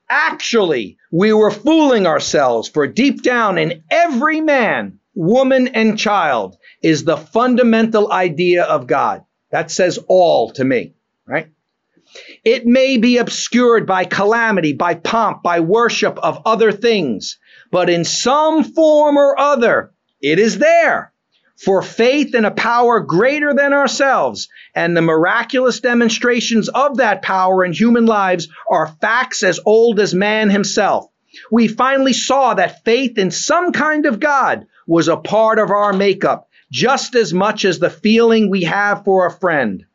Actually, 0.07 0.97
we 1.11 1.33
were 1.33 1.51
fooling 1.51 2.05
ourselves, 2.05 2.67
for 2.69 2.85
deep 2.85 3.23
down 3.23 3.57
in 3.57 3.83
every 3.89 4.41
man 4.41 4.99
woman, 5.15 5.69
and 5.69 5.97
child 5.97 6.57
is 6.81 7.03
the 7.03 7.17
fundamental 7.17 8.11
idea 8.11 8.63
of 8.63 8.87
God. 8.87 9.23
That 9.51 9.71
says 9.71 9.97
all 10.07 10.51
to 10.51 10.63
me, 10.63 10.93
right? 11.25 11.47
It 12.43 12.65
may 12.65 12.97
be 12.97 13.17
obscured 13.17 13.87
by 13.87 14.05
calamity, 14.05 14.73
by 14.73 14.95
pomp, 14.95 15.41
by 15.41 15.61
worship 15.61 16.19
of 16.19 16.41
other 16.45 16.71
things, 16.71 17.39
but 17.71 17.89
in 17.89 18.05
some 18.05 18.63
form 18.63 19.17
or 19.17 19.39
other, 19.39 19.91
it 20.21 20.39
is 20.39 20.59
there. 20.59 21.11
For 21.57 21.81
faith 21.81 22.35
in 22.35 22.43
a 22.43 22.51
power 22.51 22.99
greater 22.99 23.53
than 23.53 23.73
ourselves 23.73 24.49
and 24.75 24.95
the 24.95 25.01
miraculous 25.01 25.79
demonstrations 25.79 26.67
of 26.67 26.97
that 26.97 27.21
power 27.21 27.63
in 27.63 27.71
human 27.71 28.05
lives 28.05 28.49
are 28.69 28.95
facts 28.99 29.41
as 29.41 29.59
old 29.65 29.99
as 29.99 30.13
man 30.13 30.49
himself. 30.49 31.09
We 31.49 31.67
finally 31.69 32.13
saw 32.13 32.53
that 32.55 32.83
faith 32.83 33.17
in 33.17 33.31
some 33.31 33.71
kind 33.71 34.05
of 34.05 34.19
God 34.19 34.67
was 34.85 35.07
a 35.07 35.17
part 35.17 35.59
of 35.59 35.69
our 35.69 35.93
makeup 35.93 36.49
just 36.71 37.15
as 37.15 37.33
much 37.33 37.65
as 37.65 37.79
the 37.79 37.89
feeling 37.89 38.49
we 38.49 38.63
have 38.63 39.03
for 39.03 39.25
a 39.25 39.31
friend. 39.31 39.85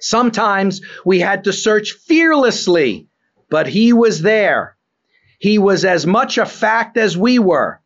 Sometimes 0.00 0.80
we 1.04 1.20
had 1.20 1.44
to 1.44 1.52
search 1.52 1.92
fearlessly, 1.92 3.08
but 3.50 3.66
he 3.66 3.92
was 3.92 4.22
there. 4.22 4.76
He 5.38 5.58
was 5.58 5.84
as 5.84 6.06
much 6.06 6.38
a 6.38 6.46
fact 6.46 6.96
as 6.96 7.16
we 7.16 7.38
were. 7.38 7.80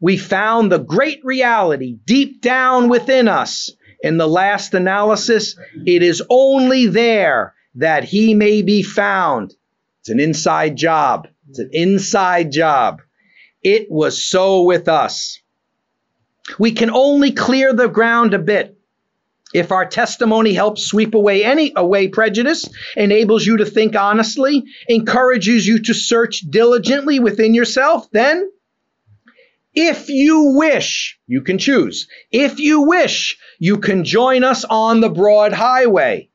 We 0.00 0.16
found 0.16 0.72
the 0.72 0.78
great 0.78 1.24
reality 1.24 1.98
deep 2.04 2.40
down 2.40 2.88
within 2.88 3.28
us. 3.28 3.70
In 4.02 4.16
the 4.16 4.26
last 4.26 4.74
analysis, 4.74 5.56
it 5.86 6.02
is 6.02 6.22
only 6.28 6.88
there 6.88 7.54
that 7.76 8.02
he 8.02 8.34
may 8.34 8.62
be 8.62 8.82
found. 8.82 9.54
It's 10.00 10.08
an 10.08 10.18
inside 10.18 10.76
job. 10.76 11.28
It's 11.48 11.60
an 11.60 11.70
inside 11.72 12.50
job. 12.50 13.02
It 13.62 13.86
was 13.88 14.22
so 14.22 14.62
with 14.62 14.88
us. 14.88 15.41
We 16.58 16.72
can 16.72 16.90
only 16.90 17.32
clear 17.32 17.72
the 17.72 17.88
ground 17.88 18.34
a 18.34 18.38
bit. 18.38 18.78
If 19.54 19.70
our 19.70 19.86
testimony 19.86 20.54
helps 20.54 20.84
sweep 20.84 21.14
away 21.14 21.44
any 21.44 21.72
away 21.76 22.08
prejudice, 22.08 22.68
enables 22.96 23.44
you 23.44 23.58
to 23.58 23.66
think 23.66 23.94
honestly, 23.94 24.64
encourages 24.88 25.66
you 25.66 25.82
to 25.82 25.94
search 25.94 26.40
diligently 26.40 27.20
within 27.20 27.52
yourself, 27.52 28.10
then 28.12 28.50
if 29.74 30.08
you 30.08 30.54
wish, 30.56 31.18
you 31.26 31.42
can 31.42 31.58
choose. 31.58 32.08
If 32.30 32.60
you 32.60 32.82
wish, 32.82 33.38
you 33.58 33.78
can 33.78 34.04
join 34.04 34.44
us 34.44 34.64
on 34.64 35.00
the 35.00 35.10
broad 35.10 35.52
highway. 35.52 36.28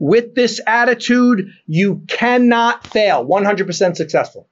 With 0.00 0.34
this 0.34 0.60
attitude, 0.66 1.48
you 1.66 2.02
cannot 2.06 2.86
fail. 2.86 3.26
100% 3.26 3.96
successful. 3.96 4.48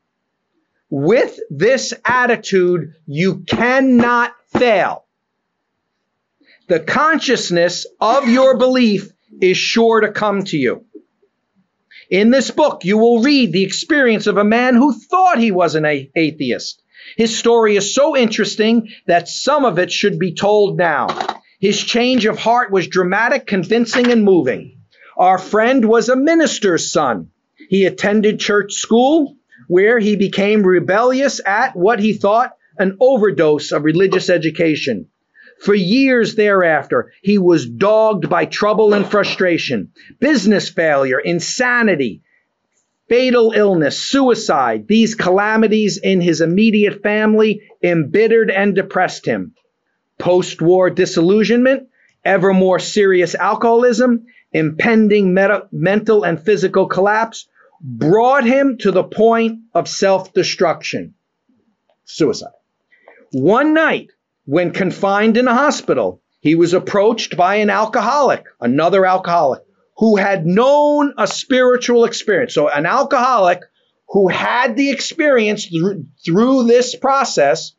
With 0.90 1.38
this 1.50 1.94
attitude, 2.04 2.94
you 3.06 3.40
cannot 3.40 4.34
fail. 4.58 5.04
The 6.68 6.80
consciousness 6.80 7.86
of 8.00 8.28
your 8.28 8.58
belief 8.58 9.10
is 9.40 9.56
sure 9.56 10.00
to 10.00 10.10
come 10.10 10.42
to 10.44 10.56
you. 10.56 10.84
In 12.10 12.30
this 12.30 12.50
book, 12.50 12.84
you 12.84 12.98
will 12.98 13.22
read 13.22 13.52
the 13.52 13.64
experience 13.64 14.26
of 14.26 14.36
a 14.36 14.44
man 14.44 14.74
who 14.74 14.92
thought 14.92 15.38
he 15.38 15.50
was 15.50 15.74
an 15.74 15.84
atheist. 15.84 16.82
His 17.16 17.36
story 17.36 17.76
is 17.76 17.94
so 17.94 18.16
interesting 18.16 18.88
that 19.06 19.28
some 19.28 19.64
of 19.64 19.78
it 19.78 19.92
should 19.92 20.18
be 20.18 20.34
told 20.34 20.76
now. 20.76 21.08
His 21.60 21.82
change 21.82 22.26
of 22.26 22.38
heart 22.38 22.70
was 22.70 22.88
dramatic, 22.88 23.46
convincing, 23.46 24.10
and 24.10 24.24
moving. 24.24 24.80
Our 25.16 25.38
friend 25.38 25.84
was 25.84 26.08
a 26.08 26.16
minister's 26.16 26.92
son. 26.92 27.30
He 27.68 27.84
attended 27.86 28.38
church 28.38 28.74
school 28.74 29.36
where 29.68 29.98
he 29.98 30.16
became 30.16 30.62
rebellious 30.62 31.40
at 31.44 31.74
what 31.74 31.98
he 31.98 32.12
thought 32.12 32.52
an 32.78 32.96
overdose 33.00 33.72
of 33.72 33.84
religious 33.84 34.30
education. 34.30 35.06
For 35.60 35.74
years 35.74 36.34
thereafter, 36.34 37.12
he 37.22 37.38
was 37.38 37.66
dogged 37.66 38.28
by 38.28 38.44
trouble 38.44 38.92
and 38.92 39.06
frustration, 39.06 39.92
business 40.20 40.68
failure, 40.68 41.18
insanity, 41.18 42.22
fatal 43.08 43.52
illness, 43.52 43.98
suicide. 43.98 44.86
These 44.86 45.14
calamities 45.14 45.98
in 45.98 46.20
his 46.20 46.40
immediate 46.40 47.02
family 47.02 47.62
embittered 47.82 48.50
and 48.50 48.74
depressed 48.74 49.24
him. 49.26 49.54
Post 50.18 50.60
war 50.60 50.90
disillusionment, 50.90 51.88
ever 52.24 52.52
more 52.52 52.78
serious 52.78 53.34
alcoholism, 53.34 54.26
impending 54.52 55.34
mental 55.72 56.24
and 56.24 56.42
physical 56.42 56.86
collapse 56.86 57.48
brought 57.80 58.44
him 58.44 58.78
to 58.78 58.90
the 58.90 59.04
point 59.04 59.60
of 59.74 59.88
self 59.88 60.32
destruction, 60.32 61.14
suicide. 62.04 62.50
One 63.32 63.74
night, 63.74 64.10
when 64.44 64.72
confined 64.72 65.36
in 65.36 65.48
a 65.48 65.54
hospital, 65.54 66.22
he 66.40 66.54
was 66.54 66.74
approached 66.74 67.36
by 67.36 67.56
an 67.56 67.70
alcoholic, 67.70 68.44
another 68.60 69.04
alcoholic, 69.04 69.62
who 69.98 70.16
had 70.16 70.46
known 70.46 71.14
a 71.18 71.26
spiritual 71.26 72.04
experience. 72.04 72.54
So, 72.54 72.68
an 72.68 72.86
alcoholic 72.86 73.60
who 74.08 74.28
had 74.28 74.76
the 74.76 74.90
experience 74.90 75.66
through, 75.66 76.04
through 76.24 76.64
this 76.64 76.94
process 76.94 77.72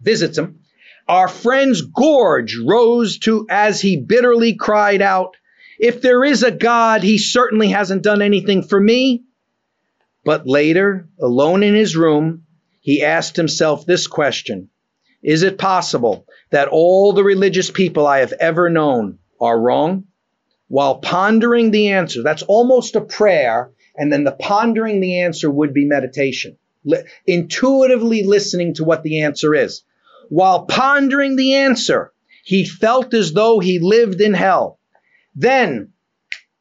visits 0.00 0.36
him. 0.38 0.60
Our 1.06 1.28
friend's 1.28 1.82
gorge 1.82 2.56
rose 2.64 3.18
to 3.20 3.46
as 3.48 3.80
he 3.80 3.98
bitterly 4.00 4.54
cried 4.54 5.02
out, 5.02 5.36
If 5.78 6.00
there 6.00 6.24
is 6.24 6.42
a 6.42 6.50
God, 6.50 7.02
he 7.02 7.18
certainly 7.18 7.68
hasn't 7.68 8.02
done 8.02 8.22
anything 8.22 8.62
for 8.62 8.80
me. 8.80 9.24
But 10.24 10.46
later, 10.46 11.08
alone 11.20 11.62
in 11.62 11.74
his 11.74 11.96
room, 11.96 12.43
he 12.84 13.02
asked 13.02 13.34
himself 13.34 13.86
this 13.86 14.06
question 14.06 14.68
Is 15.22 15.42
it 15.42 15.56
possible 15.56 16.26
that 16.50 16.68
all 16.68 17.14
the 17.14 17.24
religious 17.24 17.70
people 17.70 18.06
I 18.06 18.18
have 18.18 18.34
ever 18.34 18.68
known 18.68 19.18
are 19.40 19.58
wrong? 19.58 20.04
while 20.68 20.96
pondering 20.98 21.70
the 21.70 21.92
answer. 21.92 22.22
That's 22.22 22.42
almost 22.42 22.96
a 22.96 23.00
prayer, 23.00 23.70
and 23.96 24.12
then 24.12 24.24
the 24.24 24.32
pondering 24.32 25.00
the 25.00 25.20
answer 25.20 25.50
would 25.50 25.72
be 25.72 25.84
meditation. 25.84 26.56
Intuitively 27.26 28.24
listening 28.24 28.74
to 28.74 28.84
what 28.84 29.02
the 29.02 29.20
answer 29.20 29.54
is. 29.54 29.82
While 30.28 30.66
pondering 30.66 31.36
the 31.36 31.54
answer, 31.54 32.12
he 32.44 32.64
felt 32.64 33.14
as 33.14 33.32
though 33.32 33.60
he 33.60 33.78
lived 33.78 34.20
in 34.20 34.34
hell. 34.34 34.80
Then, 35.34 35.92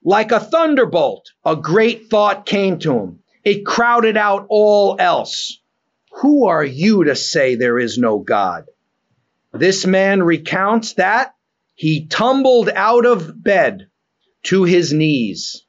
like 0.03 0.32
a 0.32 0.39
thunderbolt, 0.39 1.32
a 1.43 1.55
great 1.55 2.09
thought 2.09 2.45
came 2.45 2.80
to 2.80 2.93
him. 2.93 3.19
It 3.43 3.65
crowded 3.65 4.15
out 4.15 4.45
all 4.47 4.95
else. 4.99 5.59
Who 6.22 6.47
are 6.47 6.64
you 6.64 7.05
to 7.05 7.16
say 7.16 7.55
there 7.55 7.80
is 7.80 7.97
no 7.97 8.20
God? 8.20 8.66
This 9.51 9.86
man 9.86 10.24
recounts 10.24 10.93
that 10.93 11.36
he 11.76 12.05
tumbled 12.05 12.70
out 12.70 13.05
of 13.05 13.43
bed 13.43 13.88
to 14.43 14.64
his 14.64 14.93
knees. 14.93 15.66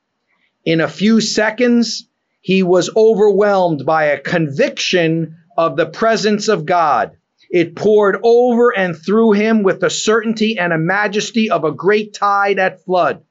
In 0.64 0.80
a 0.80 0.88
few 0.88 1.20
seconds, 1.20 2.08
he 2.40 2.62
was 2.62 2.90
overwhelmed 2.94 3.84
by 3.86 4.04
a 4.04 4.20
conviction 4.20 5.36
of 5.56 5.76
the 5.76 5.86
presence 5.86 6.48
of 6.48 6.66
God. 6.66 7.16
It 7.50 7.76
poured 7.76 8.18
over 8.22 8.76
and 8.76 8.96
through 8.96 9.32
him 9.32 9.62
with 9.62 9.80
the 9.80 9.90
certainty 9.90 10.58
and 10.58 10.72
a 10.72 10.78
majesty 10.78 11.50
of 11.50 11.64
a 11.64 11.72
great 11.72 12.14
tide 12.14 12.58
at 12.58 12.84
flood. 12.84 13.22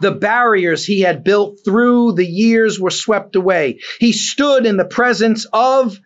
The 0.00 0.12
barriers 0.12 0.84
he 0.84 1.00
had 1.00 1.24
built 1.24 1.60
through 1.64 2.12
the 2.12 2.26
years 2.26 2.80
were 2.80 2.90
swept 2.90 3.36
away. 3.36 3.78
He 4.00 4.12
stood 4.12 4.66
in 4.66 4.76
the 4.76 4.84
presence 4.84 5.46
of 5.52 5.98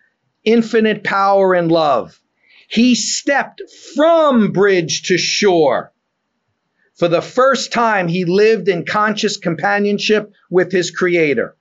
infinite 0.45 1.03
power 1.03 1.55
and 1.55 1.71
love. 1.71 2.21
He 2.69 2.95
stepped 2.95 3.63
from 3.95 4.53
bridge 4.53 5.05
to 5.05 5.19
shore. 5.19 5.93
For 6.95 7.09
the 7.09 7.23
first 7.23 7.73
time, 7.73 8.09
he 8.09 8.25
lived 8.25 8.69
in 8.69 8.87
conscious 8.87 9.37
companionship 9.37 10.33
with 10.51 10.73
his 10.73 10.91
creator. 10.91 11.57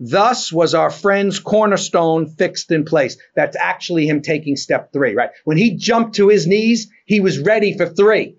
Thus 0.00 0.52
was 0.52 0.74
our 0.74 0.90
friend's 0.90 1.38
cornerstone 1.38 2.26
fixed 2.26 2.72
in 2.72 2.84
place. 2.84 3.16
That's 3.36 3.56
actually 3.56 4.06
him 4.06 4.22
taking 4.22 4.56
step 4.56 4.92
three, 4.92 5.14
right? 5.14 5.30
When 5.44 5.56
he 5.56 5.76
jumped 5.76 6.16
to 6.16 6.28
his 6.28 6.46
knees, 6.46 6.90
he 7.06 7.20
was 7.20 7.38
ready 7.38 7.76
for 7.76 7.86
three, 7.86 8.36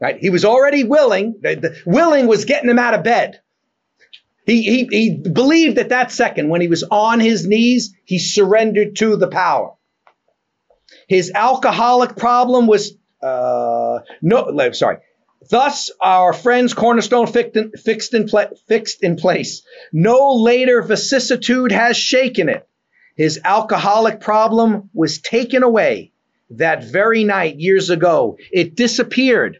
right? 0.00 0.18
He 0.18 0.30
was 0.30 0.44
already 0.44 0.84
willing. 0.84 1.36
The, 1.40 1.54
the 1.54 1.76
willing 1.86 2.26
was 2.26 2.44
getting 2.44 2.70
him 2.70 2.78
out 2.78 2.94
of 2.94 3.04
bed. 3.04 3.40
He, 4.46 4.62
he, 4.62 4.88
he 4.90 5.16
believed 5.16 5.78
at 5.78 5.88
that 5.88 6.12
second 6.12 6.48
when 6.48 6.60
he 6.60 6.68
was 6.68 6.84
on 6.84 7.18
his 7.18 7.46
knees, 7.46 7.94
he 8.04 8.18
surrendered 8.18 8.96
to 8.96 9.16
the 9.16 9.28
power. 9.28 9.74
His 11.08 11.32
alcoholic 11.34 12.16
problem 12.16 12.66
was 12.66 12.92
uh, 13.22 14.00
no, 14.22 14.72
sorry. 14.72 14.98
Thus, 15.48 15.90
our 16.00 16.32
friend's 16.32 16.74
cornerstone 16.74 17.26
fixed 17.26 17.56
in, 17.56 17.70
fixed, 17.72 18.14
in 18.14 18.28
pla- 18.28 18.50
fixed 18.68 19.02
in 19.02 19.16
place. 19.16 19.62
No 19.92 20.34
later 20.34 20.82
vicissitude 20.82 21.72
has 21.72 21.96
shaken 21.96 22.48
it. 22.48 22.68
His 23.16 23.40
alcoholic 23.44 24.20
problem 24.20 24.90
was 24.92 25.18
taken 25.20 25.62
away 25.62 26.12
that 26.50 26.84
very 26.84 27.24
night 27.24 27.56
years 27.58 27.90
ago. 27.90 28.38
It 28.52 28.74
disappeared, 28.74 29.58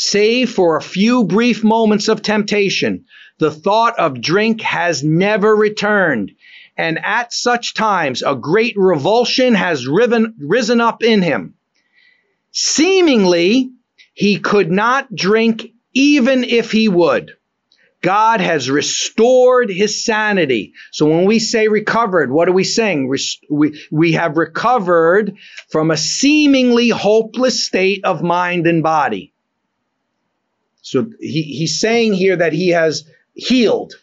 save 0.00 0.48
for 0.50 0.76
a 0.76 0.82
few 0.82 1.24
brief 1.24 1.62
moments 1.62 2.08
of 2.08 2.22
temptation. 2.22 3.04
The 3.38 3.50
thought 3.50 3.98
of 3.98 4.22
drink 4.22 4.62
has 4.62 5.04
never 5.04 5.54
returned. 5.54 6.32
And 6.74 6.98
at 7.04 7.34
such 7.34 7.74
times, 7.74 8.22
a 8.22 8.34
great 8.34 8.74
revulsion 8.78 9.54
has 9.54 9.86
riven, 9.86 10.36
risen 10.38 10.80
up 10.80 11.02
in 11.02 11.20
him. 11.20 11.54
Seemingly, 12.50 13.72
he 14.14 14.38
could 14.38 14.70
not 14.70 15.14
drink 15.14 15.66
even 15.92 16.44
if 16.44 16.72
he 16.72 16.88
would. 16.88 17.32
God 18.00 18.40
has 18.40 18.70
restored 18.70 19.68
his 19.68 20.02
sanity. 20.02 20.72
So 20.92 21.06
when 21.10 21.26
we 21.26 21.38
say 21.40 21.68
recovered, 21.68 22.30
what 22.30 22.48
are 22.48 22.52
we 22.52 22.64
saying? 22.64 23.12
We, 23.50 23.78
we 23.90 24.12
have 24.12 24.38
recovered 24.38 25.36
from 25.68 25.90
a 25.90 25.98
seemingly 25.98 26.88
hopeless 26.88 27.66
state 27.66 28.06
of 28.06 28.22
mind 28.22 28.66
and 28.66 28.82
body. 28.82 29.34
So 30.82 31.06
he, 31.20 31.42
he's 31.42 31.80
saying 31.80 32.14
here 32.14 32.36
that 32.36 32.52
he 32.52 32.68
has 32.70 33.08
healed. 33.34 33.94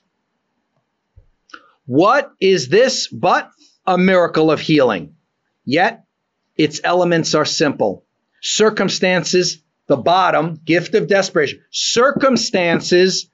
What 1.85 2.31
is 2.39 2.67
this 2.69 3.07
but 3.07 3.49
a 3.85 3.97
miracle 3.97 4.51
of 4.51 4.59
healing? 4.59 5.15
Yet 5.65 6.03
its 6.57 6.81
elements 6.83 7.35
are 7.35 7.45
simple. 7.45 8.05
Circumstances 8.41 9.61
the 9.87 9.97
bottom, 9.97 10.59
gift 10.65 10.95
of 10.95 11.07
desperation. 11.07 11.61
Circumstances 11.71 13.29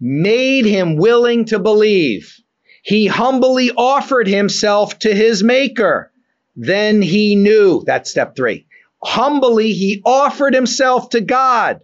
made 0.00 0.64
him 0.64 0.96
willing 0.96 1.44
to 1.46 1.58
believe. 1.58 2.34
He 2.82 3.06
humbly 3.06 3.70
offered 3.70 4.26
himself 4.26 4.98
to 5.00 5.14
his 5.14 5.42
maker. 5.42 6.10
Then 6.56 7.02
he 7.02 7.36
knew. 7.36 7.84
That's 7.84 8.10
step 8.10 8.34
three. 8.34 8.66
Humbly, 9.02 9.72
he 9.72 10.02
offered 10.04 10.54
himself 10.54 11.10
to 11.10 11.20
God. 11.20 11.80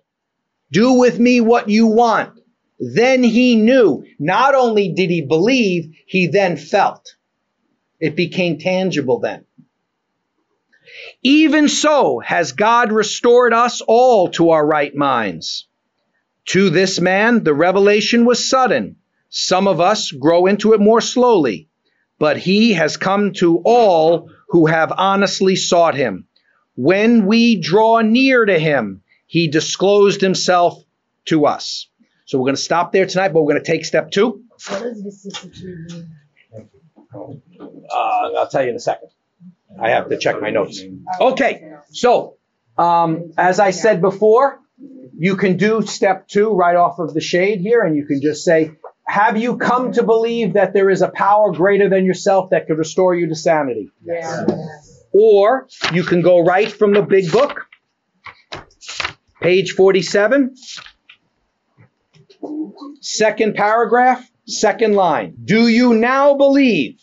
Do 0.70 0.94
with 0.94 1.18
me 1.18 1.40
what 1.40 1.68
you 1.68 1.86
want. 1.86 2.38
Then 2.78 3.22
he 3.22 3.56
knew. 3.56 4.04
Not 4.18 4.54
only 4.54 4.92
did 4.92 5.10
he 5.10 5.22
believe, 5.22 5.94
he 6.06 6.26
then 6.26 6.56
felt. 6.56 7.16
It 8.00 8.16
became 8.16 8.58
tangible 8.58 9.20
then. 9.20 9.44
Even 11.22 11.68
so 11.68 12.20
has 12.20 12.52
God 12.52 12.92
restored 12.92 13.52
us 13.52 13.80
all 13.80 14.28
to 14.30 14.50
our 14.50 14.66
right 14.66 14.94
minds. 14.94 15.66
To 16.46 16.70
this 16.70 17.00
man, 17.00 17.42
the 17.42 17.54
revelation 17.54 18.24
was 18.24 18.48
sudden. 18.48 18.96
Some 19.28 19.66
of 19.66 19.80
us 19.80 20.12
grow 20.12 20.46
into 20.46 20.74
it 20.74 20.80
more 20.80 21.00
slowly, 21.00 21.68
but 22.18 22.36
he 22.36 22.74
has 22.74 22.96
come 22.96 23.32
to 23.34 23.60
all 23.64 24.30
who 24.48 24.66
have 24.66 24.92
honestly 24.96 25.56
sought 25.56 25.96
him. 25.96 26.28
When 26.76 27.26
we 27.26 27.56
draw 27.56 28.00
near 28.02 28.44
to 28.44 28.58
him, 28.58 29.02
he 29.26 29.48
disclosed 29.48 30.20
himself 30.20 30.82
to 31.26 31.46
us. 31.46 31.88
So 32.24 32.38
we're 32.38 32.46
going 32.46 32.56
to 32.56 32.62
stop 32.62 32.92
there 32.92 33.06
tonight, 33.06 33.28
but 33.28 33.42
we're 33.42 33.52
going 33.52 33.64
to 33.64 33.70
take 33.72 33.84
step 33.84 34.10
two. 34.10 34.42
What 34.68 34.82
does 34.82 35.00
vicissitude 35.00 35.92
mean? 35.92 36.18
Uh, 37.14 38.30
I'll 38.36 38.48
tell 38.48 38.62
you 38.62 38.70
in 38.70 38.76
a 38.76 38.80
second. 38.80 39.10
I 39.80 39.90
have 39.90 40.08
to 40.08 40.18
check 40.18 40.40
my 40.40 40.50
notes. 40.50 40.82
Okay, 41.20 41.70
so 41.90 42.36
um, 42.78 43.32
as 43.36 43.60
I 43.60 43.70
said 43.70 44.00
before, 44.00 44.60
you 45.18 45.36
can 45.36 45.56
do 45.56 45.82
step 45.82 46.28
two 46.28 46.50
right 46.50 46.76
off 46.76 46.98
of 46.98 47.14
the 47.14 47.20
shade 47.20 47.60
here, 47.60 47.82
and 47.82 47.96
you 47.96 48.06
can 48.06 48.20
just 48.20 48.44
say, 48.44 48.72
Have 49.06 49.36
you 49.36 49.56
come 49.56 49.92
to 49.92 50.02
believe 50.02 50.54
that 50.54 50.72
there 50.72 50.90
is 50.90 51.02
a 51.02 51.08
power 51.08 51.52
greater 51.52 51.88
than 51.88 52.04
yourself 52.04 52.50
that 52.50 52.66
could 52.66 52.78
restore 52.78 53.14
you 53.14 53.28
to 53.28 53.34
sanity? 53.34 53.90
Yeah. 54.04 54.46
Or 55.12 55.68
you 55.92 56.02
can 56.02 56.20
go 56.22 56.44
right 56.44 56.70
from 56.70 56.92
the 56.92 57.02
big 57.02 57.32
book, 57.32 57.66
page 59.46 59.74
47, 59.74 60.56
second 63.00 63.54
paragraph, 63.54 64.28
second 64.44 64.94
line. 64.94 65.36
Do 65.44 65.68
you 65.68 65.94
now 65.94 66.34
believe, 66.34 66.98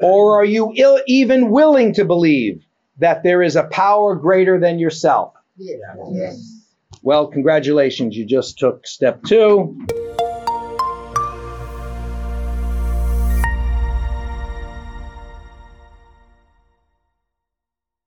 or 0.00 0.40
are 0.40 0.44
you 0.44 0.72
Ill, 0.74 1.00
even 1.06 1.50
willing 1.50 1.94
to 1.94 2.04
believe, 2.04 2.66
that 2.98 3.22
there 3.22 3.42
is 3.42 3.54
a 3.54 3.62
power 3.62 4.16
greater 4.16 4.58
than 4.58 4.80
yourself? 4.80 5.34
Yes. 5.56 6.64
Well, 7.02 7.28
congratulations, 7.28 8.16
you 8.16 8.26
just 8.26 8.58
took 8.58 8.88
step 8.88 9.22
two. 9.22 9.78